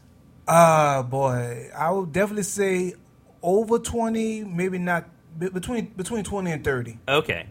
Uh 0.48 1.02
boy, 1.04 1.70
I 1.76 1.90
would 1.92 2.12
definitely 2.12 2.44
say 2.44 2.94
over 3.41 3.80
twenty, 3.80 4.43
maybe 4.43 4.78
not 4.78 5.10
between 5.38 5.88
between 5.95 6.23
twenty 6.23 6.52
and 6.52 6.63
thirty. 6.63 6.99
Okay. 7.08 7.47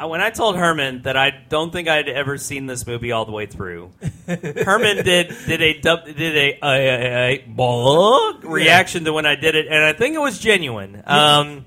When 0.00 0.20
I 0.20 0.30
told 0.30 0.56
Herman 0.56 1.02
that 1.02 1.16
I 1.16 1.30
don't 1.48 1.72
think 1.72 1.88
I'd 1.88 2.08
ever 2.08 2.38
seen 2.38 2.66
this 2.66 2.86
movie 2.86 3.10
all 3.10 3.24
the 3.24 3.32
way 3.32 3.46
through, 3.46 3.90
Herman 4.28 5.04
did 5.04 5.34
did 5.46 5.60
a 5.60 5.80
did 5.80 6.36
a, 6.36 6.58
a, 6.62 7.42
a, 7.42 7.44
a 7.58 8.38
reaction 8.44 9.04
to 9.04 9.12
when 9.12 9.26
I 9.26 9.34
did 9.34 9.56
it, 9.56 9.66
and 9.66 9.82
I 9.82 9.92
think 9.94 10.14
it 10.14 10.20
was 10.20 10.38
genuine. 10.38 11.02
Um, 11.04 11.64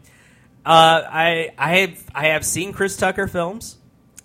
uh, 0.65 1.03
I 1.09 1.51
I 1.57 1.75
have 1.79 2.03
I 2.15 2.27
have 2.27 2.45
seen 2.45 2.71
Chris 2.71 2.95
Tucker 2.95 3.27
films. 3.27 3.77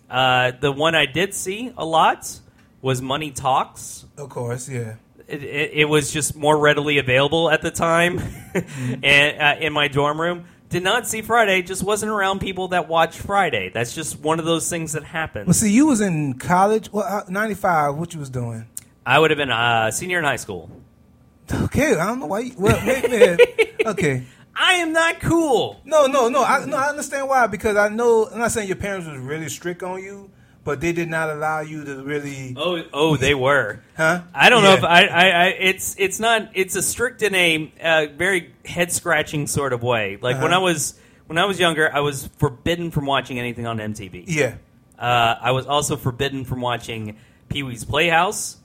Uh, 0.09 0.53
the 0.61 0.71
one 0.71 0.95
I 0.95 1.07
did 1.07 1.35
see 1.35 1.73
a 1.77 1.85
lot 1.85 2.41
was 2.81 3.03
Money 3.03 3.33
Talks. 3.33 4.05
Of 4.17 4.29
course, 4.29 4.69
yeah. 4.69 4.97
It, 5.29 5.43
it, 5.43 5.89
was 5.89 6.13
just 6.13 6.37
more 6.37 6.57
readily 6.57 6.99
available 6.99 7.51
at 7.51 7.61
the 7.61 7.73
time, 7.73 8.21
and 9.03 9.41
uh, 9.41 9.57
in 9.61 9.73
my 9.73 9.89
dorm 9.89 10.21
room. 10.21 10.47
Did 10.69 10.83
not 10.83 11.07
see 11.07 11.23
Friday. 11.23 11.63
Just 11.63 11.83
wasn't 11.85 12.11
around 12.11 12.41
people 12.41 12.69
that 12.69 12.89
watch 12.89 13.19
Friday. 13.19 13.71
That's 13.73 13.95
just 13.95 14.21
one 14.21 14.41
of 14.41 14.45
those 14.45 14.69
things 14.69 14.93
that 14.93 15.05
happens. 15.05 15.47
Well, 15.47 15.55
see, 15.55 15.73
you 15.73 15.87
was 15.87 16.01
in 16.01 16.35
college. 16.35 16.93
Well, 16.93 17.05
uh, 17.05 17.23
ninety 17.29 17.55
five. 17.55 17.97
What 17.97 18.15
you 18.15 18.21
was 18.21 18.31
doing? 18.31 18.67
I 19.05 19.19
would 19.19 19.31
have 19.31 19.39
been 19.39 19.51
a 19.51 19.91
senior 19.93 20.19
in 20.19 20.25
high 20.25 20.37
school. 20.37 20.71
Okay, 21.53 21.95
I 21.97 22.07
don't 22.07 22.19
know 22.19 22.27
why. 22.27 22.41
You, 22.41 22.55
well, 22.59 22.81
wait, 22.87 23.11
man. 23.11 23.39
Okay. 23.87 24.25
I 24.57 24.75
am 24.75 24.93
not 24.93 25.21
cool. 25.21 25.81
No, 25.85 26.07
no, 26.07 26.29
no. 26.29 26.43
I 26.43 26.65
no, 26.65 26.77
I 26.77 26.89
understand 26.89 27.29
why 27.29 27.47
because 27.47 27.77
I 27.77 27.89
know. 27.89 28.29
I'm 28.29 28.39
not 28.39 28.51
saying 28.51 28.67
your 28.67 28.77
parents 28.77 29.07
was 29.07 29.19
really 29.19 29.49
strict 29.49 29.83
on 29.83 30.03
you, 30.03 30.31
but 30.67 30.81
they 30.83 30.93
did 30.93 31.09
not 31.09 31.31
allow 31.31 31.61
you 31.61 31.83
to 31.85 32.03
really. 32.03 32.53
Oh, 32.59 32.83
oh, 32.93 33.17
they 33.17 33.35
were. 33.35 33.81
Huh? 33.97 34.23
I 34.35 34.51
don't 34.51 34.63
know 34.63 34.75
if 34.75 34.85
I, 34.85 35.07
I, 35.07 35.29
I. 35.31 35.47
It's 35.59 35.97
it's 35.99 36.21
not. 36.21 36.51
It's 36.53 36.77
a 36.77 36.83
strict 36.83 37.23
in 37.23 37.35
a 37.35 37.73
uh, 37.81 38.07
very 38.15 38.53
head 38.67 38.93
scratching 38.93 39.47
sort 39.47 39.73
of 39.73 39.83
way. 39.83 40.19
Like 40.21 40.37
when 40.43 40.53
Uh-huh. 40.53 40.61
I 40.61 40.63
was 40.63 40.99
when 41.29 41.39
I 41.39 41.47
was 41.47 41.59
younger, 41.59 41.91
I 41.91 42.01
was 42.01 42.27
forbidden 42.37 42.91
from 42.91 43.07
watching 43.07 43.39
anything 43.39 43.67
on 43.67 43.79
MTV. 43.79 44.25
Yeah. 44.27 44.57
Uh, 44.99 45.37
I 45.41 45.53
was 45.53 45.67
also 45.67 45.97
forbidden 45.97 46.45
from 46.45 46.61
watching 46.61 47.17
Pee 47.49 47.63
Wee's 47.63 47.85
Playhouse, 47.85 48.57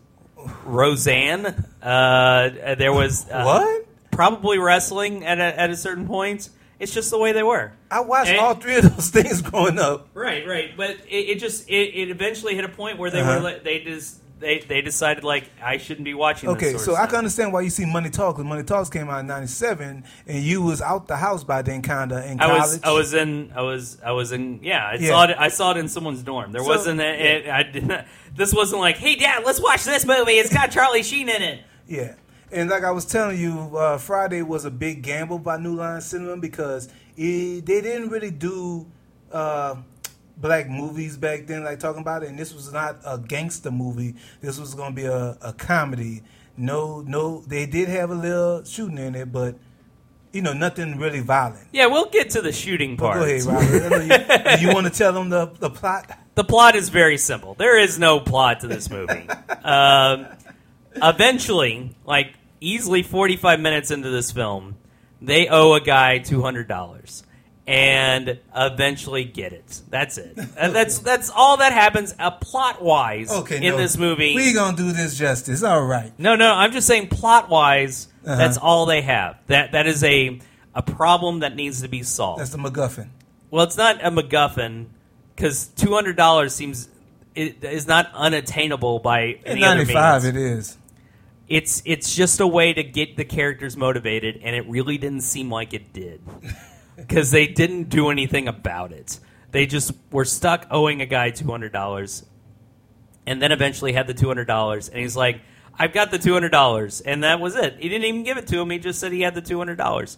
Roseanne. 0.66 1.46
Uh, 1.82 2.76
there 2.78 2.94
was 2.94 3.30
uh, 3.30 3.44
What? 3.44 3.86
Probably 4.12 4.58
wrestling 4.60 5.26
at 5.26 5.40
a, 5.40 5.60
at 5.60 5.70
a 5.70 5.76
certain 5.76 6.08
point. 6.08 6.50
It's 6.82 6.94
just 6.94 7.12
the 7.12 7.18
way 7.20 7.32
they 7.32 7.44
were. 7.44 7.72
I 7.90 8.00
watched 8.02 8.32
Eh. 8.32 8.38
all 8.38 8.56
three 8.56 8.76
of 8.78 8.96
those 8.96 9.10
things 9.18 9.42
growing 9.42 9.78
up. 9.80 10.10
Right, 10.14 10.46
right. 10.48 10.76
But 10.76 10.98
it, 11.08 11.30
it 11.30 11.40
just 11.40 11.70
it, 11.70 11.74
it 11.96 12.10
eventually 12.10 12.56
hit 12.56 12.66
a 12.66 12.70
point 12.70 12.98
where 12.98 13.10
they 13.12 13.22
Uh-huh. 13.22 13.40
were 13.44 13.60
they 13.60 13.80
just 13.80 14.18
they, 14.40 14.58
they 14.58 14.82
decided 14.82 15.24
like 15.24 15.44
I 15.64 15.78
shouldn't 15.78 16.04
be 16.06 16.16
watching. 16.16 16.50
this 16.52 16.58
Okay, 16.58 16.78
so 16.80 16.96
I 16.96 17.06
can 17.06 17.18
understand 17.18 17.54
why 17.54 17.62
you 17.62 17.70
see 17.70 17.86
Money 17.86 18.10
Talk 18.10 18.36
because 18.38 18.50
Money 18.50 18.64
Talks 18.64 18.90
came 18.90 19.08
out 19.08 19.20
in 19.20 19.28
'97, 19.28 20.04
and 20.26 20.44
you 20.44 20.64
was 20.64 20.82
out 20.82 21.08
the 21.08 21.18
house 21.18 21.44
by 21.44 21.62
then, 21.62 21.84
kinda 21.84 22.26
in 22.28 22.42
I 22.42 22.48
college. 22.48 22.62
was 22.62 22.80
I 22.84 22.92
was 22.92 23.14
in 23.14 23.52
I 23.56 23.62
was 23.62 23.98
I 24.04 24.12
was 24.14 24.32
in 24.32 24.60
yeah 24.64 24.84
I 24.88 24.96
Yeah. 24.96 25.10
saw 25.10 25.24
it 25.26 25.36
I 25.38 25.50
saw 25.50 25.72
it 25.72 25.78
in 25.78 25.88
someone's 25.88 26.24
dorm. 26.24 26.52
There 26.52 26.64
So- 26.64 26.68
wasn't 26.70 27.00
a, 27.02 27.06
it, 27.38 27.50
I 27.50 27.62
did 27.62 27.86
not, 27.88 28.06
this 28.36 28.52
wasn't 28.52 28.82
like 28.82 28.98
hey 28.98 29.16
dad 29.16 29.44
let's 29.46 29.62
watch 29.62 29.84
this 29.84 30.04
movie. 30.08 30.32
It's 30.34 30.52
got 30.52 30.72
Charlie 30.72 31.04
Sheen 31.04 31.30
in 31.30 31.44
it. 31.44 31.62
Yeah. 31.88 32.16
And 32.52 32.70
like 32.70 32.84
I 32.84 32.92
was 32.92 33.06
telling 33.06 33.40
you, 33.40 33.78
uh, 33.78 33.98
Friday 33.98 34.42
was 34.42 34.66
a 34.66 34.72
big 34.72 35.02
gamble 35.04 35.40
by 35.40 35.58
New 35.58 35.76
Line 35.76 36.02
Cinema 36.02 36.38
because 36.38 36.90
it, 37.16 37.66
they 37.66 37.82
didn't 37.82 38.10
really 38.10 38.32
do 38.32 38.88
uh, 39.32 39.76
black 40.38 40.70
movies 40.70 41.16
back 41.16 41.48
then, 41.48 41.64
like 41.64 41.80
talking 41.80 42.02
about 42.02 42.24
it. 42.24 42.30
And 42.30 42.38
this 42.38 42.54
was 42.54 42.72
not 42.74 42.98
a 43.06 43.18
gangster 43.18 43.72
movie. 43.72 44.16
This 44.42 44.60
was 44.60 44.74
going 44.74 44.92
to 44.92 44.96
be 44.96 45.06
a, 45.06 45.38
a 45.42 45.54
comedy. 45.54 46.24
No, 46.58 47.02
no, 47.02 47.42
they 47.48 47.66
did 47.66 47.88
have 47.88 48.10
a 48.10 48.16
little 48.16 48.64
shooting 48.66 48.98
in 48.98 49.16
it, 49.16 49.32
but 49.32 49.56
you 50.34 50.42
know, 50.42 50.54
nothing 50.54 50.98
really 50.98 51.20
violent. 51.20 51.68
Yeah, 51.72 51.88
we'll 51.88 52.10
get 52.10 52.32
to 52.32 52.42
the 52.42 52.52
shooting 52.52 52.98
part. 52.98 53.20
go 53.20 53.26
ahead, 53.26 53.44
Robert. 53.44 54.60
You, 54.62 54.68
you 54.68 54.74
want 54.74 54.88
to 54.88 54.94
tell 54.94 55.14
them 55.14 55.30
the 55.30 55.48
the 55.60 55.70
plot? 55.70 56.18
The 56.36 56.44
plot 56.44 56.76
is 56.76 56.90
very 56.90 57.18
simple. 57.18 57.54
There 57.54 57.78
is 57.78 58.00
no 58.00 58.20
plot 58.20 58.62
to 58.62 58.68
this 58.68 58.90
movie. 58.90 59.28
um, 59.64 60.28
eventually, 60.96 61.96
like 62.06 62.34
easily 62.62 63.04
45 63.04 63.60
minutes 63.60 63.92
into 63.92 64.10
this 64.10 64.32
film, 64.32 64.76
they 65.22 65.48
owe 65.50 65.74
a 65.74 65.82
guy 65.82 66.20
$200 66.20 67.24
and 67.68 68.40
eventually 68.56 69.24
get 69.24 69.54
it. 69.54 69.82
That's 69.90 70.18
it. 70.18 70.38
And 70.58 70.74
that's 70.76 71.00
that's 71.00 71.30
all 71.30 71.58
that 71.58 71.74
happens 71.74 72.14
uh, 72.18 72.32
plot 72.32 72.82
wise 72.82 73.32
Okay, 73.32 73.58
in 73.58 73.74
no. 73.74 73.78
this 73.78 73.98
movie. 73.98 74.36
we 74.36 74.54
gonna 74.54 74.76
do 74.76 74.92
this 74.92 75.18
justice. 75.18 75.64
All 75.64 75.84
right. 75.86 76.12
No, 76.18 76.36
no, 76.36 76.54
I'm 76.54 76.72
just 76.72 76.88
saying 76.88 77.08
plot 77.10 77.50
wise, 77.50 78.08
Uh-huh. 78.26 78.36
that's 78.36 78.58
all 78.58 78.86
they 78.86 79.02
have. 79.02 79.38
That 79.48 79.74
that 79.74 79.86
is 79.88 80.04
a 80.04 80.40
a 80.74 80.82
problem 80.82 81.40
that 81.42 81.56
needs 81.56 81.82
to 81.82 81.88
be 81.88 82.02
solved. 82.04 82.40
That's 82.42 82.52
the 82.52 82.58
MacGuffin. 82.58 83.10
Well, 83.52 83.64
it's 83.66 83.78
not 83.78 84.04
a 84.04 84.10
MacGuffin 84.10 84.88
because 85.36 85.68
two 85.68 85.94
hundred 85.94 86.16
dollars 86.16 86.56
seems 86.56 86.90
it 87.36 87.64
is 87.64 87.86
not 87.88 88.10
unattainable 88.14 89.00
by 89.00 89.40
any 89.46 89.64
other 89.64 89.76
'95, 89.86 90.24
means. 90.24 90.36
it 90.36 90.36
is. 90.42 90.78
It's 91.52 91.84
it's 91.84 92.16
just 92.16 92.40
a 92.40 92.48
way 92.48 92.72
to 92.72 92.82
get 92.82 93.18
the 93.18 93.26
characters 93.26 93.76
motivated, 93.76 94.40
and 94.42 94.56
it 94.56 94.66
really 94.70 94.98
didn't 94.98 95.20
seem 95.20 95.52
like 95.52 95.74
it 95.74 95.92
did 95.92 96.22
because 96.96 97.30
they 97.32 97.46
didn't 97.46 97.90
do 97.90 98.10
anything 98.10 98.48
about 98.48 98.94
it. 98.94 99.20
They 99.52 99.66
just 99.66 99.92
were 100.14 100.24
stuck 100.24 100.68
owing 100.72 101.02
a 101.02 101.06
guy 101.06 101.32
two 101.32 101.52
hundred 101.52 101.74
dollars, 101.74 102.26
and 103.28 103.42
then 103.42 103.52
eventually 103.52 103.92
had 103.92 104.08
the 104.08 104.14
two 104.14 104.30
hundred 104.30 104.46
dollars, 104.46 104.88
and 104.88 105.02
he's 105.02 105.18
like, 105.18 105.42
"I've 105.78 105.92
got 105.92 106.10
the 106.10 106.20
two 106.20 106.32
hundred 106.32 106.54
dollars," 106.54 107.02
and 107.02 107.26
that 107.26 107.42
was 107.42 107.58
it. 107.58 107.76
He 107.82 107.90
didn't 107.90 108.06
even 108.06 108.24
give 108.24 108.38
it 108.38 108.48
to 108.48 108.58
him. 108.62 108.70
He 108.70 108.80
just 108.80 109.02
said 109.02 109.12
he 109.12 109.20
had 109.20 109.36
the 109.36 109.42
two 109.42 109.58
hundred 109.58 109.76
dollars. 109.78 110.18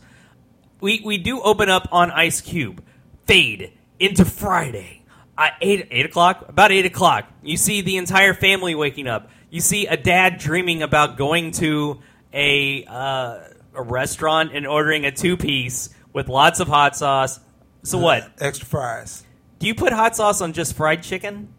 We 0.82 1.02
we 1.04 1.18
do 1.18 1.42
open 1.42 1.68
up 1.68 1.88
on 1.92 2.12
Ice 2.12 2.42
Cube, 2.42 2.84
fade 3.26 3.74
into 3.98 4.24
Friday. 4.24 5.02
Uh, 5.36 5.48
eight 5.62 5.88
eight 5.90 6.06
o'clock, 6.06 6.46
about 6.48 6.72
eight 6.72 6.86
o'clock. 6.86 7.26
You 7.42 7.58
see 7.58 7.82
the 7.82 7.98
entire 7.98 8.36
family 8.36 8.76
waking 8.76 9.08
up. 9.08 9.32
You 9.54 9.62
see 9.62 9.86
a 9.86 9.96
dad 9.96 10.40
dreaming 10.40 10.82
about 10.82 11.16
going 11.16 11.52
to 11.52 12.00
a 12.34 12.86
uh, 12.86 13.40
a 13.76 13.84
restaurant 13.84 14.50
and 14.52 14.66
ordering 14.66 15.06
a 15.06 15.12
two 15.12 15.38
piece 15.38 15.90
with 16.12 16.28
lots 16.28 16.60
of 16.60 16.68
hot 16.68 16.96
sauce. 16.96 17.40
So 17.84 18.00
what? 18.00 18.32
Extra 18.40 18.66
fries. 18.66 19.24
Do 19.60 19.68
you 19.68 19.76
put 19.76 19.94
hot 19.94 20.16
sauce 20.16 20.42
on 20.42 20.54
just 20.54 20.76
fried 20.76 21.04
chicken? 21.04 21.54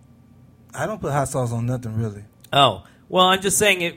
I 0.75 0.87
don't 0.87 1.01
put 1.01 1.13
hot 1.13 1.29
sauce 1.29 1.53
on 1.53 1.67
nothing 1.67 1.97
really. 1.97 2.25
Oh, 2.53 2.83
well, 3.09 3.27
I'm 3.27 3.41
just 3.41 3.59
saying 3.59 3.83
it. 3.83 3.95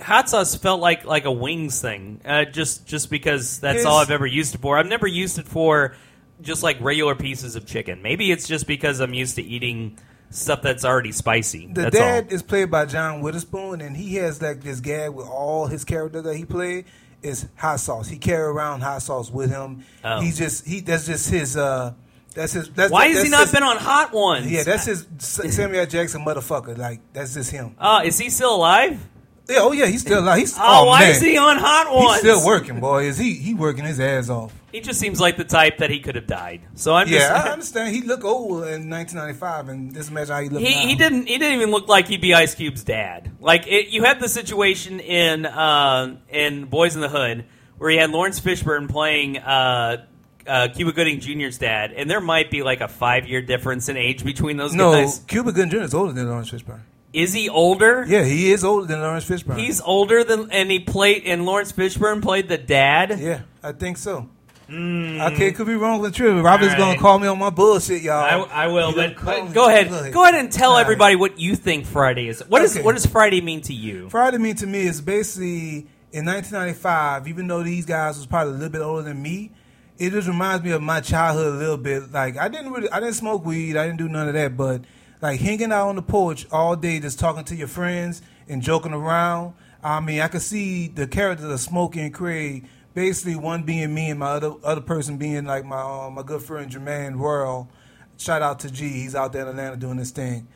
Hot 0.00 0.28
sauce 0.28 0.54
felt 0.54 0.80
like 0.80 1.04
like 1.04 1.24
a 1.24 1.32
wings 1.32 1.80
thing, 1.80 2.20
uh, 2.24 2.44
just 2.44 2.86
just 2.86 3.10
because 3.10 3.58
that's 3.58 3.84
all 3.84 3.98
I've 3.98 4.12
ever 4.12 4.28
used 4.28 4.54
it 4.54 4.58
for. 4.58 4.78
I've 4.78 4.86
never 4.86 5.08
used 5.08 5.40
it 5.40 5.48
for 5.48 5.96
just 6.40 6.62
like 6.62 6.80
regular 6.80 7.16
pieces 7.16 7.56
of 7.56 7.66
chicken. 7.66 8.00
Maybe 8.00 8.30
it's 8.30 8.46
just 8.46 8.68
because 8.68 9.00
I'm 9.00 9.12
used 9.12 9.34
to 9.34 9.42
eating 9.42 9.98
stuff 10.34 10.62
that's 10.62 10.84
already 10.84 11.12
spicy. 11.12 11.66
The 11.66 11.82
that's 11.82 11.96
dad 11.96 12.24
all. 12.24 12.32
is 12.34 12.42
played 12.42 12.70
by 12.70 12.86
John 12.86 13.20
Witherspoon, 13.22 13.80
and 13.80 13.96
he 13.96 14.16
has 14.16 14.42
like 14.42 14.60
this 14.62 14.80
gag 14.80 15.10
with 15.10 15.26
all 15.26 15.66
his 15.66 15.84
characters 15.84 16.24
that 16.24 16.36
he 16.36 16.44
played 16.44 16.84
is 17.22 17.46
hot 17.56 17.80
sauce. 17.80 18.08
He 18.08 18.18
carry 18.18 18.42
around 18.44 18.82
hot 18.82 19.02
sauce 19.02 19.30
with 19.30 19.50
him. 19.50 19.84
Oh. 20.04 20.20
He's 20.20 20.36
just 20.36 20.66
he. 20.66 20.80
That's 20.80 21.06
just 21.06 21.30
his. 21.30 21.56
uh 21.56 21.94
That's 22.34 22.52
his. 22.52 22.68
That's, 22.70 22.92
Why 22.92 23.06
has 23.08 23.22
he 23.22 23.28
not 23.30 23.42
his- 23.42 23.52
been 23.52 23.62
on 23.62 23.76
Hot 23.78 24.12
Ones? 24.12 24.50
Yeah, 24.50 24.64
that's 24.64 24.84
his 24.86 25.06
Samuel 25.18 25.86
Jackson 25.86 26.24
motherfucker. 26.24 26.76
Like 26.76 27.00
that's 27.12 27.34
just 27.34 27.50
him. 27.50 27.76
Uh, 27.78 28.02
is 28.04 28.18
he 28.18 28.28
still 28.28 28.56
alive? 28.56 29.00
Yeah, 29.48 29.56
oh 29.60 29.72
yeah, 29.72 29.86
he's 29.86 30.00
still 30.00 30.20
alive. 30.20 30.38
He's 30.38 30.56
Oh, 30.58 30.86
why 30.86 31.00
man. 31.00 31.10
is 31.10 31.20
he 31.20 31.36
on 31.36 31.58
Hot 31.58 31.94
Ones? 31.94 32.22
He's 32.22 32.32
still 32.32 32.46
working, 32.46 32.80
boy. 32.80 33.04
Is 33.04 33.18
he? 33.18 33.34
He 33.34 33.52
working 33.52 33.84
his 33.84 34.00
ass 34.00 34.30
off. 34.30 34.54
He 34.72 34.80
just 34.80 34.98
seems 34.98 35.20
like 35.20 35.36
the 35.36 35.44
type 35.44 35.78
that 35.78 35.90
he 35.90 36.00
could 36.00 36.14
have 36.14 36.26
died. 36.26 36.62
So 36.76 36.94
I'm 36.94 37.08
Yeah, 37.08 37.42
I 37.44 37.48
understand. 37.52 37.94
He 37.94 38.00
looked 38.00 38.24
old 38.24 38.64
in 38.64 38.88
1995, 38.88 39.68
and 39.68 39.92
just 39.94 40.10
imagine 40.10 40.34
how 40.34 40.40
he 40.40 40.48
look 40.48 40.62
He, 40.62 40.74
now. 40.74 40.80
he 40.88 40.94
didn't 40.94 41.26
he 41.28 41.36
didn't 41.38 41.56
even 41.56 41.70
look 41.70 41.88
like 41.88 42.08
he'd 42.08 42.22
be 42.22 42.32
Ice 42.32 42.54
Cube's 42.54 42.84
dad. 42.84 43.32
Like 43.38 43.66
it, 43.66 43.88
you 43.88 44.02
had 44.04 44.18
the 44.18 44.28
situation 44.30 44.98
in 45.00 45.44
uh, 45.44 46.16
in 46.30 46.64
Boys 46.64 46.94
in 46.94 47.02
the 47.02 47.08
Hood 47.10 47.44
where 47.76 47.90
he 47.90 47.98
had 47.98 48.10
Laurence 48.10 48.40
Fishburne 48.40 48.88
playing 48.88 49.36
uh, 49.38 50.06
uh, 50.46 50.68
Cuba 50.74 50.92
Gooding 50.92 51.20
Jr.'s 51.20 51.58
dad, 51.58 51.92
and 51.92 52.08
there 52.08 52.20
might 52.22 52.50
be 52.50 52.62
like 52.62 52.80
a 52.80 52.88
five 52.88 53.28
year 53.28 53.42
difference 53.42 53.90
in 53.90 53.96
age 53.98 54.24
between 54.24 54.56
those 54.56 54.72
No, 54.74 54.92
guys. 54.92 55.18
Cuba 55.26 55.52
Gooding 55.52 55.70
Jr. 55.70 55.78
is 55.84 55.92
older 55.92 56.12
than 56.12 56.28
Laurence 56.28 56.50
Fishburne. 56.50 56.80
Is 57.14 57.32
he 57.32 57.48
older? 57.48 58.04
Yeah, 58.06 58.24
he 58.24 58.50
is 58.50 58.64
older 58.64 58.86
than 58.86 59.00
Laurence 59.00 59.24
Fishburne. 59.24 59.56
He's 59.56 59.80
older 59.80 60.24
than 60.24 60.50
and 60.50 60.68
he 60.70 60.80
played 60.80 61.22
and 61.24 61.46
Laurence 61.46 61.72
Fishburne 61.72 62.20
played 62.20 62.48
the 62.48 62.58
dad. 62.58 63.20
Yeah, 63.20 63.42
I 63.62 63.70
think 63.70 63.98
so. 63.98 64.28
Hmm. 64.66 65.20
Okay, 65.20 65.52
could 65.52 65.66
be 65.68 65.74
wrong 65.74 66.00
with 66.00 66.14
trivia. 66.14 66.42
Robert's 66.42 66.72
All 66.72 66.78
gonna 66.78 66.98
call 66.98 67.18
me 67.20 67.28
on 67.28 67.38
my 67.38 67.50
bullshit, 67.50 68.02
y'all. 68.02 68.48
I, 68.50 68.64
I 68.64 68.66
will, 68.66 68.92
but, 68.94 69.14
but 69.22 69.52
go 69.52 69.68
ahead. 69.68 69.90
Go 69.90 69.98
ahead. 69.98 70.12
Go 70.12 70.22
ahead 70.24 70.34
and 70.34 70.50
tell 70.50 70.72
right. 70.72 70.80
everybody 70.80 71.14
what 71.14 71.38
you 71.38 71.54
think 71.54 71.86
Friday 71.86 72.28
is. 72.28 72.42
What 72.48 72.62
is 72.62 72.74
Okay. 72.74 72.84
what 72.84 72.94
does 72.94 73.06
Friday 73.06 73.40
mean 73.40 73.60
to 73.62 73.74
you? 73.74 74.08
Friday 74.10 74.38
mean 74.38 74.56
to 74.56 74.66
me 74.66 74.80
is 74.80 75.00
basically 75.00 75.86
in 76.12 76.24
1995. 76.24 77.28
Even 77.28 77.46
though 77.46 77.62
these 77.62 77.86
guys 77.86 78.16
was 78.16 78.26
probably 78.26 78.54
a 78.54 78.56
little 78.56 78.70
bit 78.70 78.80
older 78.80 79.02
than 79.02 79.22
me, 79.22 79.52
it 79.98 80.10
just 80.10 80.26
reminds 80.26 80.64
me 80.64 80.72
of 80.72 80.82
my 80.82 81.00
childhood 81.00 81.54
a 81.54 81.56
little 81.58 81.76
bit. 81.76 82.10
Like 82.10 82.38
I 82.38 82.48
didn't 82.48 82.72
really, 82.72 82.90
I 82.90 82.98
didn't 82.98 83.14
smoke 83.14 83.44
weed, 83.44 83.76
I 83.76 83.86
didn't 83.86 83.98
do 83.98 84.08
none 84.08 84.26
of 84.26 84.34
that, 84.34 84.56
but 84.56 84.80
like 85.24 85.40
hanging 85.40 85.72
out 85.72 85.88
on 85.88 85.96
the 85.96 86.02
porch 86.02 86.46
all 86.52 86.76
day, 86.76 87.00
just 87.00 87.18
talking 87.18 87.44
to 87.44 87.56
your 87.56 87.66
friends 87.66 88.20
and 88.46 88.60
joking 88.60 88.92
around. 88.92 89.54
I 89.82 90.00
mean, 90.00 90.20
I 90.20 90.28
could 90.28 90.42
see 90.42 90.88
the 90.88 91.06
characters 91.06 91.50
of 91.50 91.58
Smokey 91.60 92.00
and 92.00 92.12
Craig. 92.12 92.66
Basically, 92.92 93.34
one 93.34 93.62
being 93.62 93.94
me 93.94 94.10
and 94.10 94.20
my 94.20 94.32
other 94.32 94.52
other 94.62 94.82
person 94.82 95.16
being 95.16 95.46
like 95.46 95.64
my 95.64 95.80
uh, 95.80 96.10
my 96.10 96.22
good 96.22 96.42
friend 96.42 96.70
Jermaine 96.70 97.18
Royal. 97.18 97.70
Shout 98.18 98.42
out 98.42 98.60
to 98.60 98.70
G. 98.70 98.86
He's 98.86 99.14
out 99.14 99.32
there 99.32 99.42
in 99.42 99.48
Atlanta 99.48 99.78
doing 99.78 99.96
this 99.96 100.10
thing, 100.10 100.46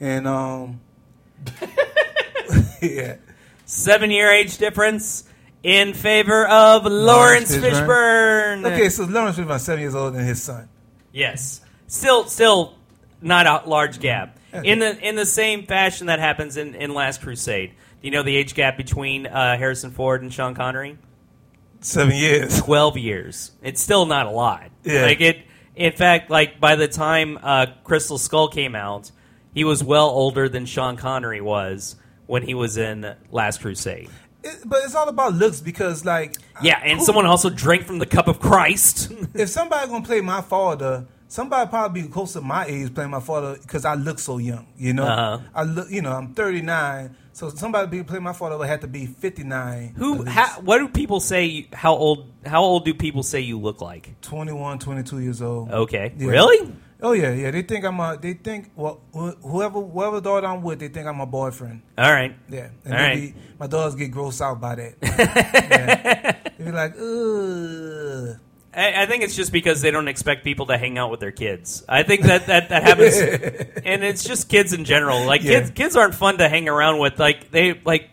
and 0.00 0.26
um, 0.26 0.80
yeah. 2.82 3.18
Seven 3.64 4.10
year 4.10 4.28
age 4.32 4.58
difference 4.58 5.22
in 5.62 5.94
favor 5.94 6.48
of 6.48 6.84
Laurence 6.84 7.56
Fishburne. 7.56 8.66
Okay, 8.66 8.88
so 8.88 9.04
Laurence 9.04 9.38
Fishburne, 9.38 9.60
seven 9.60 9.80
years 9.82 9.94
older 9.94 10.16
than 10.16 10.26
his 10.26 10.42
son. 10.42 10.68
Yes. 11.12 11.60
Still, 11.86 12.26
still 12.26 12.75
not 13.26 13.46
a 13.46 13.68
large 13.68 14.00
gap. 14.00 14.38
In 14.52 14.78
the 14.78 14.96
in 15.06 15.16
the 15.16 15.26
same 15.26 15.66
fashion 15.66 16.06
that 16.06 16.18
happens 16.18 16.56
in, 16.56 16.74
in 16.74 16.94
Last 16.94 17.20
Crusade. 17.20 17.70
Do 18.00 18.08
you 18.08 18.10
know 18.10 18.22
the 18.22 18.34
age 18.34 18.54
gap 18.54 18.76
between 18.76 19.26
uh, 19.26 19.56
Harrison 19.58 19.90
Ford 19.90 20.22
and 20.22 20.32
Sean 20.32 20.54
Connery? 20.54 20.96
Seven 21.80 22.14
years. 22.14 22.58
Twelve 22.60 22.96
years. 22.96 23.52
It's 23.62 23.82
still 23.82 24.06
not 24.06 24.26
a 24.26 24.30
lot. 24.30 24.70
Yeah. 24.84 25.02
Like 25.02 25.20
it. 25.20 25.38
In 25.74 25.92
fact, 25.92 26.30
like 26.30 26.58
by 26.58 26.76
the 26.76 26.88
time 26.88 27.38
uh, 27.42 27.66
Crystal 27.84 28.16
Skull 28.16 28.48
came 28.48 28.74
out, 28.74 29.10
he 29.52 29.64
was 29.64 29.84
well 29.84 30.08
older 30.08 30.48
than 30.48 30.64
Sean 30.64 30.96
Connery 30.96 31.42
was 31.42 31.96
when 32.26 32.42
he 32.42 32.54
was 32.54 32.78
in 32.78 33.14
Last 33.30 33.60
Crusade. 33.60 34.08
It, 34.42 34.60
but 34.64 34.84
it's 34.84 34.94
all 34.94 35.08
about 35.08 35.34
looks 35.34 35.60
because, 35.60 36.04
like, 36.04 36.36
Yeah, 36.62 36.80
and 36.82 36.98
who- 37.00 37.04
someone 37.04 37.26
also 37.26 37.50
drank 37.50 37.84
from 37.84 37.98
the 37.98 38.06
cup 38.06 38.26
of 38.28 38.38
Christ. 38.40 39.12
if 39.34 39.48
somebody 39.50 39.86
gonna 39.88 40.04
play 40.04 40.20
my 40.22 40.40
father, 40.40 41.06
somebody 41.28 41.68
probably 41.68 42.02
be 42.02 42.08
close 42.08 42.32
to 42.34 42.40
my 42.40 42.64
age 42.66 42.94
playing 42.94 43.10
my 43.10 43.20
father 43.20 43.56
because 43.60 43.84
I 43.84 43.94
look 43.94 44.18
so 44.18 44.38
young. 44.38 44.66
You 44.76 44.92
know, 44.94 45.04
Uh-huh. 45.04 45.38
I 45.54 45.62
look. 45.64 45.90
You 45.90 46.02
know, 46.02 46.12
I'm 46.12 46.34
39, 46.34 47.16
so 47.32 47.48
somebody 47.50 47.88
be 47.98 48.02
playing 48.04 48.22
my 48.24 48.32
father 48.32 48.56
would 48.58 48.68
have 48.68 48.80
to 48.80 48.86
be 48.88 49.06
59. 49.06 49.94
Who? 49.96 50.24
How, 50.24 50.60
what 50.60 50.78
do 50.78 50.88
people 50.88 51.20
say? 51.20 51.68
How 51.72 51.94
old? 51.94 52.30
How 52.44 52.62
old 52.62 52.84
do 52.84 52.94
people 52.94 53.22
say 53.22 53.40
you 53.40 53.58
look 53.58 53.80
like? 53.80 54.20
21, 54.22 54.78
22 54.78 55.18
years 55.20 55.42
old. 55.42 55.70
Okay, 55.70 56.12
Yeah. 56.16 56.28
really? 56.28 56.72
Oh 57.02 57.12
yeah, 57.12 57.30
yeah. 57.30 57.50
They 57.50 57.60
think 57.60 57.84
I'm 57.84 58.00
a. 58.00 58.16
They 58.18 58.32
think 58.32 58.70
well, 58.74 59.02
wh- 59.14 59.36
whoever 59.42 59.82
whoever 59.82 60.18
daughter 60.22 60.46
I'm 60.46 60.62
with, 60.62 60.78
they 60.78 60.88
think 60.88 61.06
I'm 61.06 61.20
a 61.20 61.26
boyfriend. 61.26 61.82
All 61.98 62.10
right. 62.10 62.34
Yeah, 62.48 62.70
and 62.86 62.94
All 62.94 62.98
right. 63.00 63.16
be, 63.16 63.34
my 63.60 63.66
daughters 63.66 63.96
get 63.96 64.10
grossed 64.12 64.40
out 64.40 64.60
by 64.62 64.76
that. 64.76 64.94
yeah. 65.02 66.32
They 66.56 66.64
be 66.64 66.72
like, 66.72 66.94
ugh. 66.98 68.40
I, 68.76 69.02
I 69.02 69.06
think 69.06 69.22
it's 69.24 69.34
just 69.34 69.52
because 69.52 69.80
they 69.80 69.90
don't 69.90 70.06
expect 70.08 70.44
people 70.44 70.66
to 70.66 70.76
hang 70.78 70.98
out 70.98 71.10
with 71.10 71.20
their 71.20 71.32
kids. 71.32 71.82
I 71.88 72.02
think 72.02 72.22
that 72.22 72.46
that, 72.46 72.68
that 72.68 72.82
happens, 72.82 73.16
and 73.84 74.04
it's 74.04 74.22
just 74.24 74.48
kids 74.48 74.72
in 74.72 74.84
general. 74.84 75.24
Like 75.24 75.42
Yeah. 75.42 75.60
kids, 75.60 75.70
kids 75.70 75.96
aren't 75.96 76.14
fun 76.14 76.38
to 76.38 76.48
hang 76.48 76.68
around 76.68 76.98
with. 76.98 77.18
Like 77.18 77.50
they 77.50 77.80
like 77.84 78.10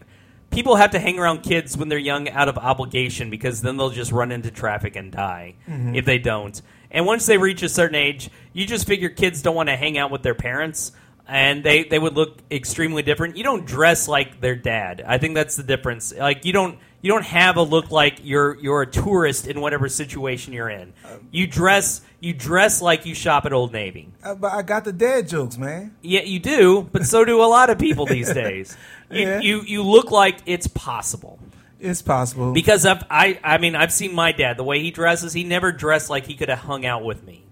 people 0.51 0.76
have 0.76 0.91
to 0.91 0.99
hang 0.99 1.20
around 1.20 1.41
kids 1.43 1.76
when 1.78 1.89
they're 1.89 1.97
young 1.97 2.30
out 2.30 2.47
of 2.47 2.57
obligation 2.57 3.30
because 3.30 3.61
then 3.61 3.76
they'll 3.78 3.89
just 3.89 4.11
run 4.11 4.32
into 4.32 4.51
traffic 4.51 4.95
and 4.95 5.11
die 5.11 5.55
Mm-hmm. 5.68 5.95
if 5.95 6.05
they 6.05 6.18
don't. 6.20 6.61
And 6.91 7.05
once 7.07 7.26
they 7.26 7.38
reach 7.39 7.64
a 7.64 7.70
certain 7.70 7.95
age, 7.95 8.30
you 8.53 8.66
just 8.68 8.86
figure 8.88 9.09
kids 9.09 9.41
don't 9.41 9.55
want 9.55 9.70
to 9.70 9.76
hang 9.76 9.97
out 9.97 10.11
with 10.11 10.22
their 10.22 10.36
parents. 10.36 10.91
And 11.28 11.64
they, 11.64 11.86
they 11.86 11.97
would 11.97 12.14
look 12.16 12.38
extremely 12.51 13.01
different. 13.01 13.36
You 13.38 13.43
don't 13.43 13.66
dress 13.66 14.07
like 14.07 14.41
their 14.41 14.55
dad. 14.55 15.01
I 15.07 15.18
think 15.18 15.36
that's 15.36 15.55
the 15.55 15.64
difference. 15.64 16.14
Like 16.14 16.45
you 16.45 16.53
don't 16.53 16.78
you 17.04 17.12
don't 17.12 17.26
have 17.26 17.58
a 17.58 17.62
look 17.62 17.91
like 17.91 18.22
you're 18.24 18.58
you're 18.60 18.82
a 18.82 18.88
tourist 18.88 19.45
in 19.45 19.62
whatever 19.62 19.88
situation 19.89 20.54
you're 20.54 20.70
in. 20.70 20.93
You 21.32 21.45
dress 21.45 22.01
you 22.22 22.34
dress 22.34 22.82
like 22.82 23.06
you 23.06 23.14
shop 23.14 23.45
at 23.45 23.54
Old 23.54 23.72
Navy. 23.74 24.10
Uh, 24.24 24.34
But 24.36 24.54
I 24.54 24.62
got 24.64 24.86
the 24.86 24.93
dad 24.93 25.28
jokes, 25.28 25.58
man. 25.58 25.93
Yeah, 26.01 26.22
you 26.22 26.39
do, 26.39 26.88
but 26.91 27.06
so 27.06 27.26
do 27.26 27.43
a 27.43 27.45
lot 27.45 27.70
of 27.70 27.78
people 27.78 28.06
these 28.08 28.34
days. 28.43 28.76
You, 29.12 29.20
Yeah. 29.20 29.39
you 29.41 29.62
you 29.62 29.84
look 29.84 30.10
like 30.12 30.39
it's 30.45 30.66
possible 30.68 31.38
It's 31.80 32.01
possible. 32.01 32.54
because 32.54 32.86
I've, 32.86 33.04
I 33.12 33.38
I 33.43 33.58
mean 33.60 33.76
I've 33.76 33.91
seen 33.93 34.16
my 34.16 34.32
dad 34.32 34.56
the 34.58 34.64
way 34.64 34.80
he 34.82 34.89
dresses. 34.89 35.34
He 35.34 35.43
never 35.43 35.72
dressed 35.74 36.10
like 36.10 36.26
he 36.26 36.36
could 36.36 36.49
have 36.49 36.60
hung 36.60 36.86
out 36.86 37.04
with 37.04 37.24
me. 37.24 37.43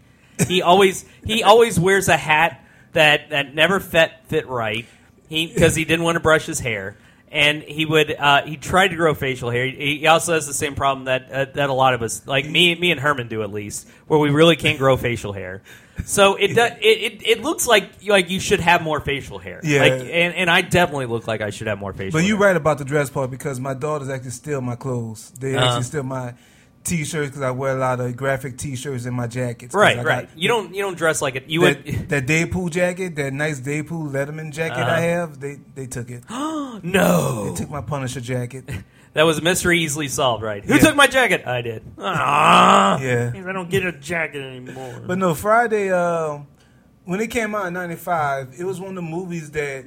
He 0.47 0.62
always 0.72 1.06
he 1.26 1.43
always 1.43 1.78
wears 1.80 2.08
a 2.08 2.18
hat 2.18 2.64
that 2.93 3.30
that 3.32 3.54
never 3.54 3.80
fit 3.82 4.12
fit 4.28 4.47
right. 4.47 4.86
He 5.28 5.47
because 5.47 5.76
he 5.76 5.84
didn't 5.84 6.04
want 6.06 6.16
to 6.16 6.20
brush 6.22 6.45
his 6.45 6.60
hair. 6.62 6.95
And 7.34 7.64
he 7.64 7.86
would 7.86 8.14
uh, 8.14 8.42
he 8.44 8.58
tried 8.58 8.90
to 8.90 8.98
grow 8.98 9.14
facial 9.14 9.50
hair. 9.50 9.66
He, 9.66 10.00
he 10.00 10.08
also 10.08 10.34
has 10.34 10.48
the 10.48 10.54
same 10.54 10.76
problem 10.76 11.06
that 11.06 11.32
uh, 11.32 11.46
that 11.54 11.70
a 11.70 11.74
lot 11.74 11.94
of 11.94 12.02
us, 12.02 12.28
like 12.28 12.46
me, 12.46 12.76
me 12.76 12.92
and 12.92 13.00
Herman, 13.00 13.30
do 13.30 13.42
at 13.42 13.52
least, 13.54 13.88
where 14.08 14.20
we 14.20 14.30
really 14.32 14.58
can't 14.58 14.78
grow 14.78 14.98
facial 14.98 15.32
hair. 15.32 15.62
So 16.04 16.36
it 16.36 16.56
does. 16.56 16.72
It, 16.82 17.14
it, 17.14 17.28
it 17.28 17.42
looks 17.42 17.66
like 17.68 17.90
like 18.06 18.30
you 18.30 18.42
should 18.42 18.60
have 18.60 18.82
more 18.82 19.00
facial 19.00 19.40
hair. 19.40 19.62
Yeah. 19.64 19.80
Like, 19.80 19.94
and, 19.94 20.36
and 20.36 20.50
I 20.50 20.62
definitely 20.62 21.06
look 21.06 21.26
like 21.26 21.40
I 21.40 21.52
should 21.52 21.68
have 21.68 21.80
more 21.80 21.94
facial. 21.94 22.20
Hair. 22.20 22.22
But 22.24 22.28
you're 22.28 22.38
hair. 22.38 22.48
right 22.48 22.56
about 22.58 22.80
the 22.80 22.86
dress 22.86 23.10
part 23.10 23.32
because 23.32 23.62
my 23.62 23.76
daughters 23.76 24.10
actually 24.10 24.32
steal 24.32 24.60
my 24.60 24.76
clothes. 24.76 25.32
They 25.40 25.56
Uh-huh. 25.56 25.66
actually 25.68 25.84
steal 25.84 26.04
my 26.04 26.34
t-shirts 26.84 27.30
because 27.30 27.42
I 27.44 27.52
wear 27.52 27.76
a 27.76 27.80
lot 27.80 28.00
of 28.00 28.16
graphic 28.18 28.58
t-shirts 28.58 29.06
in 29.06 29.14
my 29.14 29.28
jackets. 29.28 29.74
Right, 29.76 29.98
I 30.00 30.04
right. 30.04 30.28
got 30.30 30.38
You 30.38 30.48
don't 30.48 30.74
you 30.74 30.82
don't 30.82 30.98
dress 30.98 31.22
like 31.22 31.36
it. 31.36 31.48
You 31.48 31.62
that, 31.62 31.86
would 31.86 32.10
that 32.10 32.26
Deadpool 32.28 32.72
jacket, 32.72 33.16
that 33.18 33.34
nice 33.34 33.60
Deadpool 33.62 34.12
Letterman 34.12 34.52
jacket 34.52 34.80
Uh-huh. 34.82 34.92
I 34.96 35.00
have. 35.02 35.40
They 35.40 35.60
they 35.76 35.86
took 35.88 36.10
it. 36.10 36.24
no. 36.30 37.50
They 37.50 37.56
took 37.56 37.70
my 37.70 37.82
Punisher 37.82 38.22
jacket. 38.22 38.70
That 39.14 39.24
was 39.24 39.40
a 39.40 39.42
mystery 39.42 39.82
easily 39.82 40.08
solved, 40.08 40.42
right? 40.42 40.64
Who 40.64 40.74
Yeah. 40.76 40.80
took 40.80 40.96
my 40.96 41.06
jacket? 41.06 41.46
I 41.46 41.62
did. 41.62 41.84
Ah, 41.98 42.98
Yeah. 43.02 43.34
I 43.36 43.52
don't 43.52 43.70
get 43.70 43.86
a 43.86 43.92
jacket 43.92 44.42
anymore. 44.42 45.02
But 45.06 45.18
no, 45.18 45.36
Friday, 45.36 45.92
uh, 45.92 46.40
when 47.04 47.20
it 47.20 47.28
came 47.28 47.54
out 47.54 47.66
in 47.68 47.74
'95, 47.74 48.54
it 48.58 48.64
was 48.64 48.80
one 48.80 48.92
of 48.92 48.96
the 48.96 49.02
movies 49.02 49.52
that, 49.52 49.84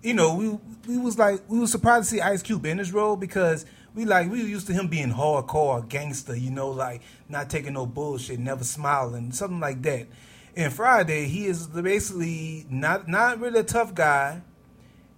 you 0.00 0.14
know, 0.14 0.36
we 0.36 0.50
we 0.86 0.96
was 0.96 1.18
like 1.18 1.40
we 1.48 1.58
was 1.58 1.72
surprised 1.72 2.08
to 2.08 2.14
see 2.16 2.20
Ice 2.20 2.40
Cube 2.40 2.64
in 2.66 2.78
his 2.78 2.92
role 2.92 3.16
because 3.16 3.66
we 3.98 4.04
like 4.04 4.30
we 4.30 4.40
used 4.44 4.68
to 4.68 4.72
him 4.72 4.86
being 4.86 5.10
hardcore 5.10 5.86
gangster, 5.88 6.36
you 6.36 6.52
know, 6.52 6.68
like 6.68 7.02
not 7.28 7.50
taking 7.50 7.72
no 7.72 7.84
bullshit, 7.84 8.38
never 8.38 8.62
smiling, 8.62 9.32
something 9.32 9.58
like 9.58 9.82
that. 9.82 10.06
And 10.54 10.72
Friday, 10.72 11.24
he 11.24 11.46
is 11.46 11.66
basically 11.66 12.64
not 12.70 13.08
not 13.08 13.40
really 13.40 13.58
a 13.58 13.64
tough 13.64 13.96
guy, 13.96 14.42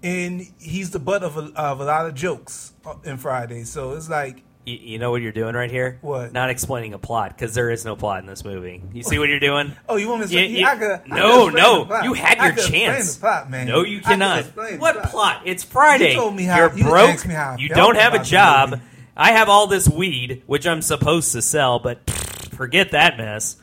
and 0.03 0.51
he's 0.59 0.93
the 0.93 0.99
butt 0.99 1.23
of 1.23 1.37
a, 1.37 1.53
of 1.55 1.81
a 1.81 1.85
lot 1.85 2.07
of 2.07 2.15
jokes 2.15 2.73
uh, 2.87 2.95
in 3.05 3.19
Friday. 3.19 3.65
So 3.65 3.93
it's 3.93 4.09
like 4.09 4.43
you, 4.67 4.75
you 4.77 4.99
know 4.99 5.11
what 5.11 5.23
you're 5.23 5.33
doing 5.33 5.55
right 5.55 5.71
here? 5.71 5.99
What? 6.03 6.33
Not 6.33 6.51
explaining 6.51 6.95
a 6.95 6.99
plot 6.99 7.31
because 7.37 7.55
there 7.55 7.71
is 7.71 7.85
no 7.85 7.97
plot 7.97 8.21
in 8.21 8.27
this 8.27 8.45
movie. 8.45 8.83
You 8.93 9.03
see 9.03 9.19
what 9.19 9.29
you're 9.29 9.41
doing? 9.41 9.73
Oh, 9.89 9.97
you 9.97 10.09
want 10.09 10.21
me 10.21 10.27
to 10.29 10.33
say? 10.33 10.47
yeah. 10.49 10.69
I 10.71 10.77
could, 10.77 11.09
no, 11.09 11.49
explain 11.49 11.63
no. 11.89 12.03
You 12.03 12.13
had 12.15 12.39
I 12.39 12.47
your 12.49 12.57
chance. 12.57 13.15
the 13.17 13.21
plot, 13.21 13.51
man. 13.51 13.67
No, 13.67 13.83
you 13.85 13.99
I 13.99 14.01
cannot. 14.03 14.45
What 14.79 14.97
plot. 14.97 15.11
plot? 15.11 15.43
It's 15.47 15.65
Friday. 15.65 16.11
You 16.11 16.17
told 16.17 16.37
me 16.37 16.45
how- 16.45 16.59
You're 16.59 16.89
broke. 16.89 17.21
how 17.23 17.57
you 17.59 17.69
don't 17.69 17.97
have 17.97 18.15
a 18.15 18.23
job. 18.23 18.81
I 19.17 19.33
have 19.33 19.49
all 19.49 19.67
this 19.67 19.89
weed, 19.89 20.43
which 20.47 20.67
I'm 20.67 20.83
supposed 20.83 21.33
to 21.33 21.43
sell, 21.43 21.79
but 21.79 22.09
forget 22.53 22.93
that 22.93 23.19
mess. 23.19 23.57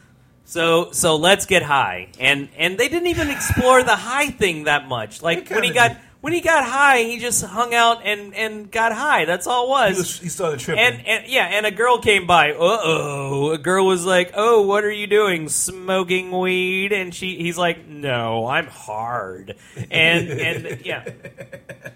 So, 0.46 0.92
so 0.92 1.16
let's 1.18 1.46
get 1.46 1.62
high, 1.62 2.08
and 2.20 2.48
and 2.58 2.78
they 2.78 2.88
didn't 2.88 3.08
even 3.08 3.30
explore 3.30 3.84
the 3.84 3.96
high 3.98 4.28
thing 4.30 4.64
that 4.64 4.88
much. 4.88 5.22
Like 5.22 5.50
when 5.50 5.64
he 5.64 5.72
got. 5.72 5.98
When 6.22 6.34
he 6.34 6.42
got 6.42 6.64
high, 6.66 7.04
he 7.04 7.20
just 7.20 7.44
hung 7.46 7.74
out 7.74 8.02
and 8.06 8.34
and 8.34 8.72
got 8.72 8.92
high. 8.92 9.26
That's 9.26 9.46
all 9.48 9.66
it 9.66 9.68
He, 9.68 9.90
was. 9.92 9.98
was, 9.98 10.20
he 10.20 10.30
started 10.30 10.60
tripping. 10.60 10.84
And, 10.84 11.08
and 11.08 11.28
yeah, 11.28 11.46
and 11.46 11.66
a 11.66 11.72
girl 11.72 12.00
came 12.00 12.26
by. 12.28 12.52
Uh 12.52 12.56
oh, 12.60 13.52
a 13.52 13.58
girl 13.58 13.86
was 13.86 14.06
like, 14.06 14.32
"Oh, 14.36 14.64
what 14.64 14.84
are 14.84 14.92
you 14.92 15.08
doing? 15.08 15.48
Smoking 15.50 16.32
weed?" 16.32 16.92
And 16.92 17.14
she, 17.14 17.38
he's 17.38 17.58
like, 17.58 17.88
"No, 17.88 18.48
I'm 18.48 18.68
hard." 18.68 19.56
And 19.92 20.30
and 20.30 20.86
yeah, 20.86 21.06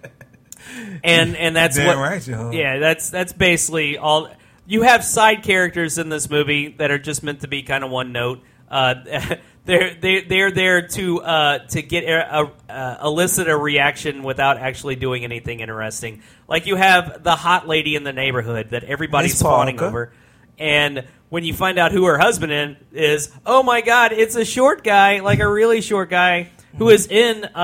and 1.03 1.35
and 1.35 1.55
that's 1.55 1.77
Damn 1.77 1.87
what. 1.87 1.97
right. 1.97 2.27
Yeah, 2.53 2.79
that's 2.79 3.09
that's 3.09 3.33
basically 3.33 3.97
all. 3.97 4.29
You 4.67 4.83
have 4.83 5.03
side 5.03 5.43
characters 5.43 5.97
in 5.97 6.09
this 6.09 6.29
movie 6.29 6.69
that 6.77 6.91
are 6.91 6.99
just 6.99 7.23
meant 7.23 7.41
to 7.41 7.47
be 7.47 7.63
kind 7.63 7.83
of 7.83 7.89
one 7.91 8.11
note. 8.13 8.41
Uh, 8.69 8.95
they're 9.65 9.93
they 9.93 10.21
they're 10.21 10.51
there 10.51 10.87
to 10.87 11.21
uh, 11.21 11.59
to 11.67 11.81
get 11.81 12.03
a, 12.03 12.41
a, 12.41 12.51
uh, 12.71 12.97
elicit 13.03 13.47
a 13.47 13.55
reaction 13.55 14.23
without 14.23 14.57
actually 14.57 14.95
doing 14.95 15.23
anything 15.23 15.59
interesting. 15.59 16.21
Like 16.47 16.65
you 16.65 16.75
have 16.75 17.23
the 17.23 17.35
hot 17.35 17.67
lady 17.67 17.95
in 17.95 18.03
the 18.03 18.13
neighborhood 18.13 18.71
that 18.71 18.83
everybody's 18.83 19.33
Miss 19.33 19.41
fawning 19.41 19.77
Parker. 19.77 19.89
over, 19.89 20.13
and 20.57 21.05
when 21.29 21.43
you 21.43 21.53
find 21.53 21.77
out 21.77 21.91
who 21.91 22.05
her 22.05 22.17
husband 22.17 22.77
is, 22.91 23.31
oh 23.45 23.63
my 23.63 23.81
god, 23.81 24.11
it's 24.13 24.35
a 24.35 24.45
short 24.45 24.83
guy, 24.83 25.19
like 25.19 25.39
a 25.39 25.49
really 25.49 25.81
short 25.81 26.09
guy 26.09 26.49
who 26.77 26.89
is 26.89 27.07
in 27.07 27.45
uh, 27.45 27.57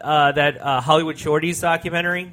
uh, 0.00 0.32
that 0.32 0.60
uh, 0.60 0.80
Hollywood 0.80 1.16
Shorties 1.16 1.60
documentary. 1.60 2.30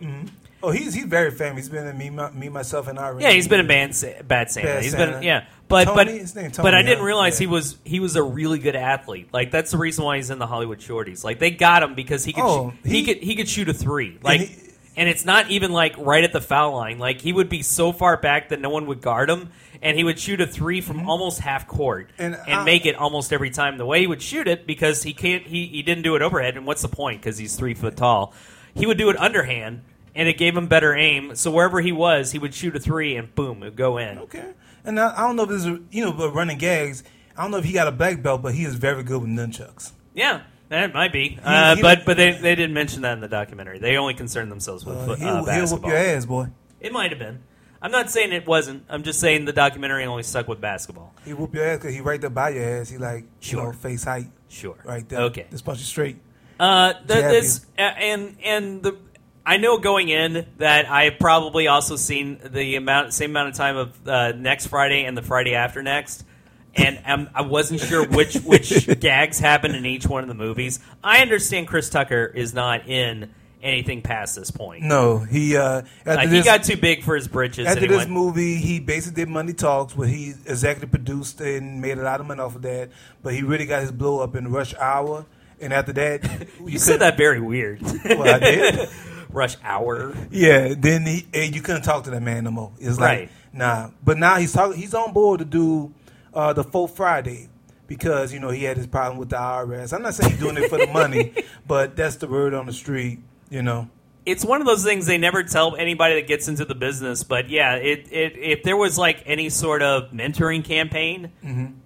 oh, 0.61 0.71
he's 0.71 0.93
he's 0.93 1.05
very 1.05 1.31
famous. 1.31 1.65
He's 1.65 1.69
been 1.69 1.87
in 1.87 1.97
me, 1.97 2.09
my, 2.09 2.31
me 2.31 2.49
myself, 2.49 2.87
and 2.87 2.99
I. 2.99 3.17
Yeah, 3.19 3.31
he's 3.31 3.47
been 3.47 3.61
in 3.61 3.67
Bad, 3.67 3.91
Bad 4.27 4.51
Santa. 4.51 4.67
Bad 4.67 4.83
He's 4.83 4.91
Santa. 4.91 5.13
been 5.13 5.23
yeah, 5.23 5.45
but 5.67 5.85
Tony? 5.85 6.19
but 6.19 6.35
name 6.35 6.51
but 6.57 6.73
I 6.75 6.81
didn't 6.83 7.03
realize 7.03 7.35
Yeah. 7.39 7.45
he 7.45 7.47
was 7.47 7.77
he 7.83 7.99
was 7.99 8.15
a 8.15 8.23
really 8.23 8.59
good 8.59 8.75
athlete. 8.75 9.29
Like 9.33 9.51
that's 9.51 9.71
the 9.71 9.77
reason 9.77 10.03
why 10.05 10.17
he's 10.17 10.29
in 10.29 10.39
the 10.39 10.47
Hollywood 10.47 10.79
Shorties. 10.79 11.23
Like 11.23 11.39
they 11.39 11.51
got 11.51 11.83
him 11.83 11.95
because 11.95 12.23
he 12.25 12.33
could 12.33 12.43
Oh, 12.43 12.71
sh- 12.83 12.87
he, 12.87 12.91
he- 12.91 13.03
could 13.05 13.23
he 13.23 13.35
could 13.35 13.49
shoot 13.49 13.69
a 13.69 13.73
three. 13.73 14.17
Like. 14.21 14.41
he- 14.41 14.61
and 14.97 15.09
it's 15.09 15.25
not 15.25 15.49
even 15.51 15.73
like 15.73 15.93
right 15.97 16.23
at 16.23 16.31
the 16.31 16.39
foul 16.39 16.73
line. 16.77 16.99
Like 16.99 17.19
he 17.19 17.33
would 17.33 17.49
be 17.49 17.63
so 17.63 17.91
far 17.91 18.15
back 18.15 18.47
that 18.49 18.61
no 18.61 18.69
one 18.69 18.85
would 18.85 19.01
guard 19.01 19.29
him, 19.29 19.49
and 19.81 19.97
he 19.97 20.05
would 20.05 20.17
shoot 20.17 20.39
a 20.39 20.47
three 20.47 20.79
from 20.79 21.09
almost 21.09 21.39
half 21.41 21.67
court 21.67 22.11
and, 22.17 22.33
Mm-hmm. 22.33 22.49
And 22.49 22.59
I- 22.61 22.63
make 22.63 22.85
it 22.85 22.95
almost 22.95 23.33
every 23.33 23.49
time. 23.49 23.77
The 23.77 23.85
way 23.85 23.99
he 23.99 24.07
would 24.07 24.21
shoot 24.21 24.47
it 24.47 24.65
because 24.65 25.03
he 25.03 25.13
can't 25.13 25.43
he, 25.45 25.65
he 25.65 25.81
didn't 25.83 26.03
do 26.03 26.15
it 26.15 26.21
overhead. 26.21 26.55
And 26.55 26.65
what's 26.65 26.81
the 26.81 26.87
point? 26.87 27.21
Because 27.21 27.37
he's 27.37 27.57
three 27.57 27.73
foot 27.73 27.97
tall. 27.97 28.33
He 28.73 28.85
would 28.85 28.97
do 28.97 29.09
it 29.09 29.17
underhand, 29.19 29.81
and 30.15 30.29
it 30.29 30.37
gave 30.37 30.55
him 30.55 30.67
better 30.67 30.95
aim. 30.95 31.35
So 31.35 31.51
wherever 31.51 31.81
he 31.81 31.91
was, 31.91 32.31
he 32.31 32.39
would 32.39 32.53
shoot 32.53 32.73
a 32.77 32.79
three, 32.79 33.17
and 33.17 33.35
boom, 33.35 33.63
it 33.63 33.65
would 33.65 33.75
go 33.75 33.97
in. 33.97 34.19
Okay. 34.19 34.45
And 34.85 34.99
I, 34.99 35.13
I 35.15 35.21
don't 35.27 35.35
know 35.35 35.43
if 35.43 35.49
this 35.49 35.65
is 35.65 35.79
you 35.91 36.03
know, 36.05 36.11
but 36.11 36.31
running 36.33 36.57
gags. 36.57 37.03
I 37.37 37.41
don't 37.41 37.51
know 37.51 37.57
if 37.57 37.65
he 37.65 37.73
got 37.73 37.87
a 37.87 37.91
black 37.91 38.21
belt, 38.21 38.41
but 38.41 38.53
he 38.53 38.63
is 38.63 38.75
very 38.75 39.03
good 39.03 39.21
with 39.21 39.29
nunchucks. 39.29 39.91
Yeah, 40.13 40.43
that 40.69 40.93
might 40.93 41.11
be. 41.11 41.37
Uh, 41.43 41.75
he- 41.75 41.81
but 41.81 42.05
but 42.05 42.15
they, 42.17 42.31
they 42.31 42.55
didn't 42.55 42.73
mention 42.73 43.01
that 43.01 43.13
in 43.13 43.19
the 43.19 43.27
documentary. 43.27 43.79
They 43.79 43.97
only 43.97 44.13
concerned 44.13 44.51
themselves 44.51 44.85
with 44.85 44.97
Uh, 44.97 45.15
he'll, 45.15 45.27
uh, 45.27 45.33
he'll 45.35 45.35
whoop 45.37 45.45
basketball. 45.47 45.89
your 45.89 45.99
ass, 45.99 46.25
boy. 46.25 46.47
It 46.79 46.93
might 46.93 47.11
have 47.11 47.19
been. 47.19 47.41
I'm 47.81 47.91
not 47.91 48.09
saying 48.09 48.31
it 48.31 48.47
wasn't. 48.47 48.83
I'm 48.89 49.03
just 49.03 49.19
saying 49.19 49.45
the 49.45 49.53
documentary 49.53 50.05
only 50.05 50.23
stuck 50.23 50.47
with 50.47 50.61
basketball. 50.61 51.13
He 51.25 51.33
whoop 51.33 51.53
your 51.53 51.65
ass 51.65 51.79
because 51.79 51.93
he 51.93 52.01
right 52.01 52.19
there 52.21 52.29
by 52.29 52.49
your 52.49 52.63
ass. 52.79 52.89
He 52.89 52.97
like 52.97 53.23
you 53.23 53.27
Sure. 53.41 53.63
know, 53.65 53.71
face 53.73 54.03
height. 54.05 54.27
Sure. 54.47 54.77
Right 54.85 55.07
there. 55.09 55.21
Okay. 55.23 55.45
Just 55.51 55.65
punch 55.65 55.79
you 55.79 55.85
straight. 55.85 56.17
Uh, 56.59 56.93
Jab 56.93 57.05
this 57.07 57.65
uh, 57.77 57.81
and 57.81 58.37
and 58.43 58.81
the 58.81 58.97
I 59.45 59.57
know 59.57 59.77
going 59.77 60.09
in 60.09 60.47
that 60.57 60.89
I 60.89 61.03
have 61.05 61.19
probably 61.19 61.67
also 61.67 61.95
seen 61.95 62.39
the 62.43 62.75
amount 62.75 63.13
same 63.13 63.29
amount 63.31 63.49
of 63.49 63.55
time 63.55 63.77
of 63.77 64.07
uh, 64.07 64.31
next 64.31 64.67
Friday 64.67 65.05
and 65.05 65.15
the 65.17 65.21
Friday 65.21 65.53
after 65.53 65.83
next, 65.83 66.25
and 66.73 66.99
um, 67.05 67.29
I 67.35 67.43
wasn't 67.43 67.81
sure 67.81 68.07
which 68.07 68.35
which 68.43 68.99
gags 68.99 69.39
happened 69.39 69.75
in 69.75 69.85
each 69.85 70.07
one 70.07 70.23
of 70.23 70.29
the 70.29 70.33
movies. 70.35 70.79
I 71.03 71.21
understand 71.21 71.67
Chris 71.67 71.89
Tucker 71.89 72.25
is 72.25 72.53
not 72.53 72.87
in 72.87 73.31
anything 73.61 74.01
past 74.01 74.35
this 74.35 74.51
point. 74.51 74.83
No, 74.83 75.19
he 75.19 75.55
uh 75.57 75.83
Like, 76.05 76.29
he 76.29 76.41
got 76.41 76.63
too 76.63 76.77
big 76.77 77.03
for 77.03 77.15
his 77.15 77.27
britches. 77.27 77.67
after 77.67 77.87
this 77.87 77.97
went- 77.97 78.09
movie, 78.11 78.55
he 78.55 78.79
basically 78.79 79.23
did 79.23 79.29
Money 79.29 79.53
Talks, 79.53 79.95
where 79.95 80.07
he 80.07 80.33
executive 80.45 80.89
produced 80.91 81.39
and 81.41 81.81
made 81.81 81.97
a 81.97 82.03
lot 82.03 82.19
of 82.19 82.25
money 82.25 82.41
off 82.41 82.55
of 82.55 82.61
that. 82.63 82.89
But 83.21 83.33
he 83.33 83.43
really 83.43 83.65
got 83.65 83.81
his 83.81 83.91
blow 83.91 84.21
up 84.21 84.35
in 84.35 84.51
Rush 84.51 84.73
Hour, 84.75 85.25
and 85.59 85.71
after 85.71 85.93
that, 85.93 86.47
you 86.65 86.79
said 86.79 87.01
that 87.01 87.15
very 87.17 87.39
weird. 87.39 87.81
Well, 87.81 88.23
I 88.35 88.39
did. 88.39 88.89
Rush 89.35 89.57
Hour. 89.63 90.15
Yeah, 90.31 90.73
then 90.77 91.05
he 91.05 91.27
and 91.33 91.53
you 91.53 91.61
couldn't 91.61 91.81
talk 91.83 92.05
to 92.05 92.09
that 92.11 92.21
man 92.21 92.45
no 92.45 92.51
more. 92.51 92.71
It's 92.79 92.97
like 92.97 93.19
Right. 93.19 93.29
nah. 93.53 93.89
But 94.03 94.17
now 94.17 94.37
he's 94.37 94.53
talking. 94.53 94.79
He's 94.79 94.93
on 94.93 95.13
board 95.13 95.39
to 95.39 95.45
do 95.45 95.93
uh, 96.33 96.53
the 96.53 96.63
full 96.63 96.87
Friday 96.87 97.49
because 97.87 98.33
you 98.33 98.39
know 98.39 98.49
he 98.49 98.63
had 98.63 98.77
his 98.77 98.87
problem 98.87 99.17
with 99.17 99.29
the 99.29 99.35
IRS. 99.37 99.93
I'm 99.93 100.01
not 100.01 100.15
saying 100.15 100.31
he's 100.31 100.39
doing 100.39 100.57
it 100.57 100.69
for 100.69 100.77
the 100.77 100.87
money, 100.87 101.33
but 101.67 101.95
that's 101.95 102.15
the 102.15 102.27
word 102.27 102.53
on 102.53 102.65
the 102.65 102.73
street. 102.73 103.19
You 103.49 103.61
know. 103.61 103.89
It's 104.25 104.43
one 104.43 104.59
of 104.59 104.65
those 104.67 104.83
things 104.83 105.05
they 105.05 105.17
never 105.17 105.43
tell 105.43 105.75
anybody 105.75 106.15
that 106.15 106.27
gets 106.27 106.47
into 106.47 106.65
the 106.65 106.73
business. 106.75 107.23
But 107.23 107.49
yeah, 107.49 107.75
it, 107.75 108.11
it 108.11 108.37
if 108.37 108.63
there 108.63 108.75
was 108.77 108.97
like 108.97 109.23
any 109.25 109.49
sort 109.49 109.81
of 109.83 110.11
mentoring 110.11 110.63
campaign 110.63 111.31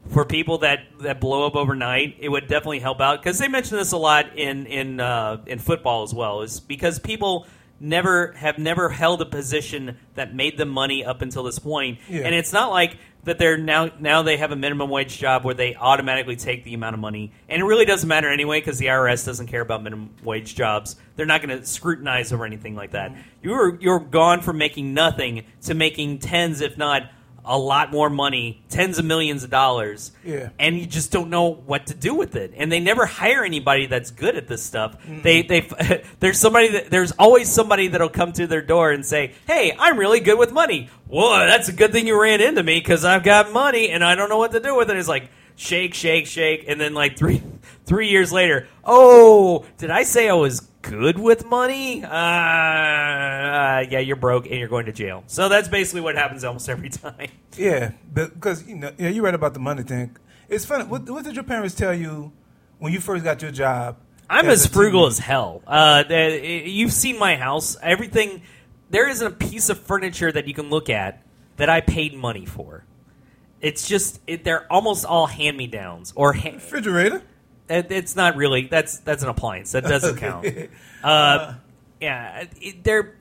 for 0.10 0.24
people 0.26 0.60
that, 0.60 0.80
that 1.02 1.20
blow 1.20 1.46
up 1.46 1.56
overnight, 1.56 2.16
it 2.20 2.30
would 2.30 2.48
definitely 2.48 2.80
help 2.80 3.02
out 3.02 3.22
because 3.22 3.38
they 3.40 3.48
mention 3.48 3.78
this 3.78 3.92
a 3.92 3.98
lot 3.98 4.38
in 4.38 4.66
in 4.68 5.00
uh, 5.00 5.42
in 5.48 5.60
football 5.60 6.04
as 6.04 6.14
well. 6.14 6.42
Is 6.42 6.60
because 6.60 6.98
people 7.00 7.46
never 7.82 8.34
have 8.34 8.58
never 8.58 8.90
held 8.90 9.22
a 9.22 9.26
position 9.26 9.98
that 10.16 10.34
made 10.36 10.58
them 10.58 10.70
money 10.70 11.06
up 11.06 11.22
until 11.22 11.44
this 11.44 11.60
point, 11.60 11.98
Yeah. 12.10 12.24
and 12.26 12.36
it's 12.36 12.52
not 12.52 12.72
like 12.72 12.98
that 13.26 13.38
they're 13.38 13.57
now 13.57 13.91
now 13.99 14.22
they 14.22 14.38
have 14.38 14.51
a 14.51 14.55
minimum 14.55 14.89
wage 14.89 15.17
job 15.17 15.43
where 15.43 15.53
they 15.53 15.76
automatically 15.76 16.36
take 16.36 16.63
the 16.63 16.74
amount 16.74 16.93
of 16.93 16.99
money. 16.99 17.32
And 17.47 17.61
it 17.61 17.65
really 17.65 17.86
doesn't 17.86 18.07
matter 18.07 18.30
anyway 18.30 18.59
because 18.59 18.78
the 18.78 18.88
IRS 18.88 19.26
doesn't 19.26 19.47
care 19.47 19.61
about 19.61 19.84
minimum 19.84 20.11
wage 20.24 20.55
jobs. 20.55 20.95
They're 21.15 21.26
not 21.26 21.41
going 21.41 21.59
to 21.59 21.65
scrutinize 21.65 22.32
over 22.32 22.45
anything 22.45 22.76
like 22.76 22.91
that. 22.91 23.11
Mm-hmm. 23.11 23.22
You're 23.43 23.76
you're 23.80 23.99
gone 23.99 24.41
from 24.41 24.57
making 24.57 24.93
nothing 24.93 25.45
to 25.63 25.74
making 25.74 26.20
tens 26.20 26.61
if 26.61 26.78
not 26.78 27.03
a 27.52 27.58
lot 27.58 27.91
more 27.91 28.12
money 28.12 28.62
tens 28.70 29.00
of 29.00 29.06
millions 29.06 29.43
of 29.43 29.50
dollars 29.50 30.12
Yeah. 30.24 30.50
and 30.60 30.78
you 30.78 30.86
just 30.86 31.12
don't 31.12 31.32
know 31.32 31.50
what 31.52 31.88
to 31.88 31.95
do 31.95 32.14
with 32.14 32.36
it. 32.36 32.54
And 32.56 32.72
they 32.72 32.80
never 32.80 33.08
hire 33.08 33.43
anybody 33.43 33.88
that's 33.88 34.12
good 34.12 34.36
at 34.38 34.47
this 34.47 34.62
stuff. 34.64 34.95
They 35.24 35.41
they 35.41 35.62
there's 36.20 36.39
somebody 36.39 36.70
that 36.74 36.91
there's 36.91 37.12
always 37.14 37.50
somebody 37.52 37.88
that'll 37.88 38.08
come 38.10 38.32
to 38.34 38.45
their 38.45 38.62
door 38.62 38.91
and 38.91 39.04
say 39.04 39.34
hey 39.47 39.76
i'm 39.80 39.97
really 39.97 40.20
good 40.20 40.38
with 40.38 40.52
money. 40.54 40.89
Whoa 41.08 41.39
that's 41.47 41.68
a 41.70 41.74
good 41.74 41.91
thing 41.91 42.06
you 42.06 42.22
ran 42.22 42.39
into 42.39 42.62
me 42.62 42.80
because 42.80 43.04
i've 43.04 43.24
got 43.24 43.52
money 43.52 43.89
and 43.89 44.04
i 44.04 44.14
don't 44.14 44.30
know 44.30 44.38
what 44.38 44.52
to 44.52 44.60
do 44.60 44.76
with 44.78 44.91
it. 44.91 44.97
It's 44.97 45.08
like 45.08 45.32
shake 45.56 45.95
shake 45.95 46.28
shake. 46.28 46.66
And 46.68 46.80
then 46.80 46.93
like 46.93 47.18
three 47.18 47.41
three 47.86 48.10
years 48.10 48.32
later 48.32 48.68
oh 48.86 49.66
did 49.80 49.89
i 49.89 50.04
say 50.04 50.30
i 50.30 50.34
was 50.34 50.68
good 50.82 51.19
with 51.19 51.45
money 51.45 52.03
uh, 52.03 52.07
uh 52.07 53.86
yeah 53.89 53.99
you're 53.99 54.15
broke 54.15 54.45
and 54.45 54.55
you're 54.55 54.69
going 54.69 54.86
to 54.86 54.91
jail 54.93 55.23
so 55.27 55.49
that's 55.49 55.67
basically 55.67 56.01
what 56.01 56.15
happens 56.15 56.43
almost 56.43 56.69
every 56.75 56.89
time 56.89 57.30
Yeah, 57.57 57.91
because 58.13 58.65
you 58.67 58.75
know, 58.75 58.91
yeah, 58.97 59.09
you're 59.09 59.23
right 59.23 59.34
about 59.34 59.53
the 59.53 59.59
money 59.59 59.84
thing. 59.84 60.15
It's 60.47 60.65
funny. 60.65 60.86
What, 60.86 61.09
what 61.09 61.25
did 61.25 61.36
your 61.36 61.43
parents 61.43 61.75
tell 61.75 61.93
you 61.93 62.32
when 62.77 62.93
you 62.93 63.01
first 63.01 63.23
got 63.23 63.41
your 63.41 63.51
job? 63.51 63.97
I'm 64.30 64.45
as 64.45 64.65
as 64.65 64.71
frugal 64.71 65.07
as 65.07 65.19
hell. 65.19 65.61
Uh, 65.67 66.03
you've 66.09 66.93
seen 66.93 67.19
my 67.19 67.36
house. 67.36 67.75
Everything. 67.82 68.41
There 68.89 69.09
isn't 69.09 69.27
a 69.27 69.32
piece 69.32 69.69
of 69.69 69.77
furniture 69.80 70.32
that 70.32 70.47
you 70.47 70.53
can 70.53 70.69
look 70.69 70.89
at 70.89 71.21
that 71.57 71.69
I 71.69 71.82
paid 71.82 72.13
money 72.15 72.45
for. 72.45 72.86
It's 73.59 73.88
just 73.88 74.21
it, 74.25 74.43
they're 74.45 74.71
almost 74.71 75.05
all 75.05 75.27
hand 75.27 75.57
me 75.57 75.67
downs 75.67 76.13
or 76.15 76.34
ha- 76.34 76.51
refrigerator. 76.53 77.21
It, 77.70 77.91
it's 77.91 78.15
not 78.15 78.36
really 78.36 78.67
that's 78.67 78.97
that's 78.99 79.24
an 79.24 79.30
appliance 79.30 79.72
that 79.74 79.84
doesn't 79.84 80.17
count. 80.26 80.47
Uh, 81.03 81.53
yeah, 82.01 82.45
it, 82.59 82.84
they're 82.84 83.15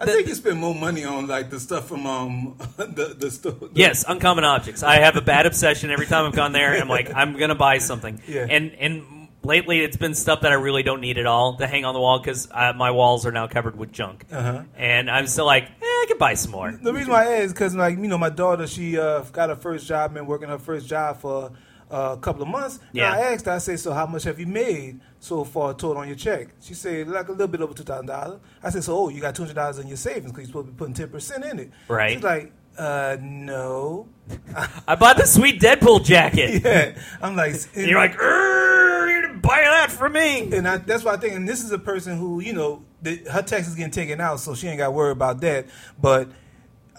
I 0.00 0.04
The- 0.06 0.12
think 0.12 0.28
you 0.28 0.34
spend 0.34 0.58
more 0.58 0.74
money 0.74 1.04
on 1.04 1.26
like 1.28 1.50
the 1.50 1.60
stuff 1.60 1.88
from 1.88 2.06
um 2.06 2.56
the 2.76 3.14
the 3.18 3.30
store. 3.30 3.52
the- 3.52 3.70
Yes, 3.74 4.04
uncommon 4.06 4.44
objects. 4.44 4.82
I 4.82 4.96
have 4.96 5.16
a 5.16 5.20
bad 5.22 5.46
obsession 5.46 5.90
every 5.90 6.06
time 6.06 6.26
I've 6.26 6.34
gone 6.34 6.52
there. 6.52 6.80
I'm 6.80 6.88
like, 6.88 7.12
I'm 7.14 7.36
gonna 7.38 7.54
buy 7.54 7.78
something. 7.78 8.20
Yeah. 8.26 8.46
And 8.48 8.72
and 8.72 9.28
lately, 9.44 9.80
it's 9.80 9.96
been 9.96 10.14
stuff 10.14 10.40
that 10.42 10.52
I 10.52 10.56
really 10.56 10.82
don't 10.82 11.00
need 11.00 11.18
at 11.18 11.26
all 11.26 11.56
to 11.56 11.66
hang 11.66 11.84
on 11.84 11.94
the 11.94 12.00
wall 12.00 12.18
because 12.18 12.48
uh, 12.52 12.72
my 12.76 12.90
walls 12.90 13.26
are 13.26 13.32
now 13.32 13.46
covered 13.48 13.76
with 13.76 13.92
junk. 13.92 14.24
Uh-huh. 14.30 14.62
And 14.76 15.10
I'm 15.10 15.26
still 15.26 15.46
like, 15.46 15.64
eh, 15.64 15.68
I 15.84 16.04
could 16.08 16.18
buy 16.18 16.34
some 16.34 16.52
more. 16.52 16.72
The 16.72 16.92
reason 16.92 17.10
why 17.12 17.24
I 17.26 17.32
ask 17.34 17.44
is 17.46 17.52
because, 17.52 17.74
like, 17.74 17.96
you 17.98 18.06
know, 18.08 18.18
my 18.18 18.30
daughter, 18.30 18.66
she 18.68 18.98
uh, 18.98 19.20
got 19.32 19.48
her 19.50 19.56
first 19.56 19.86
job, 19.86 20.16
and 20.16 20.26
working 20.28 20.48
her 20.48 20.58
first 20.58 20.86
job 20.88 21.20
for 21.20 21.50
uh, 21.92 22.14
a 22.14 22.20
couple 22.20 22.42
of 22.42 22.48
months. 22.48 22.80
Yeah. 22.92 23.12
And 23.12 23.14
I 23.14 23.32
asked 23.32 23.44
her, 23.46 23.52
I 23.52 23.58
said, 23.58 23.78
so 23.78 23.92
how 23.92 24.06
much 24.06 24.24
have 24.24 24.40
you 24.40 24.46
made 24.46 25.00
so 25.20 25.44
far 25.44 25.74
total 25.74 25.98
on 25.98 26.08
your 26.08 26.16
check? 26.16 26.48
She 26.60 26.74
said, 26.74 27.08
like 27.08 27.28
a 27.28 27.32
little 27.32 27.46
bit 27.48 27.60
over 27.60 27.74
$2,000. 27.74 28.40
I 28.62 28.70
said, 28.70 28.82
so, 28.82 28.96
oh, 28.96 29.08
you 29.10 29.20
got 29.20 29.34
$200 29.34 29.80
in 29.80 29.88
your 29.88 29.96
savings 29.98 30.32
because 30.32 30.38
you're 30.38 30.46
supposed 30.46 30.66
to 30.68 30.72
be 30.72 30.78
putting 30.78 30.94
10% 30.94 31.50
in 31.50 31.58
it. 31.58 31.70
Right. 31.88 32.14
She's 32.14 32.22
like, 32.22 32.52
uh, 32.78 33.18
no. 33.20 34.08
I 34.88 34.94
bought 34.94 35.18
the 35.18 35.26
sweet 35.26 35.60
Deadpool 35.60 36.04
jacket. 36.04 36.62
yeah. 36.64 36.98
I'm 37.20 37.36
like, 37.36 37.54
And 37.74 37.86
you're 37.86 37.98
like, 37.98 38.18
"Err, 38.18 39.10
you 39.10 39.20
didn't 39.20 39.40
buy 39.42 39.60
that 39.60 39.92
for 39.92 40.08
me. 40.08 40.50
And 40.52 40.66
I, 40.66 40.78
that's 40.78 41.04
why 41.04 41.12
I 41.12 41.16
think, 41.18 41.34
and 41.34 41.46
this 41.46 41.62
is 41.62 41.72
a 41.72 41.78
person 41.78 42.16
who, 42.16 42.40
you 42.40 42.54
know, 42.54 42.82
the, 43.02 43.16
her 43.30 43.42
tax 43.42 43.68
is 43.68 43.74
getting 43.74 43.90
taken 43.90 44.20
out, 44.20 44.40
so 44.40 44.54
she 44.54 44.68
ain't 44.68 44.78
got 44.78 44.86
to 44.86 44.92
worry 44.92 45.10
about 45.10 45.40
that. 45.42 45.66
But 46.00 46.30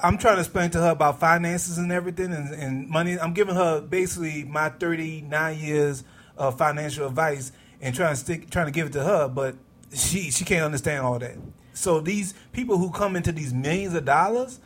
I'm 0.02 0.18
trying 0.18 0.36
to 0.36 0.42
explain 0.42 0.72
to 0.72 0.80
her 0.80 0.90
about 0.90 1.20
finances 1.20 1.78
and 1.78 1.92
everything 1.92 2.34
and, 2.34 2.54
and 2.54 2.90
money. 2.90 3.20
I'm 3.20 3.34
giving 3.34 3.56
her 3.56 3.82
basically 3.82 4.44
my 4.44 4.70
39 4.70 5.58
years 5.58 6.04
of 6.38 6.58
financial 6.58 7.08
advice 7.08 7.52
and 7.82 7.94
trying 7.94 8.14
to 8.14 8.16
stick, 8.16 8.50
trying 8.50 8.66
to 8.66 8.72
give 8.72 8.88
it 8.88 8.94
to 8.94 9.04
her, 9.04 9.28
but 9.28 9.56
she 9.94 10.32
she 10.32 10.46
can't 10.46 10.64
understand 10.64 11.06
all 11.06 11.20
that. 11.20 11.38
So 11.74 12.00
these 12.00 12.34
people 12.52 12.78
who 12.78 12.90
come 12.90 13.16
into 13.16 13.32
these 13.32 13.54
millions 13.54 13.94
of 13.94 14.06
dollars, 14.06 14.60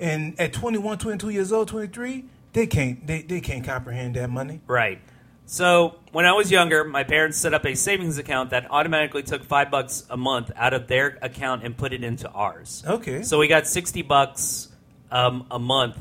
and 0.00 0.38
at 0.40 0.52
21, 0.52 0.98
22 0.98 1.28
years 1.30 1.52
old, 1.52 1.68
23, 1.68 2.24
they 2.52 2.66
can't 2.66 3.06
they, 3.06 3.22
they 3.22 3.40
can't 3.40 3.64
comprehend 3.64 4.16
that 4.16 4.28
money. 4.30 4.60
Right. 4.66 5.00
So 5.46 5.96
when 6.12 6.24
I 6.24 6.32
was 6.32 6.50
younger, 6.50 6.84
my 6.84 7.04
parents 7.04 7.36
set 7.36 7.52
up 7.52 7.66
a 7.66 7.74
savings 7.74 8.16
account 8.16 8.50
that 8.50 8.70
automatically 8.70 9.22
took 9.22 9.44
five 9.44 9.70
bucks 9.70 10.06
a 10.08 10.16
month 10.16 10.50
out 10.56 10.72
of 10.72 10.88
their 10.88 11.18
account 11.20 11.64
and 11.64 11.76
put 11.76 11.92
it 11.92 12.02
into 12.02 12.30
ours. 12.30 12.82
Okay. 12.86 13.22
So 13.22 13.38
we 13.38 13.46
got 13.48 13.66
sixty 13.66 14.02
bucks 14.02 14.68
um, 15.14 15.46
a 15.50 15.58
month 15.58 15.96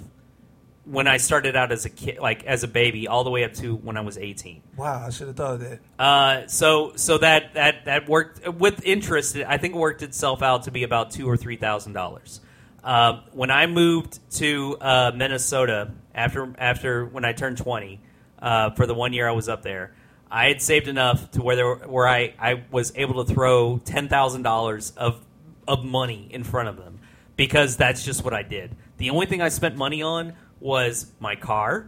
when 0.86 1.08
I 1.08 1.18
started 1.18 1.56
out 1.56 1.72
as 1.72 1.86
a 1.86 1.90
kid, 1.90 2.20
like 2.20 2.44
as 2.44 2.64
a 2.64 2.68
baby, 2.68 3.08
all 3.08 3.24
the 3.24 3.30
way 3.30 3.46
up 3.46 3.54
to 3.56 3.76
when 3.76 3.96
I 3.96 4.02
was 4.02 4.18
eighteen. 4.18 4.64
Wow, 4.76 5.06
I 5.06 5.10
should 5.12 5.28
have 5.28 5.38
thought 5.38 5.54
of 5.54 5.60
that. 5.62 5.80
Uh, 5.98 6.48
so 6.48 6.94
so 6.96 7.18
that 7.20 7.54
that 7.54 7.86
that 7.86 8.10
worked 8.10 8.46
with 8.48 8.84
interest. 8.84 9.38
I 9.38 9.58
think 9.58 9.76
it 9.76 9.78
worked 9.78 10.02
itself 10.02 10.42
out 10.42 10.64
to 10.64 10.72
be 10.72 10.84
about 10.84 11.12
two 11.12 11.30
or 11.30 11.38
three 11.38 11.56
thousand 11.56 11.94
dollars. 11.94 12.42
Uh, 12.84 13.22
when 13.32 13.50
I 13.50 13.68
moved 13.68 14.20
to 14.40 14.78
uh, 14.82 15.12
Minnesota 15.16 15.92
after 16.14 16.54
after 16.58 17.06
when 17.06 17.24
I 17.24 17.32
turned 17.32 17.58
twenty, 17.58 18.02
uh, 18.40 18.72
for 18.72 18.86
the 18.86 18.94
one 18.94 19.14
year 19.14 19.30
I 19.30 19.32
was 19.32 19.48
up 19.48 19.62
there, 19.62 19.94
I 20.30 20.48
had 20.48 20.62
saved 20.62 20.90
enough 20.90 21.32
to 21.32 21.42
where 21.42 21.56
there, 21.56 21.76
where 21.76 22.08
I, 22.08 22.34
I 22.38 22.64
was 22.72 22.92
able 22.96 23.24
to 23.24 23.34
throw 23.34 23.78
ten 23.86 24.10
thousand 24.10 24.42
dollars 24.42 24.92
of 24.98 25.24
of 25.66 25.86
money 25.86 26.28
in 26.30 26.44
front 26.44 26.68
of 26.68 26.76
them 26.76 27.00
because 27.38 27.78
that's 27.78 28.04
just 28.04 28.26
what 28.26 28.34
I 28.34 28.44
did. 28.44 28.76
The 28.98 29.10
only 29.10 29.26
thing 29.26 29.42
I 29.42 29.50
spent 29.50 29.76
money 29.76 30.02
on 30.02 30.34
was 30.60 31.12
my 31.20 31.36
car 31.36 31.88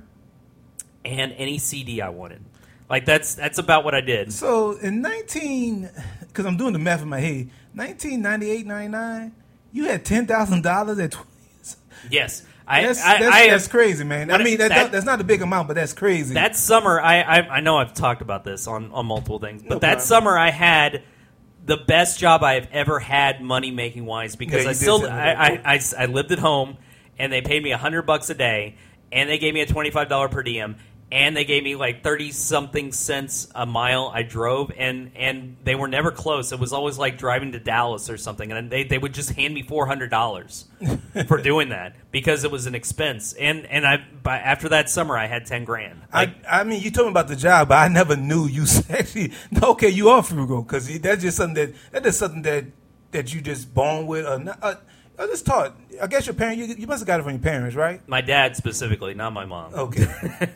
and 1.03 1.31
any 1.37 1.57
CD 1.57 2.01
I 2.01 2.09
wanted. 2.09 2.43
Like 2.89 3.05
that's 3.05 3.35
that's 3.35 3.57
about 3.57 3.83
what 3.83 3.95
I 3.95 4.01
did. 4.01 4.31
So 4.33 4.73
in 4.77 5.01
19, 5.01 5.89
because 6.21 6.45
I'm 6.45 6.57
doing 6.57 6.73
the 6.73 6.79
math 6.79 7.01
in 7.01 7.09
my 7.09 7.19
head, 7.19 7.49
1998, 7.73 8.65
99, 8.65 9.31
you 9.71 9.85
had 9.85 10.05
$10,000 10.05 11.03
at 11.03 11.11
20. 11.11 11.29
Yes, 12.11 12.43
I 12.67 12.83
That's, 12.83 13.03
I, 13.03 13.19
that's, 13.19 13.35
I 13.35 13.47
that's 13.49 13.67
crazy, 13.67 14.03
man. 14.03 14.29
I 14.29 14.37
mean, 14.43 14.57
that, 14.59 14.69
that- 14.69 14.91
that's 14.91 15.05
not 15.05 15.19
a 15.21 15.23
big 15.23 15.41
amount, 15.41 15.67
but 15.67 15.73
that's 15.75 15.93
crazy. 15.93 16.35
that 16.35 16.55
summer 16.55 16.99
I, 17.01 17.21
I 17.21 17.37
I 17.57 17.59
know 17.61 17.77
I've 17.77 17.93
talked 17.93 18.21
about 18.21 18.43
this 18.43 18.67
on 18.67 18.91
on 18.91 19.05
multiple 19.07 19.39
things, 19.39 19.63
but 19.63 19.69
No 19.75 19.79
that 19.79 20.01
summer 20.03 20.37
I 20.37 20.51
had 20.51 21.01
the 21.65 21.77
best 21.77 22.19
job 22.19 22.43
I 22.43 22.53
have 22.53 22.67
ever 22.71 22.99
had 22.99 23.41
money 23.41 23.71
making 23.71 24.05
wise 24.05 24.35
because 24.35 24.65
Yeah, 24.65 24.69
I 24.69 24.73
still 24.73 25.07
I. 25.07 25.31
I, 25.33 25.61
I, 25.73 25.79
I 25.97 26.05
lived 26.05 26.31
at 26.31 26.37
home 26.39 26.77
and 27.17 27.31
they 27.31 27.41
paid 27.41 27.63
me 27.63 27.71
a 27.71 27.77
hundred 27.77 28.03
bucks 28.03 28.29
a 28.29 28.35
day 28.35 28.75
and 29.11 29.29
they 29.29 29.37
gave 29.37 29.53
me 29.53 29.61
a 29.61 29.65
twenty 29.65 29.91
five 29.91 30.09
dollar 30.09 30.29
per 30.29 30.43
diem 30.43 30.77
and 31.11 31.37
they 31.37 31.45
gave 31.45 31.63
me 31.63 31.75
like 31.75 32.03
thirty 32.03 32.31
something 32.31 32.91
cents 32.91 33.47
a 33.53 33.65
mile 33.65 34.11
I 34.13 34.23
drove 34.23 34.71
and 34.75 35.11
and 35.15 35.57
they 35.63 35.75
were 35.75 35.87
never 35.87 36.11
close. 36.11 36.51
It 36.51 36.59
was 36.59 36.73
always 36.73 36.97
like 36.97 37.17
driving 37.17 37.51
to 37.51 37.59
Dallas 37.59 38.09
or 38.09 38.17
something 38.17 38.51
and 38.51 38.71
they, 38.71 38.83
they 38.83 38.97
would 38.97 39.13
just 39.13 39.31
hand 39.31 39.53
me 39.53 39.61
four 39.61 39.85
hundred 39.85 40.09
dollars 40.09 40.65
for 41.27 41.41
doing 41.41 41.69
that 41.69 41.95
because 42.11 42.43
it 42.43 42.51
was 42.51 42.65
an 42.65 42.75
expense 42.75 43.33
and 43.33 43.65
and 43.67 43.85
I 43.85 44.03
by 44.23 44.39
after 44.39 44.67
that 44.69 44.89
summer 44.89 45.17
I 45.17 45.27
had 45.27 45.45
ten 45.45 45.63
grand. 45.63 46.01
Like 46.13 46.43
I, 46.45 46.61
I 46.61 46.63
mean, 46.63 46.81
you 46.81 46.89
told 46.89 47.07
me 47.07 47.11
about 47.11 47.27
the 47.27 47.35
job, 47.35 47.69
but 47.69 47.75
I 47.75 47.87
never 47.87 48.15
knew 48.15 48.47
you 48.47 48.65
actually. 48.89 49.31
Okay, 49.61 49.89
you 49.89 50.09
are 50.09 50.23
frugal 50.23 50.63
because 50.63 50.87
that's 50.99 51.21
just 51.21 51.37
something 51.37 51.67
that 51.67 51.75
that 51.91 52.05
is 52.05 52.17
something 52.17 52.41
that 52.41 52.65
that 53.11 53.33
you 53.33 53.41
just 53.41 53.73
born 53.73 54.07
with. 54.07 54.25
Or 54.25 54.39
not, 54.39 54.59
uh, 54.61 54.75
I 55.17 55.27
just 55.27 55.45
taught. 55.45 55.75
I 56.01 56.07
guess 56.07 56.25
your 56.25 56.35
parent. 56.35 56.57
You, 56.57 56.65
you 56.65 56.87
must 56.87 57.01
have 57.01 57.07
got 57.07 57.19
it 57.19 57.23
from 57.23 57.33
your 57.33 57.41
parents, 57.41 57.75
right? 57.75 58.05
my 58.07 58.21
dad 58.21 58.55
specifically, 58.55 59.13
not 59.13 59.33
my 59.33 59.45
mom. 59.45 59.73
Okay, 59.73 60.07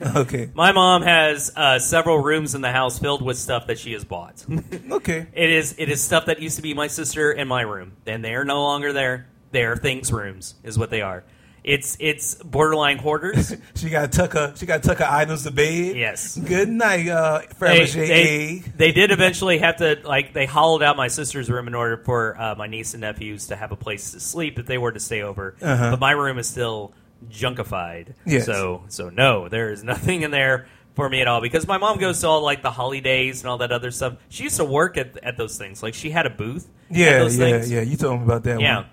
okay, 0.16 0.50
My 0.54 0.72
mom 0.72 1.02
has 1.02 1.52
uh, 1.56 1.80
several 1.80 2.20
rooms 2.20 2.56
in 2.56 2.62
the 2.62 2.72
house 2.72 3.00
filled 3.00 3.22
with 3.22 3.38
stuff 3.38 3.68
that 3.68 3.80
she 3.80 3.94
has 3.94 4.04
bought. 4.04 4.46
okay. 4.92 5.28
it 5.34 5.50
is 5.50 5.76
it 5.78 5.90
is 5.90 6.02
stuff 6.02 6.26
that 6.26 6.42
used 6.42 6.58
to 6.58 6.62
be 6.62 6.74
my 6.74 6.88
sister 6.88 7.32
and 7.32 7.48
my 7.48 7.62
room, 7.62 7.94
and 8.06 8.24
they 8.24 8.34
are 8.34 8.46
no 8.46 8.62
longer 8.62 8.94
there. 8.94 9.28
They 9.52 9.64
are 9.64 9.76
things 9.76 10.12
rooms, 10.12 10.56
is 10.64 10.78
what 10.78 10.90
they 10.90 11.02
are. 11.02 11.24
It's 11.64 11.98
it's 12.00 12.36
borderline 12.36 12.98
hoarders. 12.98 13.56
She 13.76 13.90
got 13.90 14.12
to 14.12 14.18
tuck 14.18 14.34
her. 14.34 14.54
She 14.58 14.66
got 14.66 14.84
tuck 14.84 14.98
her 15.00 15.08
items 15.10 15.44
to 15.44 15.52
bed. 15.52 15.96
Yes. 15.96 16.38
Good 16.38 16.70
night, 16.70 17.08
uh, 17.08 17.40
they, 17.42 17.48
Fabergé 17.56 17.94
they, 18.08 18.64
they 18.76 18.92
did 18.92 19.12
eventually 19.12 19.58
have 19.60 19.78
to 19.78 20.00
like 20.04 20.34
they 20.34 20.46
hollowed 20.46 20.84
out 20.84 20.98
my 20.98 21.08
sister's 21.08 21.50
room 21.50 21.68
in 21.68 21.76
order 21.76 21.98
for 21.98 22.40
uh, 22.40 22.56
my 22.56 22.68
niece 22.68 22.94
and 22.94 23.02
nephews 23.02 23.48
to 23.48 23.56
have 23.56 23.72
a 23.72 23.76
place 23.76 24.12
to 24.12 24.20
sleep 24.20 24.60
if 24.60 24.66
they 24.66 24.78
were 24.78 24.92
to 24.92 25.00
stay 25.00 25.22
over. 25.22 25.56
Uh-huh. 25.62 25.92
But 25.92 26.00
my 26.00 26.12
room 26.12 26.38
is 26.40 26.48
still 26.50 26.94
junkified. 27.30 28.14
Yes. 28.26 28.46
So 28.46 28.84
so 28.88 29.10
no, 29.10 29.48
there 29.50 29.72
is 29.72 29.84
nothing 29.84 30.22
in 30.24 30.32
there 30.32 30.68
for 30.96 31.10
me 31.10 31.22
at 31.22 31.28
all 31.28 31.40
because 31.42 31.68
my 31.68 31.78
mom 31.78 31.98
goes 32.00 32.20
to 32.22 32.28
all 32.28 32.42
like 32.42 32.62
the 32.62 32.72
holidays 32.72 33.42
and 33.42 33.50
all 33.50 33.60
that 33.60 33.72
other 33.72 33.92
stuff. 33.92 34.16
She 34.30 34.44
used 34.44 34.58
to 34.58 34.66
work 34.66 34.98
at 34.98 35.18
at 35.24 35.38
those 35.38 35.58
things. 35.58 35.82
Like 35.84 35.94
she 35.94 36.10
had 36.10 36.26
a 36.26 36.30
booth. 36.30 36.68
at 36.90 36.96
Yeah, 36.98 37.20
those 37.20 37.38
yeah, 37.38 37.46
things. 37.52 37.72
yeah. 37.72 37.82
You 37.82 37.96
told 37.98 38.20
me 38.20 38.26
about 38.26 38.44
that. 38.44 38.60
Yeah. 38.60 38.78
one. 38.78 38.86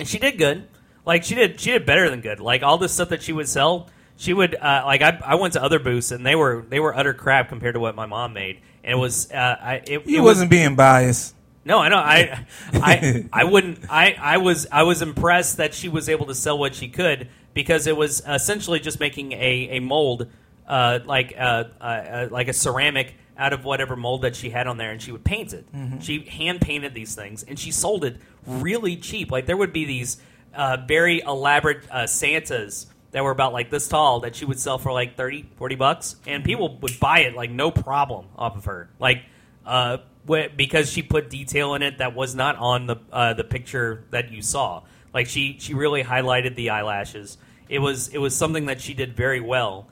And 0.00 0.08
she 0.08 0.18
did 0.18 0.38
good. 0.38 0.66
Like 1.04 1.24
she 1.24 1.34
did 1.34 1.58
she 1.60 1.70
did 1.72 1.84
better 1.86 2.08
than 2.10 2.20
good. 2.20 2.40
Like 2.40 2.62
all 2.62 2.78
this 2.78 2.92
stuff 2.92 3.08
that 3.10 3.22
she 3.22 3.32
would 3.32 3.48
sell, 3.48 3.88
she 4.16 4.32
would 4.32 4.54
uh, 4.54 4.82
like 4.86 5.02
I, 5.02 5.18
I 5.24 5.34
went 5.34 5.54
to 5.54 5.62
other 5.62 5.78
booths 5.78 6.12
and 6.12 6.24
they 6.24 6.34
were 6.34 6.64
they 6.68 6.80
were 6.80 6.94
utter 6.96 7.14
crap 7.14 7.48
compared 7.48 7.74
to 7.74 7.80
what 7.80 7.94
my 7.94 8.06
mom 8.06 8.32
made. 8.32 8.60
And 8.84 8.92
it 8.92 9.00
was 9.00 9.30
uh, 9.30 9.56
I 9.60 9.74
it, 9.86 10.06
You 10.06 10.18
it 10.18 10.22
wasn't 10.22 10.50
being 10.50 10.74
biased. 10.76 11.34
no, 11.64 11.78
I 11.78 11.88
know. 11.88 11.98
I, 11.98 12.46
I, 12.72 13.24
I 13.32 13.44
wouldn't. 13.44 13.78
I, 13.88 14.16
I 14.20 14.38
was, 14.38 14.66
I 14.72 14.82
was 14.82 15.00
impressed 15.02 15.58
that 15.58 15.72
she 15.74 15.88
was 15.88 16.08
able 16.08 16.26
to 16.26 16.34
sell 16.34 16.58
what 16.58 16.74
she 16.74 16.88
could 16.88 17.28
because 17.54 17.86
it 17.86 17.96
was 17.96 18.20
essentially 18.26 18.80
just 18.80 18.98
making 18.98 19.30
a, 19.32 19.68
a 19.76 19.80
mold, 19.80 20.26
uh, 20.66 20.98
like, 21.04 21.34
uh, 21.38 21.64
uh, 21.80 21.84
uh, 21.84 22.28
like 22.32 22.48
a 22.48 22.52
ceramic 22.52 23.14
out 23.38 23.52
of 23.52 23.64
whatever 23.64 23.94
mold 23.94 24.22
that 24.22 24.34
she 24.34 24.50
had 24.50 24.66
on 24.66 24.76
there, 24.76 24.90
and 24.90 25.00
she 25.00 25.12
would 25.12 25.22
paint 25.22 25.52
it. 25.52 25.64
She 26.00 26.24
hand 26.24 26.60
painted 26.60 26.94
these 26.94 27.14
things, 27.14 27.44
and 27.44 27.56
she 27.56 27.70
sold 27.70 28.04
it 28.04 28.16
really 28.44 28.96
cheap. 28.96 29.30
Like 29.30 29.46
there 29.46 29.56
would 29.56 29.72
be 29.72 29.84
these 29.84 30.16
uh, 30.54 30.78
very 30.86 31.20
elaborate 31.20 31.90
uh, 31.90 32.06
Santas 32.06 32.86
that 33.12 33.22
were 33.24 33.30
about 33.30 33.52
like 33.52 33.70
this 33.70 33.88
tall 33.88 34.20
that 34.20 34.34
she 34.36 34.44
would 34.44 34.58
sell 34.58 34.78
for 34.78 34.92
like 34.92 35.16
30, 35.16 35.46
40 35.56 35.74
bucks, 35.76 36.16
and 36.26 36.44
people 36.44 36.78
would 36.78 36.98
buy 36.98 37.20
it 37.20 37.34
like 37.34 37.50
no 37.50 37.70
problem 37.70 38.26
off 38.36 38.56
of 38.56 38.64
her. 38.66 38.88
Like 38.98 39.22
uh, 39.66 39.98
wh- 40.28 40.54
because 40.56 40.90
she 40.90 41.02
put 41.02 41.28
detail 41.30 41.74
in 41.74 41.82
it 41.82 41.98
that 41.98 42.14
was 42.14 42.34
not 42.34 42.56
on 42.56 42.86
the 42.86 42.96
uh, 43.12 43.34
the 43.34 43.44
picture 43.44 44.04
that 44.10 44.30
you 44.32 44.42
saw. 44.42 44.82
Like 45.12 45.26
she 45.28 45.56
she 45.60 45.74
really 45.74 46.02
highlighted 46.02 46.54
the 46.56 46.70
eyelashes. 46.70 47.36
It 47.68 47.78
was 47.80 48.08
it 48.08 48.18
was 48.18 48.34
something 48.34 48.66
that 48.66 48.80
she 48.80 48.94
did 48.94 49.14
very 49.14 49.40
well. 49.40 49.88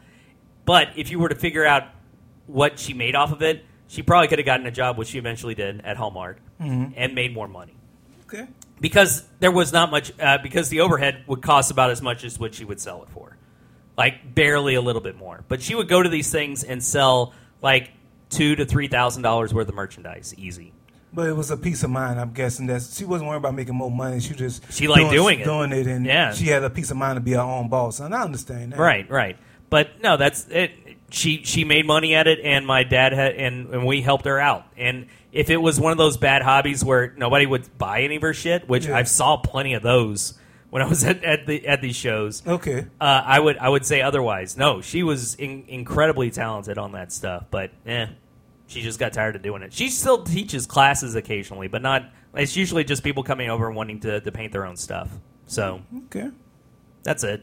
But 0.64 0.88
if 0.96 1.10
you 1.10 1.18
were 1.18 1.28
to 1.28 1.34
figure 1.34 1.64
out 1.66 1.84
what 2.46 2.78
she 2.78 2.94
made 2.94 3.14
off 3.14 3.32
of 3.32 3.42
it, 3.42 3.64
she 3.88 4.02
probably 4.02 4.28
could 4.28 4.38
have 4.38 4.46
gotten 4.46 4.66
a 4.66 4.70
job, 4.70 4.96
which 4.98 5.08
she 5.08 5.18
eventually 5.18 5.54
did 5.54 5.80
at 5.82 5.96
Hallmark, 5.96 6.38
and 6.96 7.14
made 7.14 7.32
more 7.34 7.48
money 7.48 7.74
Okay. 8.32 8.46
because 8.80 9.24
there 9.40 9.50
was 9.50 9.72
not 9.72 9.90
much 9.90 10.12
uh, 10.20 10.38
because 10.38 10.68
the 10.68 10.80
overhead 10.80 11.24
would 11.26 11.42
cost 11.42 11.70
about 11.70 11.90
as 11.90 12.00
much 12.00 12.22
as 12.24 12.38
what 12.38 12.54
she 12.54 12.64
would 12.64 12.80
sell 12.80 13.02
it 13.02 13.08
for 13.10 13.36
like 13.98 14.34
barely 14.34 14.74
a 14.74 14.80
little 14.80 15.02
bit 15.02 15.16
more 15.16 15.44
but 15.48 15.60
she 15.60 15.74
would 15.74 15.88
go 15.88 16.02
to 16.02 16.08
these 16.08 16.30
things 16.30 16.62
and 16.62 16.82
sell 16.82 17.34
like 17.60 17.90
two 18.30 18.54
to 18.56 18.64
three 18.64 18.86
thousand 18.88 19.22
dollars 19.22 19.52
worth 19.52 19.68
of 19.68 19.74
merchandise 19.74 20.32
easy 20.38 20.72
But 21.12 21.26
it 21.26 21.34
was 21.36 21.50
a 21.50 21.56
peace 21.56 21.82
of 21.82 21.90
mind. 21.90 22.20
I'm 22.20 22.32
guessing 22.32 22.68
that 22.68 22.82
she 22.82 23.04
wasn't 23.04 23.28
worried 23.28 23.38
about 23.38 23.54
making 23.56 23.74
more 23.74 23.90
money. 23.90 24.20
She 24.20 24.32
just 24.34 24.62
She 24.72 24.86
liked 24.86 25.10
doing 25.10 25.40
it. 25.40 25.44
doing 25.44 25.72
it, 25.72 25.88
and 25.88 26.06
Yeah. 26.06 26.32
she 26.32 26.46
had 26.46 26.62
a 26.62 26.70
peace 26.70 26.92
of 26.92 26.96
mind 26.96 27.16
to 27.16 27.20
be 27.20 27.32
her 27.32 27.40
own 27.40 27.68
boss. 27.68 27.98
And 27.98 28.14
I 28.14 28.22
understand 28.22 28.72
that. 28.72 28.78
right 28.78 29.10
right 29.10 29.36
but 29.70 30.00
no 30.00 30.16
that's 30.16 30.46
it 30.50 30.70
she 31.10 31.42
she 31.42 31.64
made 31.64 31.84
money 31.86 32.14
at 32.14 32.28
it 32.28 32.38
and 32.44 32.64
my 32.64 32.84
dad 32.84 33.12
had 33.12 33.34
and, 33.34 33.74
and 33.74 33.84
we 33.84 34.00
helped 34.02 34.24
her 34.26 34.38
out 34.38 34.64
and 34.76 35.06
if 35.32 35.48
it 35.50 35.56
was 35.58 35.78
one 35.80 35.92
of 35.92 35.98
those 35.98 36.16
bad 36.16 36.42
hobbies 36.42 36.84
where 36.84 37.12
nobody 37.16 37.46
would 37.46 37.76
buy 37.78 38.02
any 38.02 38.16
of 38.16 38.22
her 38.22 38.34
shit 38.34 38.68
which 38.68 38.86
Yeah. 38.86 38.96
i 38.96 39.02
saw 39.04 39.36
plenty 39.36 39.74
of 39.74 39.82
those 39.82 40.34
when 40.70 40.82
i 40.82 40.86
was 40.86 41.04
at, 41.10 41.22
at 41.24 41.46
the 41.46 41.66
at 41.66 41.80
these 41.82 41.96
shows 41.96 42.42
Okay. 42.46 42.86
uh, 43.00 43.22
I 43.24 43.38
would 43.40 43.58
I 43.58 43.68
would 43.68 43.84
say 43.86 44.02
otherwise. 44.02 44.56
No, 44.56 44.80
she 44.80 45.02
was 45.02 45.34
in, 45.36 45.64
incredibly 45.68 46.30
talented 46.30 46.78
on 46.78 46.92
that 46.92 47.12
stuff, 47.12 47.44
but 47.50 47.70
eh, 47.86 48.06
she 48.66 48.82
just 48.82 48.98
got 48.98 49.12
tired 49.12 49.34
of 49.36 49.42
doing 49.42 49.62
it. 49.62 49.72
She 49.72 49.88
still 49.88 50.22
teaches 50.22 50.66
classes 50.66 51.14
occasionally, 51.16 51.66
but 51.68 51.82
not. 51.82 52.10
It's 52.34 52.56
usually 52.56 52.84
just 52.84 53.02
people 53.02 53.24
coming 53.24 53.50
over 53.50 53.66
and 53.66 53.74
wanting 53.74 53.98
to, 54.00 54.20
to 54.20 54.30
paint 54.30 54.52
their 54.52 54.64
own 54.64 54.76
stuff. 54.76 55.08
So 55.46 55.82
Okay. 56.06 56.30
that's 57.02 57.24
it. 57.24 57.42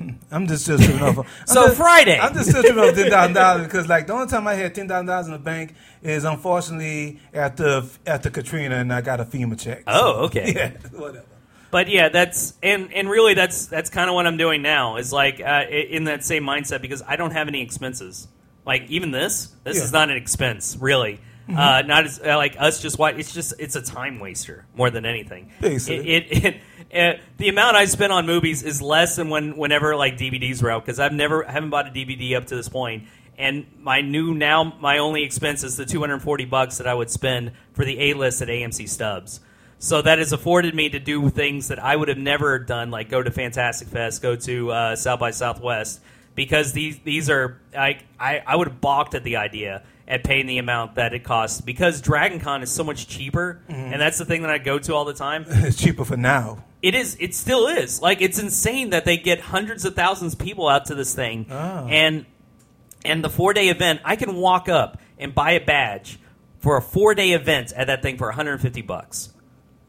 I'm 0.30 0.46
just 0.46 0.64
still 0.64 0.78
tripping 0.78 1.02
off. 1.02 1.16
So 1.46 1.66
just- 1.66 1.76
Friday. 1.76 2.18
I'm 2.18 2.32
just 2.34 2.50
still 2.50 2.62
tripping 2.62 2.78
off 2.82 2.94
ten 2.94 3.10
thousand 3.10 3.34
dollars 3.34 3.66
because 3.66 3.88
like 3.88 4.06
the 4.06 4.12
only 4.14 4.26
time 4.28 4.46
I 4.46 4.54
had 4.54 4.74
ten 4.74 4.88
thousand 4.88 5.06
dollars 5.06 5.26
in 5.26 5.32
the 5.32 5.38
bank 5.38 5.74
is 6.02 6.24
unfortunately 6.24 7.20
after 7.34 7.82
after 8.06 8.30
Katrina 8.30 8.76
and 8.76 8.92
I 8.92 9.00
got 9.00 9.20
a 9.20 9.24
FEMA 9.24 9.58
check. 9.58 9.82
Oh, 9.86 10.24
okay. 10.26 10.52
Yeah. 10.56 10.70
Whatever. 10.98 11.24
But 11.70 11.88
yeah, 11.88 12.08
that's 12.08 12.54
and 12.62 12.92
and 12.92 13.08
really 13.08 13.34
that's 13.34 13.66
that's 13.66 13.90
kind 13.90 14.08
of 14.10 14.14
what 14.14 14.26
I'm 14.26 14.36
doing 14.36 14.60
now. 14.62 14.96
Is 14.96 15.12
like 15.12 15.40
uh, 15.40 15.64
in 15.70 16.04
that 16.04 16.24
same 16.24 16.42
mindset 16.44 16.82
because 16.82 17.02
I 17.06 17.16
don't 17.16 17.30
have 17.32 17.46
any 17.48 17.62
expenses. 17.62 18.26
Like 18.66 18.90
even 18.90 19.10
this, 19.12 19.54
this 19.64 19.76
Yeah. 19.76 19.84
is 19.84 19.92
not 19.92 20.10
an 20.10 20.16
expense 20.16 20.76
really. 20.80 21.20
Uh, 21.48 21.82
not 21.84 22.04
as 22.04 22.20
uh, 22.24 22.36
like 22.36 22.54
us 22.60 22.80
just 22.80 22.96
why 22.96 23.10
it's 23.10 23.32
just 23.34 23.54
it's 23.58 23.74
a 23.74 23.82
time 23.82 24.20
waster 24.20 24.66
more 24.76 24.88
than 24.88 25.04
anything. 25.04 25.50
Basically. 25.60 26.08
It, 26.08 26.26
it, 26.30 26.44
it 26.44 26.60
uh, 26.94 27.12
the 27.36 27.48
amount 27.48 27.76
I 27.76 27.84
spend 27.84 28.12
on 28.12 28.26
movies 28.26 28.62
is 28.62 28.82
less 28.82 29.16
than 29.16 29.28
when 29.30 29.56
whenever 29.56 29.94
like 29.96 30.18
DVDs 30.18 30.62
were 30.62 30.70
out 30.70 30.84
because 30.84 30.98
I've 30.98 31.12
never 31.12 31.46
I 31.46 31.52
haven't 31.52 31.70
bought 31.70 31.86
a 31.86 31.90
DVD 31.90 32.36
up 32.36 32.46
to 32.46 32.56
this 32.56 32.68
point. 32.68 33.04
And 33.38 33.66
my 33.78 34.00
new 34.00 34.34
now 34.34 34.76
my 34.80 34.98
only 34.98 35.22
expense 35.22 35.64
is 35.64 35.76
the 35.76 35.86
240 35.86 36.44
bucks 36.46 36.78
that 36.78 36.86
I 36.86 36.94
would 36.94 37.10
spend 37.10 37.52
for 37.72 37.84
the 37.84 38.10
A 38.10 38.14
list 38.14 38.42
at 38.42 38.48
AMC 38.48 38.88
Stubs. 38.88 39.40
So 39.78 40.02
that 40.02 40.18
has 40.18 40.32
afforded 40.32 40.74
me 40.74 40.90
to 40.90 40.98
do 40.98 41.30
things 41.30 41.68
that 41.68 41.78
I 41.78 41.96
would 41.96 42.08
have 42.08 42.18
never 42.18 42.58
done, 42.58 42.90
like 42.90 43.08
go 43.08 43.22
to 43.22 43.30
Fantastic 43.30 43.88
Fest, 43.88 44.20
go 44.20 44.36
to 44.36 44.70
uh, 44.70 44.96
South 44.96 45.20
by 45.20 45.30
Southwest, 45.30 46.02
because 46.34 46.74
these 46.74 46.98
these 46.98 47.30
are 47.30 47.58
I 47.76 48.00
I, 48.18 48.42
I 48.46 48.56
would 48.56 48.68
have 48.68 48.80
balked 48.80 49.14
at 49.14 49.24
the 49.24 49.36
idea 49.36 49.84
at 50.06 50.24
paying 50.24 50.46
the 50.46 50.58
amount 50.58 50.96
that 50.96 51.14
it 51.14 51.22
costs 51.24 51.60
because 51.60 52.00
Dragon 52.02 52.40
Con 52.40 52.62
is 52.62 52.70
so 52.70 52.82
much 52.84 53.06
cheaper, 53.06 53.62
and 53.68 53.98
that's 54.00 54.18
the 54.18 54.24
thing 54.24 54.42
that 54.42 54.50
I 54.50 54.58
go 54.58 54.78
to 54.80 54.94
all 54.94 55.04
the 55.04 55.14
time. 55.14 55.46
It's 55.48 55.76
cheaper 55.80 56.04
for 56.04 56.16
now. 56.16 56.64
It 56.82 56.94
is. 56.94 57.16
It 57.20 57.34
still 57.34 57.66
is. 57.66 58.00
Like 58.00 58.22
it's 58.22 58.38
insane 58.38 58.90
that 58.90 59.04
they 59.04 59.16
get 59.18 59.40
hundreds 59.40 59.84
of 59.84 59.94
thousands 59.94 60.32
of 60.34 60.38
people 60.38 60.66
out 60.68 60.86
to 60.86 60.94
this 60.94 61.14
thing, 61.14 61.46
Oh. 61.50 61.86
and 61.88 62.24
and 63.04 63.22
the 63.24 63.30
four 63.30 63.52
day 63.52 63.68
event. 63.68 64.00
I 64.04 64.16
can 64.16 64.36
walk 64.36 64.68
up 64.68 64.98
and 65.18 65.34
buy 65.34 65.52
a 65.52 65.64
badge 65.64 66.18
for 66.58 66.76
a 66.76 66.82
four 66.82 67.14
day 67.14 67.32
event 67.32 67.72
at 67.76 67.86
that 67.88 68.02
thing 68.02 68.16
for 68.16 68.28
150 68.28 68.80
bucks. 68.82 69.32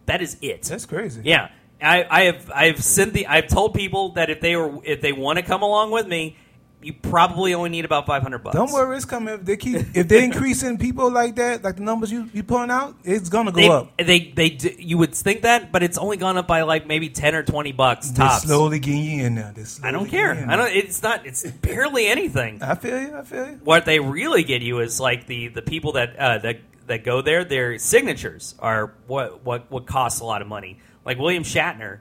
That 0.05 0.21
is 0.21 0.37
it. 0.41 0.63
That's 0.63 0.85
crazy. 0.85 1.21
Yeah, 1.23 1.49
I, 1.81 2.05
I 2.09 2.21
have 2.23 2.51
I've 2.53 2.83
sent 2.83 3.13
the 3.13 3.27
I've 3.27 3.47
told 3.47 3.73
people 3.73 4.09
that 4.13 4.29
if 4.29 4.41
they 4.41 4.55
were 4.57 4.79
if 4.83 4.99
they 5.01 5.13
want 5.13 5.37
to 5.37 5.43
come 5.43 5.61
along 5.61 5.91
with 5.91 6.07
me, 6.07 6.35
you 6.83 6.93
probably 6.93 7.53
only 7.53 7.69
need 7.69 7.85
about 7.85 8.05
500 8.05 8.39
bucks. 8.39 8.55
Don't 8.55 8.71
worry, 8.71 8.95
it's 8.95 9.05
coming. 9.05 9.33
If 9.35 9.45
they 9.45 9.57
keep 9.57 9.85
if 9.95 10.07
they 10.07 10.23
increasing 10.23 10.77
people 10.77 11.11
like 11.11 11.35
that, 11.35 11.63
like 11.63 11.75
the 11.75 11.83
numbers 11.83 12.11
you 12.11 12.29
you 12.33 12.43
pulling 12.43 12.71
out, 12.71 12.95
it's 13.03 13.29
gonna 13.29 13.51
go 13.51 13.59
They, 13.61 13.69
up. 13.69 13.97
they 13.97 14.31
they 14.35 14.49
d- 14.49 14.75
you 14.79 14.97
would 14.97 15.13
think 15.13 15.43
that, 15.43 15.71
but 15.71 15.83
it's 15.83 15.97
only 15.97 16.17
gone 16.17 16.37
up 16.37 16.47
by 16.47 16.63
like 16.63 16.87
maybe 16.87 17.09
10 17.09 17.35
or 17.35 17.43
20 17.43 17.71
bucks 17.71 18.11
tops. 18.11 18.43
They're 18.43 18.55
slowly 18.55 18.79
getting 18.79 19.03
you 19.03 19.25
in. 19.25 19.35
They're 19.35 19.53
I 19.83 19.91
don't 19.91 20.07
care. 20.09 20.45
I 20.49 20.55
don't. 20.55 20.71
It's 20.71 21.01
not. 21.03 21.25
It's 21.25 21.49
barely 21.49 22.07
anything. 22.07 22.61
I 22.63 22.75
feel 22.75 22.99
you. 22.99 23.15
I 23.15 23.23
feel 23.23 23.45
you. 23.47 23.59
What 23.63 23.85
they 23.85 23.99
really 23.99 24.43
get 24.43 24.61
you 24.61 24.79
is 24.79 24.99
like 24.99 25.27
the 25.27 25.49
the 25.49 25.61
people 25.61 25.93
that 25.93 26.15
uh, 26.17 26.37
that 26.39 26.59
that 26.87 27.03
go 27.03 27.21
there. 27.21 27.43
Their 27.43 27.77
signatures 27.77 28.55
are 28.59 28.93
what 29.07 29.43
what 29.45 29.69
what 29.71 29.85
costs 29.85 30.19
a 30.19 30.25
lot 30.25 30.41
of 30.41 30.47
money. 30.47 30.79
Like 31.05 31.17
William 31.19 31.43
Shatner 31.43 31.99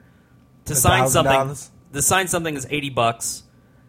to 0.65 0.75
sign 0.75 1.07
something. 1.09 1.33
$1,000? 1.33 1.69
To 1.93 2.01
sign 2.01 2.27
something 2.27 2.55
is 2.55 2.67
eighty 2.69 2.89
bucks. 2.89 3.43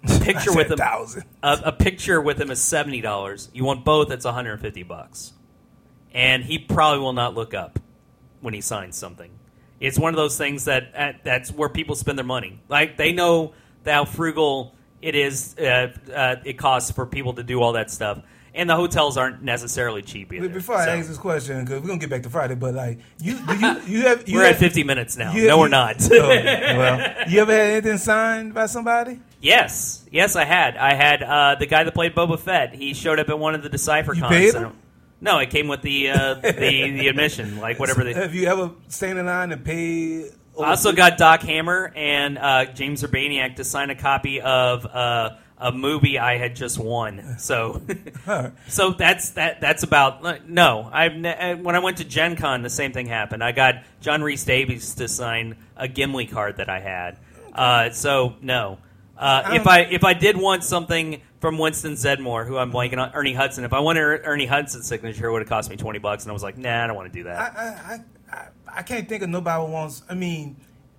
A 0.08 0.18
picture 0.20 0.54
with 0.54 0.70
him. 0.70 0.78
thousand. 0.78 1.24
A, 1.42 1.60
a 1.66 1.72
picture 1.72 2.20
with 2.20 2.40
him 2.40 2.50
is 2.50 2.60
seventy 2.60 3.00
dollars. 3.00 3.48
You 3.52 3.64
want 3.64 3.84
both? 3.84 4.10
It's 4.10 4.24
one 4.24 4.34
hundred 4.34 4.52
and 4.52 4.60
fifty 4.60 4.82
bucks. 4.82 5.32
and 6.14 6.44
he 6.44 6.58
probably 6.58 7.00
will 7.00 7.12
not 7.12 7.34
look 7.34 7.54
up 7.54 7.78
when 8.40 8.52
he 8.54 8.60
signs 8.60 8.96
something. 8.96 9.30
It's 9.80 9.98
one 9.98 10.12
of 10.12 10.16
those 10.16 10.36
things 10.38 10.64
that 10.66 10.92
uh, 10.96 11.12
that's 11.24 11.50
where 11.52 11.68
people 11.68 11.94
spend 11.96 12.18
their 12.18 12.24
money. 12.24 12.60
Like 12.68 12.96
they 12.96 13.12
know 13.12 13.54
how 13.86 14.04
frugal 14.04 14.74
it 15.00 15.14
is, 15.16 15.56
uh, 15.58 15.92
uh, 16.14 16.36
it 16.44 16.58
costs 16.58 16.90
for 16.92 17.04
people 17.06 17.32
to 17.34 17.42
do 17.42 17.60
all 17.60 17.72
that 17.72 17.90
stuff, 17.90 18.20
and 18.54 18.70
the 18.70 18.76
hotels 18.76 19.16
aren't 19.16 19.42
necessarily 19.42 20.00
cheap 20.02 20.32
either. 20.32 20.48
Before 20.48 20.76
I 20.76 20.84
So- 20.84 20.90
ask 20.92 21.08
this 21.08 21.18
question, 21.18 21.64
because 21.64 21.80
we're 21.80 21.88
gonna 21.88 21.98
get 21.98 22.10
back 22.10 22.22
to 22.24 22.30
Friday, 22.30 22.54
but 22.54 22.74
like 22.74 22.98
you, 23.20 23.34
do 23.44 23.54
you, 23.58 23.80
you 23.86 24.02
have 24.02 24.28
you 24.28 24.38
we're 24.38 24.44
have, 24.46 24.54
at 24.54 24.60
50 24.60 24.84
minutes 24.84 25.16
now. 25.16 25.32
you- 25.32 25.48
no, 25.48 25.58
we're 25.58 25.66
not. 25.68 25.96
Oh, 26.12 26.18
well, 26.28 27.28
you 27.28 27.40
ever 27.40 27.52
had 27.52 27.66
anything 27.70 27.98
signed 27.98 28.54
by 28.54 28.66
somebody? 28.66 29.18
Yes, 29.42 30.04
yes, 30.10 30.36
I 30.36 30.44
had. 30.44 30.76
I 30.76 30.94
had 30.94 31.22
uh, 31.22 31.56
the 31.58 31.66
guy 31.66 31.82
that 31.84 31.92
played 31.92 32.14
Boba 32.14 32.38
Fett. 32.38 32.74
He 32.74 32.94
showed 32.94 33.18
up 33.18 33.28
at 33.28 33.38
one 33.38 33.54
of 33.56 33.62
the 33.62 33.68
Decipher 33.68 34.14
You 34.14 34.20
cons. 34.22 34.32
paid 34.32 34.54
him? 34.54 34.72
No, 35.20 35.38
it 35.38 35.50
came 35.50 35.68
with 35.68 35.82
the 35.82 36.10
uh, 36.10 36.34
the 36.34 36.50
the 36.52 37.08
admission, 37.08 37.58
like 37.58 37.78
whatever. 37.78 38.04
They, 38.04 38.12
Have 38.14 38.34
you 38.34 38.46
ever 38.46 38.70
stayed 38.88 39.16
in 39.16 39.26
line 39.26 39.52
and 39.52 39.64
paid? 39.64 40.30
I 40.60 40.70
also 40.70 40.92
got 40.92 41.16
Doc 41.18 41.42
Hammer 41.42 41.92
and 41.96 42.38
uh, 42.38 42.66
James 42.66 43.02
Urbaniak 43.02 43.56
to 43.56 43.64
sign 43.64 43.90
a 43.90 43.94
copy 43.94 44.40
of 44.40 44.84
uh, 44.86 45.36
a 45.58 45.72
movie 45.72 46.18
I 46.18 46.36
had 46.38 46.54
just 46.56 46.78
won. 46.78 47.36
So, 47.38 47.82
so 48.68 48.90
that's 48.90 49.30
that. 49.30 49.60
That's 49.60 49.82
about 49.82 50.48
no. 50.48 50.88
I've 50.92 51.14
ne- 51.14 51.52
uh, 51.52 51.56
when 51.56 51.74
I 51.74 51.78
went 51.80 51.98
to 51.98 52.04
Gen 52.04 52.36
Con, 52.36 52.62
the 52.62 52.70
same 52.70 52.92
thing 52.92 53.06
happened. 53.06 53.42
I 53.42 53.52
got 53.52 53.76
John 54.00 54.22
Rhys-Davies 54.22 54.96
to 54.96 55.08
sign 55.08 55.56
a 55.76 55.88
Gimli 55.88 56.26
card 56.26 56.58
that 56.58 56.68
I 56.68 56.80
had. 56.80 57.18
Uh, 57.52 57.90
so 57.90 58.34
no. 58.40 58.78
Uh, 59.22 59.54
if 59.54 59.68
I 59.68 59.82
if 59.82 60.02
I 60.02 60.14
did 60.14 60.36
want 60.36 60.64
something 60.64 61.22
from 61.40 61.56
Winston 61.56 61.92
Zeddemore, 61.92 62.44
who 62.44 62.58
I'm 62.58 62.72
blanking 62.72 62.98
on, 62.98 63.12
Ernie 63.14 63.34
Hudson. 63.34 63.62
If 63.62 63.72
I 63.72 63.78
wanted 63.78 64.00
Er- 64.00 64.22
Ernie 64.24 64.46
Hudson's 64.46 64.88
signature, 64.88 65.28
it 65.28 65.32
would 65.32 65.42
have 65.42 65.48
cost 65.48 65.70
me 65.70 65.76
twenty 65.76 66.00
bucks, 66.00 66.24
and 66.24 66.30
I 66.30 66.32
was 66.32 66.42
like, 66.42 66.58
nah, 66.58 66.82
I 66.82 66.88
don't 66.88 66.96
want 66.96 67.12
to 67.12 67.16
do 67.16 67.24
that. 67.24 67.38
I, 67.38 67.62
I, 67.62 68.36
I, 68.36 68.78
I, 68.78 68.82
can't 68.82 69.08
think 69.08 69.22
of 69.22 69.30
nobody 69.30 69.64
who 69.64 69.70
wants. 69.70 70.02
I 70.10 70.14
mean, 70.14 70.56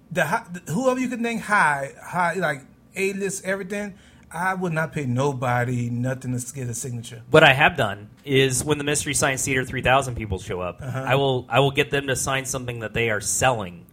the, 0.09 0.21
the 0.53 0.71
whoever 0.71 1.01
you 1.01 1.09
could 1.09 1.21
think 1.21 1.41
high, 1.41 1.91
high 2.01 2.35
like 2.35 2.61
A 2.95 3.11
list, 3.11 3.43
everything. 3.43 3.95
I 4.31 4.53
would 4.53 4.71
not 4.71 4.93
pay 4.93 5.05
nobody 5.05 5.89
nothing 5.89 6.39
to 6.39 6.53
get 6.53 6.69
a 6.69 6.73
signature. 6.73 7.23
What 7.29 7.43
I 7.43 7.51
have 7.51 7.75
done 7.75 8.09
is 8.23 8.63
when 8.63 8.77
the 8.77 8.83
Mystery 8.85 9.13
Science 9.13 9.45
Theater 9.45 9.63
3000 9.63 10.15
people 10.15 10.39
show 10.39 10.61
up, 10.61 10.81
I 10.81 11.15
will 11.15 11.45
I 11.49 11.59
will 11.59 11.71
get 11.71 11.91
them 11.91 12.07
to 12.07 12.15
sign 12.15 12.45
something 12.45 12.79
that 12.79 12.93
they 12.93 13.09
are 13.09 13.19
selling, 13.19 13.85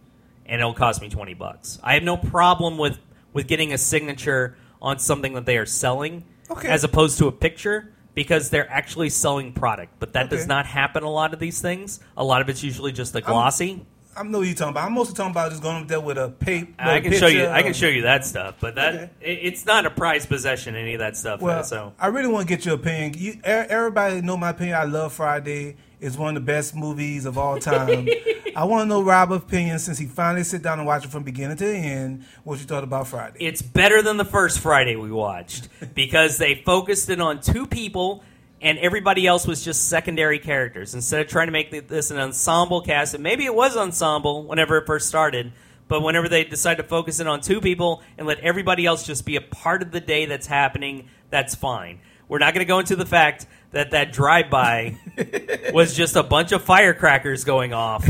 and 0.45 0.61
it'll 0.61 0.73
cost 0.73 1.01
me 1.01 1.09
twenty 1.09 1.33
bucks. 1.33 1.79
I 1.83 1.95
have 1.95 2.03
no 2.03 2.15
problem 2.15 2.77
with 2.77 2.97
with 3.33 3.47
getting 3.47 3.73
a 3.73 3.77
signature 3.77 4.55
on 4.81 4.99
something 4.99 5.33
that 5.33 5.45
they 5.45 5.57
are 5.57 5.65
selling, 5.65 6.23
Okay. 6.49 6.67
as 6.67 6.83
opposed 6.83 7.17
to 7.19 7.27
a 7.27 7.31
picture. 7.31 7.93
Because 8.13 8.49
they're 8.49 8.69
actually 8.69 9.07
selling 9.09 9.53
product, 9.53 9.93
but 9.99 10.11
that 10.13 10.29
does 10.29 10.45
not 10.45 10.65
happen 10.65 11.03
a 11.03 11.09
lot 11.09 11.33
of 11.33 11.39
these 11.39 11.61
things. 11.61 12.01
A 12.17 12.23
lot 12.25 12.41
of 12.41 12.49
it's 12.49 12.61
usually 12.61 12.91
just 12.91 13.15
a 13.15 13.21
glossy. 13.21 13.85
I'm 14.17 14.31
know 14.31 14.39
what 14.39 14.47
you're 14.47 14.53
talking 14.53 14.71
about. 14.71 14.85
I'm 14.87 14.93
mostly 14.93 15.15
talking 15.15 15.31
about 15.31 15.49
just 15.51 15.63
going 15.63 15.83
up 15.83 15.87
there 15.87 16.01
with 16.01 16.17
a 16.17 16.27
paper. 16.27 16.73
I 16.77 16.99
can 16.99 17.13
show 17.13 17.27
you. 17.27 17.47
I 17.47 17.61
can 17.63 17.71
show 17.71 17.87
you 17.87 18.01
that 18.01 18.25
stuff, 18.25 18.55
but 18.59 18.75
that 18.75 18.93
Okay. 18.95 19.09
it, 19.21 19.39
it's 19.43 19.65
not 19.65 19.85
a 19.85 19.89
prized 19.89 20.27
possession. 20.27 20.75
Any 20.75 20.93
of 20.95 20.99
that 20.99 21.15
stuff. 21.15 21.39
Well, 21.39 21.63
so 21.63 21.93
I 21.97 22.07
really 22.07 22.27
want 22.27 22.49
to 22.49 22.53
get 22.53 22.65
your 22.65 22.75
opinion. 22.75 23.13
You, 23.17 23.39
everybody 23.45 24.19
know 24.19 24.35
my 24.35 24.49
opinion. 24.49 24.75
I 24.75 24.83
love 24.83 25.13
Friday. 25.13 25.77
It's 26.01 26.17
one 26.17 26.35
of 26.35 26.43
the 26.43 26.45
best 26.45 26.75
movies 26.75 27.25
of 27.25 27.37
all 27.37 27.59
time. 27.59 28.09
I 28.55 28.65
want 28.65 28.85
to 28.85 28.85
know 28.87 29.03
Rob's 29.03 29.35
opinion 29.35 29.77
since 29.77 29.99
he 29.99 30.07
finally 30.07 30.43
sit 30.43 30.63
down 30.63 30.79
and 30.79 30.87
watch 30.87 31.05
it 31.05 31.11
from 31.11 31.21
beginning 31.21 31.57
to 31.57 31.67
end. 31.67 32.25
What 32.43 32.59
you 32.59 32.65
thought 32.65 32.83
about 32.83 33.07
Friday? 33.07 33.37
it's 33.39 33.61
better 33.61 34.01
than 34.01 34.17
the 34.17 34.25
first 34.25 34.59
Friday 34.59 34.95
we 34.95 35.11
watched 35.11 35.69
because 35.93 36.39
they 36.39 36.55
focused 36.55 37.11
it 37.11 37.21
on 37.21 37.39
two 37.39 37.67
people 37.67 38.23
and 38.61 38.79
everybody 38.79 39.27
else 39.27 39.45
was 39.45 39.63
just 39.63 39.89
secondary 39.89 40.39
characters 40.39 40.95
instead 40.95 41.21
of 41.21 41.27
trying 41.27 41.47
to 41.47 41.51
make 41.51 41.87
this 41.87 42.09
an 42.09 42.17
ensemble 42.17 42.81
cast. 42.81 43.13
And 43.13 43.21
maybe 43.23 43.45
it 43.45 43.53
was 43.53 43.77
ensemble 43.77 44.43
whenever 44.45 44.77
it 44.77 44.87
first 44.87 45.07
started, 45.07 45.51
but 45.87 46.01
whenever 46.01 46.27
they 46.27 46.43
decide 46.43 46.77
to 46.77 46.83
focus 46.83 47.19
it 47.19 47.27
on 47.27 47.41
two 47.41 47.61
people 47.61 48.01
and 48.17 48.25
let 48.25 48.39
everybody 48.39 48.87
else 48.87 49.05
just 49.05 49.23
be 49.23 49.35
a 49.35 49.41
part 49.41 49.83
of 49.83 49.91
the 49.91 49.99
day 49.99 50.25
that's 50.25 50.47
happening, 50.47 51.09
that's 51.29 51.53
fine. 51.53 51.99
We're 52.27 52.39
not 52.39 52.53
going 52.53 52.65
to 52.65 52.69
go 52.69 52.79
into 52.79 52.95
the 52.95 53.05
fact 53.05 53.45
that 53.71 53.91
that 53.91 54.11
drive-by 54.13 54.97
was 55.73 55.95
just 55.95 56.15
a 56.15 56.23
bunch 56.23 56.51
of 56.51 56.63
firecrackers 56.63 57.43
going 57.43 57.73
off. 57.73 58.07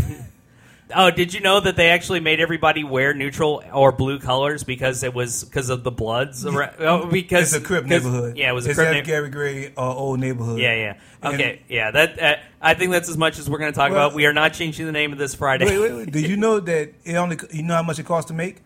Oh, 0.93 1.09
did 1.09 1.33
you 1.33 1.39
know 1.39 1.57
that 1.61 1.77
they 1.77 1.89
actually 1.91 2.19
made 2.19 2.41
everybody 2.41 2.83
wear 2.83 3.13
neutral 3.13 3.63
or 3.73 3.93
blue 3.93 4.19
colors 4.19 4.65
because 4.65 5.03
it 5.03 5.13
was 5.13 5.45
because 5.45 5.69
of 5.69 5.83
the 5.85 5.91
Bloods? 5.91 6.45
around- 6.45 6.73
Oh, 6.79 7.05
because 7.05 7.53
It's 7.53 7.63
a 7.63 7.65
Crip 7.65 7.83
'cause- 7.83 7.89
neighborhood. 7.89 8.35
Yeah, 8.35 8.49
it 8.49 8.53
was 8.53 8.65
a 8.67 8.71
it's 8.71 8.77
that 8.77 8.91
neighborhood. 8.91 9.05
Gary 9.05 9.29
Gray 9.29 9.73
uh, 9.77 9.95
old 9.95 10.19
neighborhood. 10.19 10.59
Yeah, 10.59 10.75
yeah. 10.75 10.97
And- 11.21 11.33
Okay, 11.35 11.61
yeah. 11.69 11.91
That 11.91 12.21
uh, 12.21 12.35
I 12.61 12.73
think 12.73 12.91
that's 12.91 13.07
as 13.07 13.17
much 13.17 13.39
as 13.39 13.49
we're 13.49 13.59
going 13.59 13.71
to 13.71 13.75
talk 13.77 13.91
Well- 13.91 14.07
about. 14.07 14.15
We 14.17 14.25
are 14.25 14.33
not 14.33 14.53
changing 14.53 14.85
the 14.85 14.91
name 14.91 15.13
of 15.13 15.17
this 15.17 15.33
Friday. 15.33 15.63
Wait, 15.65 15.79
wait, 15.79 15.93
wait. 15.93 16.11
Did 16.11 16.27
you 16.27 16.35
know 16.45 16.59
that 16.59 16.93
it 17.05 17.15
only? 17.15 17.37
You 17.53 17.63
know 17.63 17.75
how 17.75 17.83
much 17.83 17.97
it 17.97 18.05
costs 18.05 18.27
to 18.27 18.33
make? 18.33 18.57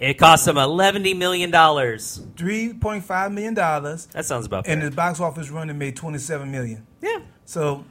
It 0.00 0.14
cost 0.14 0.44
them 0.44 0.56
eleven 0.56 1.02
million 1.18 1.50
dollars. 1.50 2.20
Three 2.36 2.72
point 2.72 3.04
five 3.04 3.32
million 3.32 3.54
dollars, 3.54 4.06
That 4.06 4.24
sounds 4.24 4.46
about 4.46 4.66
and 4.68 4.80
the 4.82 4.90
box 4.90 5.20
office 5.20 5.50
run 5.50 5.70
it 5.70 5.74
made 5.74 5.96
twenty 5.96 6.18
seven 6.18 6.50
million. 6.50 6.86
yeah. 7.02 7.18
So 7.44 7.84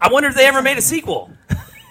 I 0.00 0.10
wonder 0.10 0.28
if 0.28 0.34
they 0.34 0.46
ever 0.46 0.62
made 0.62 0.78
a 0.78 0.82
sequel. 0.82 1.30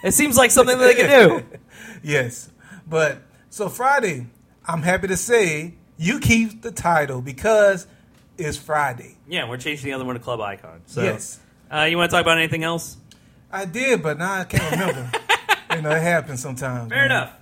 It 0.04 0.14
seems 0.14 0.36
like 0.36 0.50
something 0.52 0.78
that 0.78 0.84
they 0.84 0.96
could 0.96 1.08
do. 1.52 1.58
yes, 2.04 2.50
but 2.88 3.20
so 3.50 3.70
Friday, 3.70 4.26
I'm 4.66 4.82
happy 4.82 5.08
to 5.10 5.18
say 5.18 5.76
you 5.98 6.20
keep 6.20 6.64
the 6.64 6.72
title 6.72 7.22
because 7.22 7.86
it's 8.38 8.58
Friday. 8.58 9.18
Yeah, 9.28 9.48
we're 9.48 9.58
changing 9.58 9.86
the 9.86 9.94
other 9.94 10.06
one 10.06 10.16
to 10.16 10.20
Club 10.22 10.42
Icon. 10.42 10.82
So, 10.88 11.04
Yes. 11.04 11.40
Uh, 11.72 11.84
you 11.84 11.98
want 11.98 12.10
to 12.10 12.16
talk 12.16 12.24
about 12.24 12.38
anything 12.40 12.64
else? 12.64 12.98
I 13.52 13.66
did, 13.66 14.02
but 14.02 14.18
now 14.18 14.34
I 14.40 14.44
can't 14.46 14.72
remember. 14.72 15.12
you 15.76 15.82
know, 15.84 15.92
it 15.92 16.02
happens 16.02 16.42
sometimes. 16.42 16.90
Fair 16.90 17.08
man. 17.08 17.12
enough. 17.12 17.34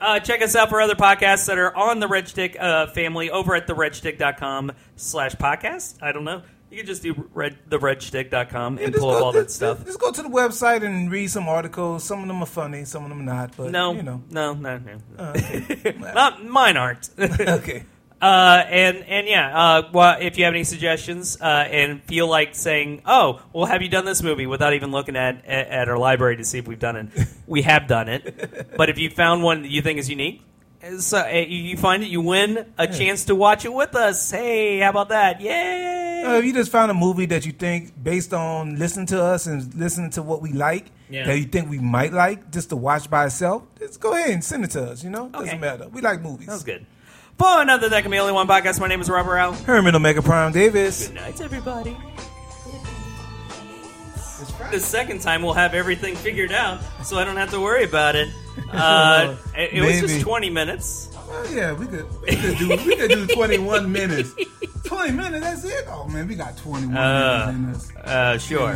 Uh, 0.00 0.20
check 0.20 0.42
us 0.42 0.54
out 0.54 0.68
for 0.68 0.80
other 0.80 0.94
podcasts 0.94 1.46
that 1.46 1.58
are 1.58 1.74
on 1.76 1.98
the 1.98 2.06
Red 2.08 2.28
Shtick 2.28 2.56
uh, 2.60 2.86
family 2.88 3.30
over 3.30 3.54
at 3.56 3.66
theredshtick.com 3.66 4.72
slash 4.96 5.34
podcast. 5.34 6.00
I 6.02 6.12
don't 6.12 6.24
know. 6.24 6.42
You 6.70 6.76
can 6.76 6.86
just 6.86 7.02
do 7.02 7.28
red, 7.34 7.58
theredshtick.com 7.68 8.78
and 8.78 8.92
Just 8.92 8.98
pull 8.98 9.10
up 9.10 9.18
go- 9.20 9.24
all 9.24 9.32
that 9.32 9.44
just- 9.44 9.56
stuff. 9.56 9.84
Just 9.86 9.98
go 9.98 10.12
to 10.12 10.22
the 10.22 10.28
website 10.28 10.84
and 10.84 11.10
read 11.10 11.28
some 11.30 11.48
articles. 11.48 12.04
Some 12.04 12.20
of 12.22 12.28
them 12.28 12.42
are 12.42 12.46
funny, 12.46 12.84
some 12.84 13.02
of 13.04 13.08
them 13.08 13.20
are 13.20 13.24
not. 13.24 13.56
But 13.56 13.70
No, 13.72 13.92
you 13.94 14.02
know, 14.02 14.22
no, 14.30 14.52
no, 14.54 14.78
no. 14.78 14.98
Uh, 15.18 15.32
okay. 15.36 15.96
Not 16.14 16.44
mine 16.44 16.76
aren't. 16.76 17.08
okay. 17.18 17.84
Uh, 18.20 18.64
and 18.68 18.96
and 19.04 19.28
yeah, 19.28 19.56
uh, 19.56 19.88
well, 19.92 20.16
if 20.20 20.36
you 20.38 20.44
have 20.44 20.52
any 20.54 20.64
suggestions 20.64 21.40
uh, 21.40 21.44
and 21.70 22.02
feel 22.02 22.26
like 22.28 22.54
saying, 22.56 23.02
"Oh, 23.06 23.40
well, 23.52 23.66
have 23.66 23.80
you 23.80 23.88
done 23.88 24.04
this 24.04 24.22
movie?" 24.24 24.46
without 24.46 24.72
even 24.74 24.90
looking 24.90 25.14
at 25.14 25.44
at, 25.44 25.68
at 25.68 25.88
our 25.88 25.98
library 25.98 26.36
to 26.38 26.44
see 26.44 26.58
if 26.58 26.66
we've 26.66 26.80
done 26.80 26.96
it, 26.96 27.08
we 27.46 27.62
have 27.62 27.86
done 27.86 28.08
it. 28.08 28.76
But 28.76 28.90
if 28.90 28.98
you 28.98 29.08
found 29.10 29.44
one 29.44 29.62
that 29.62 29.70
you 29.70 29.82
think 29.82 30.00
is 30.00 30.10
unique, 30.10 30.42
so 30.98 31.18
uh, 31.18 31.28
you 31.28 31.58
you 31.62 31.76
find 31.76 32.02
it, 32.02 32.08
you 32.08 32.20
win 32.20 32.66
a 32.76 32.88
chance 32.88 33.24
to 33.26 33.36
watch 33.36 33.64
it 33.64 33.72
with 33.72 33.94
us. 33.94 34.30
Hey, 34.32 34.80
how 34.80 34.90
about 34.90 35.10
that? 35.10 35.40
Yay! 35.40 36.24
Uh, 36.26 36.38
if 36.38 36.44
you 36.44 36.52
just 36.52 36.72
found 36.72 36.90
a 36.90 36.94
movie 36.94 37.26
that 37.26 37.46
you 37.46 37.52
think, 37.52 37.92
based 38.02 38.34
on 38.34 38.76
listening 38.80 39.06
to 39.06 39.22
us 39.22 39.46
and 39.46 39.72
listening 39.76 40.10
to 40.10 40.22
what 40.24 40.42
we 40.42 40.52
like, 40.52 40.86
Yeah. 41.08 41.24
that 41.26 41.38
you 41.38 41.44
think 41.44 41.70
we 41.70 41.78
might 41.78 42.12
like, 42.12 42.50
just 42.50 42.70
to 42.70 42.76
watch 42.76 43.08
by 43.08 43.26
itself, 43.26 43.62
just 43.78 44.00
go 44.00 44.12
ahead 44.14 44.30
and 44.30 44.42
send 44.42 44.64
it 44.64 44.72
to 44.72 44.82
us. 44.90 45.04
You 45.04 45.10
know, 45.10 45.28
doesn't 45.28 45.60
matter. 45.60 45.86
We 45.88 46.00
like 46.00 46.20
movies. 46.20 46.48
that 46.48 46.54
was 46.54 46.64
good. 46.64 46.84
For 47.38 47.62
another 47.62 47.88
There 47.88 48.02
Can 48.02 48.10
Be 48.10 48.18
Only 48.18 48.32
One 48.32 48.48
podcast, 48.48 48.80
my 48.80 48.88
name 48.88 49.00
is 49.00 49.08
Robert 49.08 49.34
Rau. 49.34 49.52
Herman 49.52 49.94
Omega 49.94 50.20
Prime 50.22 50.50
Davis. 50.52 51.06
Good 51.06 51.14
night, 51.14 51.40
everybody. 51.40 51.96
The 54.72 54.80
second 54.80 55.20
time 55.20 55.42
we'll 55.42 55.54
have 55.54 55.72
everything 55.72 56.16
figured 56.16 56.50
out, 56.50 56.80
so 57.04 57.16
I 57.16 57.22
don't 57.24 57.36
have 57.36 57.50
to 57.52 57.60
worry 57.60 57.84
about 57.84 58.16
it. 58.16 58.28
Uh, 58.72 59.36
it 59.56 59.74
it 59.74 59.80
was 59.80 59.94
Maybe. 60.02 60.06
just 60.08 60.20
20 60.22 60.50
minutes. 60.50 61.07
Oh 61.30 61.50
yeah, 61.54 61.72
we 61.72 61.86
could 61.86 62.06
we 62.22 62.36
could 62.36 62.58
do 62.58 62.68
we 62.68 62.96
could 62.96 63.10
do 63.10 63.26
twenty 63.26 63.58
one 63.58 63.90
minutes. 64.00 64.34
Twenty 64.84 65.12
minutes, 65.12 65.44
that's 65.44 65.64
it. 65.64 65.84
Oh 65.88 66.06
man, 66.08 66.26
we 66.26 66.34
got 66.34 66.56
twenty 66.56 66.86
one 66.86 66.96
Uh, 66.96 67.52
minutes 67.54 67.90
in 67.90 67.96
us. 67.98 68.06
Uh, 68.08 68.38
sure, 68.38 68.72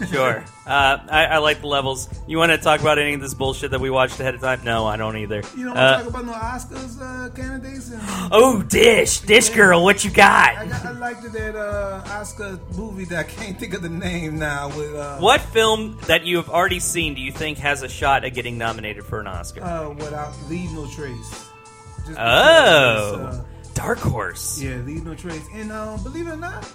Yeah. 0.00 0.06
sure. 0.06 0.44
Uh, 0.64 0.96
I, 1.10 1.24
I 1.24 1.38
like 1.38 1.60
the 1.60 1.66
levels. 1.66 2.08
You 2.28 2.38
want 2.38 2.52
to 2.52 2.56
talk 2.58 2.80
about 2.80 2.96
any 3.00 3.14
of 3.14 3.20
this 3.20 3.34
bullshit 3.34 3.72
that 3.72 3.80
we 3.80 3.90
watched 3.90 4.20
ahead 4.20 4.36
of 4.36 4.40
time? 4.40 4.60
No, 4.62 4.86
I 4.86 4.96
don't 4.96 5.16
either. 5.16 5.42
You 5.56 5.64
don't 5.64 5.76
Uh, 5.76 6.04
want 6.04 6.06
to 6.06 6.12
talk 6.12 6.22
about 6.22 6.24
no 6.26 6.78
Oscars 6.78 7.00
uh, 7.02 7.30
candidates? 7.34 7.90
And 7.90 8.00
oh, 8.30 8.62
Dish, 8.62 9.18
Dish 9.22 9.48
girl, 9.48 9.82
what 9.82 10.04
you 10.04 10.12
got? 10.12 10.56
I 10.56 10.66
got? 10.66 10.86
I 10.86 10.90
liked 10.92 11.32
that 11.32 11.56
uh, 11.56 12.04
Oscar 12.12 12.60
movie 12.76 13.04
that 13.06 13.18
I 13.18 13.22
can't 13.24 13.58
think 13.58 13.74
of 13.74 13.82
the 13.82 13.88
name 13.88 14.38
now. 14.38 14.68
With 14.68 14.94
uh, 14.94 15.18
What 15.18 15.40
film 15.40 15.98
that 16.06 16.24
you 16.24 16.36
have 16.36 16.48
already 16.48 16.78
seen 16.78 17.14
do 17.14 17.20
you 17.20 17.32
think 17.32 17.58
has 17.58 17.82
a 17.82 17.88
shot 17.88 18.24
at 18.24 18.28
getting 18.32 18.56
nominated 18.56 19.04
for 19.04 19.18
an 19.18 19.26
Oscar? 19.26 19.64
Uh, 19.64 19.90
without 19.90 20.32
leave 20.48 20.70
no 20.74 20.86
trace. 20.86 21.48
Just 22.06 22.18
oh, 22.18 23.16
because, 23.16 23.38
uh, 23.38 23.44
Dark 23.74 23.98
Horse. 23.98 24.60
yeah, 24.60 24.76
leave 24.76 25.04
no 25.04 25.14
trace. 25.14 25.46
And 25.54 25.72
uh, 25.72 25.96
believe 26.02 26.26
it 26.26 26.32
or 26.32 26.36
not, 26.36 26.70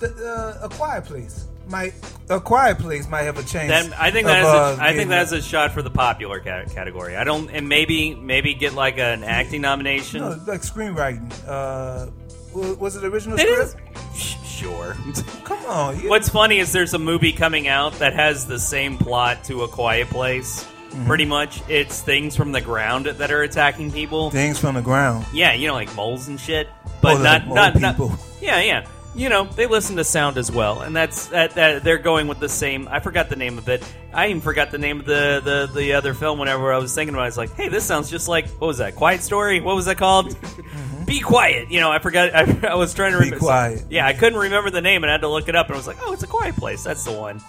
the, 0.00 0.58
uh, 0.60 0.66
a 0.66 0.68
quiet 0.68 1.04
place 1.04 1.46
might 1.68 1.92
a 2.30 2.40
quiet 2.40 2.78
place 2.78 3.08
might 3.08 3.22
have 3.22 3.38
a 3.38 3.42
chance. 3.42 3.92
I 3.98 4.10
think 4.10 4.26
that 4.26 4.40
is 4.40 4.46
uh, 4.46 4.76
I 4.80 4.94
think 4.94 5.10
that's 5.10 5.32
a 5.32 5.42
shot 5.42 5.72
for 5.72 5.82
the 5.82 5.90
popular 5.90 6.40
ca- 6.40 6.64
category. 6.66 7.16
I 7.16 7.24
don't, 7.24 7.50
and 7.50 7.68
maybe 7.68 8.14
maybe 8.14 8.54
get 8.54 8.74
like 8.74 8.98
an 8.98 9.24
acting 9.24 9.62
nomination. 9.62 10.20
no, 10.20 10.28
like 10.46 10.62
screenwriting. 10.62 11.32
Uh, 11.46 12.10
was 12.54 12.96
it 12.96 13.04
original 13.04 13.38
It 13.38 13.46
script? 13.70 13.92
is. 14.14 14.36
Sure. 14.58 14.96
Come 15.44 15.96
you, 15.96 16.08
What's 16.08 16.28
funny 16.28 16.58
is 16.58 16.72
there's 16.72 16.94
a 16.94 16.98
movie 16.98 17.32
coming 17.32 17.68
out 17.68 17.92
that 17.94 18.14
has 18.14 18.46
the 18.46 18.58
same 18.58 18.96
plot 18.98 19.44
to 19.44 19.62
A 19.62 19.68
Quiet 19.68 20.08
Place. 20.08 20.66
Mm-hmm. 20.88 21.06
Pretty 21.06 21.24
much, 21.26 21.62
it's 21.68 22.00
things 22.00 22.34
from 22.36 22.52
the 22.52 22.60
ground 22.60 23.06
that 23.06 23.30
are 23.30 23.42
attacking 23.42 23.92
people. 23.92 24.30
things 24.30 24.58
from 24.58 24.74
the 24.74 24.80
ground. 24.82 25.26
Yeah, 25.32 25.52
you 25.52 25.66
know, 25.68 25.74
like 25.74 25.94
moles 25.94 26.28
and 26.28 26.40
shit. 26.40 26.68
But 27.02 27.18
Oh, 27.18 27.22
not 27.22 27.46
not, 27.48 27.78
not 27.78 27.94
people. 27.96 28.12
Yeah, 28.40 28.60
yeah. 28.62 28.86
You 29.14 29.28
know, 29.30 29.44
they 29.46 29.66
listen 29.66 29.96
to 29.96 30.04
sound 30.04 30.38
as 30.38 30.52
well, 30.52 30.82
and 30.82 30.94
that's 30.94 31.26
that, 31.28 31.52
that. 31.56 31.82
They're 31.82 31.98
going 31.98 32.28
with 32.28 32.38
the 32.38 32.48
same. 32.48 32.86
I 32.88 33.00
forgot 33.00 33.28
the 33.28 33.34
name 33.36 33.58
of 33.58 33.68
it. 33.68 33.82
I 34.12 34.28
even 34.28 34.40
forgot 34.40 34.70
the 34.70 34.78
name 34.78 35.00
of 35.00 35.06
the 35.06 35.40
the, 35.42 35.70
the 35.74 35.92
other 35.94 36.14
film. 36.14 36.38
Whenever 36.38 36.72
I 36.72 36.78
was 36.78 36.94
thinking 36.94 37.14
about, 37.14 37.22
it, 37.22 37.24
I 37.24 37.28
was 37.28 37.36
like, 37.38 37.52
"Hey, 37.54 37.68
this 37.68 37.84
sounds 37.84 38.10
just 38.10 38.28
like 38.28 38.46
what 38.58 38.68
was 38.68 38.78
that? 38.78 38.94
Quiet 38.94 39.22
Story? 39.22 39.60
What 39.60 39.74
was 39.74 39.86
that 39.86 39.96
called? 39.98 40.36
Be 41.06 41.18
quiet." 41.20 41.68
You 41.70 41.80
know, 41.80 41.90
I 41.90 41.98
forgot. 41.98 42.32
I, 42.64 42.68
I 42.68 42.74
was 42.76 42.94
trying 42.94 43.12
to 43.12 43.18
Be 43.18 43.24
remember. 43.24 43.40
quiet. 43.44 43.84
Yeah, 43.90 44.06
I 44.06 44.12
couldn't 44.12 44.38
remember 44.38 44.70
the 44.70 44.82
name, 44.82 45.02
and 45.02 45.10
I 45.10 45.14
had 45.14 45.22
to 45.22 45.28
look 45.28 45.48
it 45.48 45.56
up. 45.56 45.66
And 45.66 45.74
I 45.74 45.78
was 45.78 45.88
like, 45.88 45.98
"Oh, 46.02 46.12
it's 46.12 46.22
a 46.22 46.28
Quiet 46.28 46.54
Place. 46.54 46.84
That's 46.84 47.02
the 47.04 47.12
one." 47.12 47.40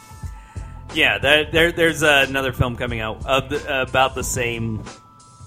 Yeah, 0.93 1.17
there, 1.19 1.71
there's 1.71 2.03
uh, 2.03 2.25
another 2.27 2.51
film 2.51 2.75
coming 2.75 2.99
out 2.99 3.25
of 3.25 3.49
the, 3.49 3.81
about 3.81 4.15
the 4.15 4.23
same 4.23 4.83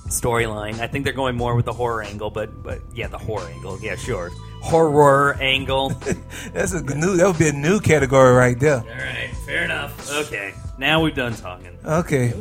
storyline. 0.07 0.79
I 0.79 0.87
think 0.87 1.05
they're 1.05 1.13
going 1.13 1.37
more 1.37 1.57
with 1.57 1.65
the 1.65 1.73
horror 1.73 2.03
angle, 2.03 2.31
but 2.31 2.63
but 2.63 2.81
yeah, 2.95 3.09
the 3.09 3.19
horror 3.19 3.49
angle. 3.49 3.81
Yeah, 3.81 3.97
sure, 3.97 4.31
horror 4.61 5.37
angle. 5.41 5.91
That's 6.53 6.73
a 6.73 6.83
new. 6.83 7.17
That 7.17 7.27
would 7.27 7.39
be 7.39 7.49
a 7.49 7.53
new 7.53 7.81
category 7.81 8.35
right 8.35 8.59
there. 8.59 8.79
All 8.79 8.87
right, 8.87 9.31
fair 9.47 9.65
enough. 9.65 10.11
Okay, 10.13 10.55
now 10.79 11.03
we've 11.03 11.15
done 11.15 11.35
talking. 11.35 11.77
Okay. 11.85 12.33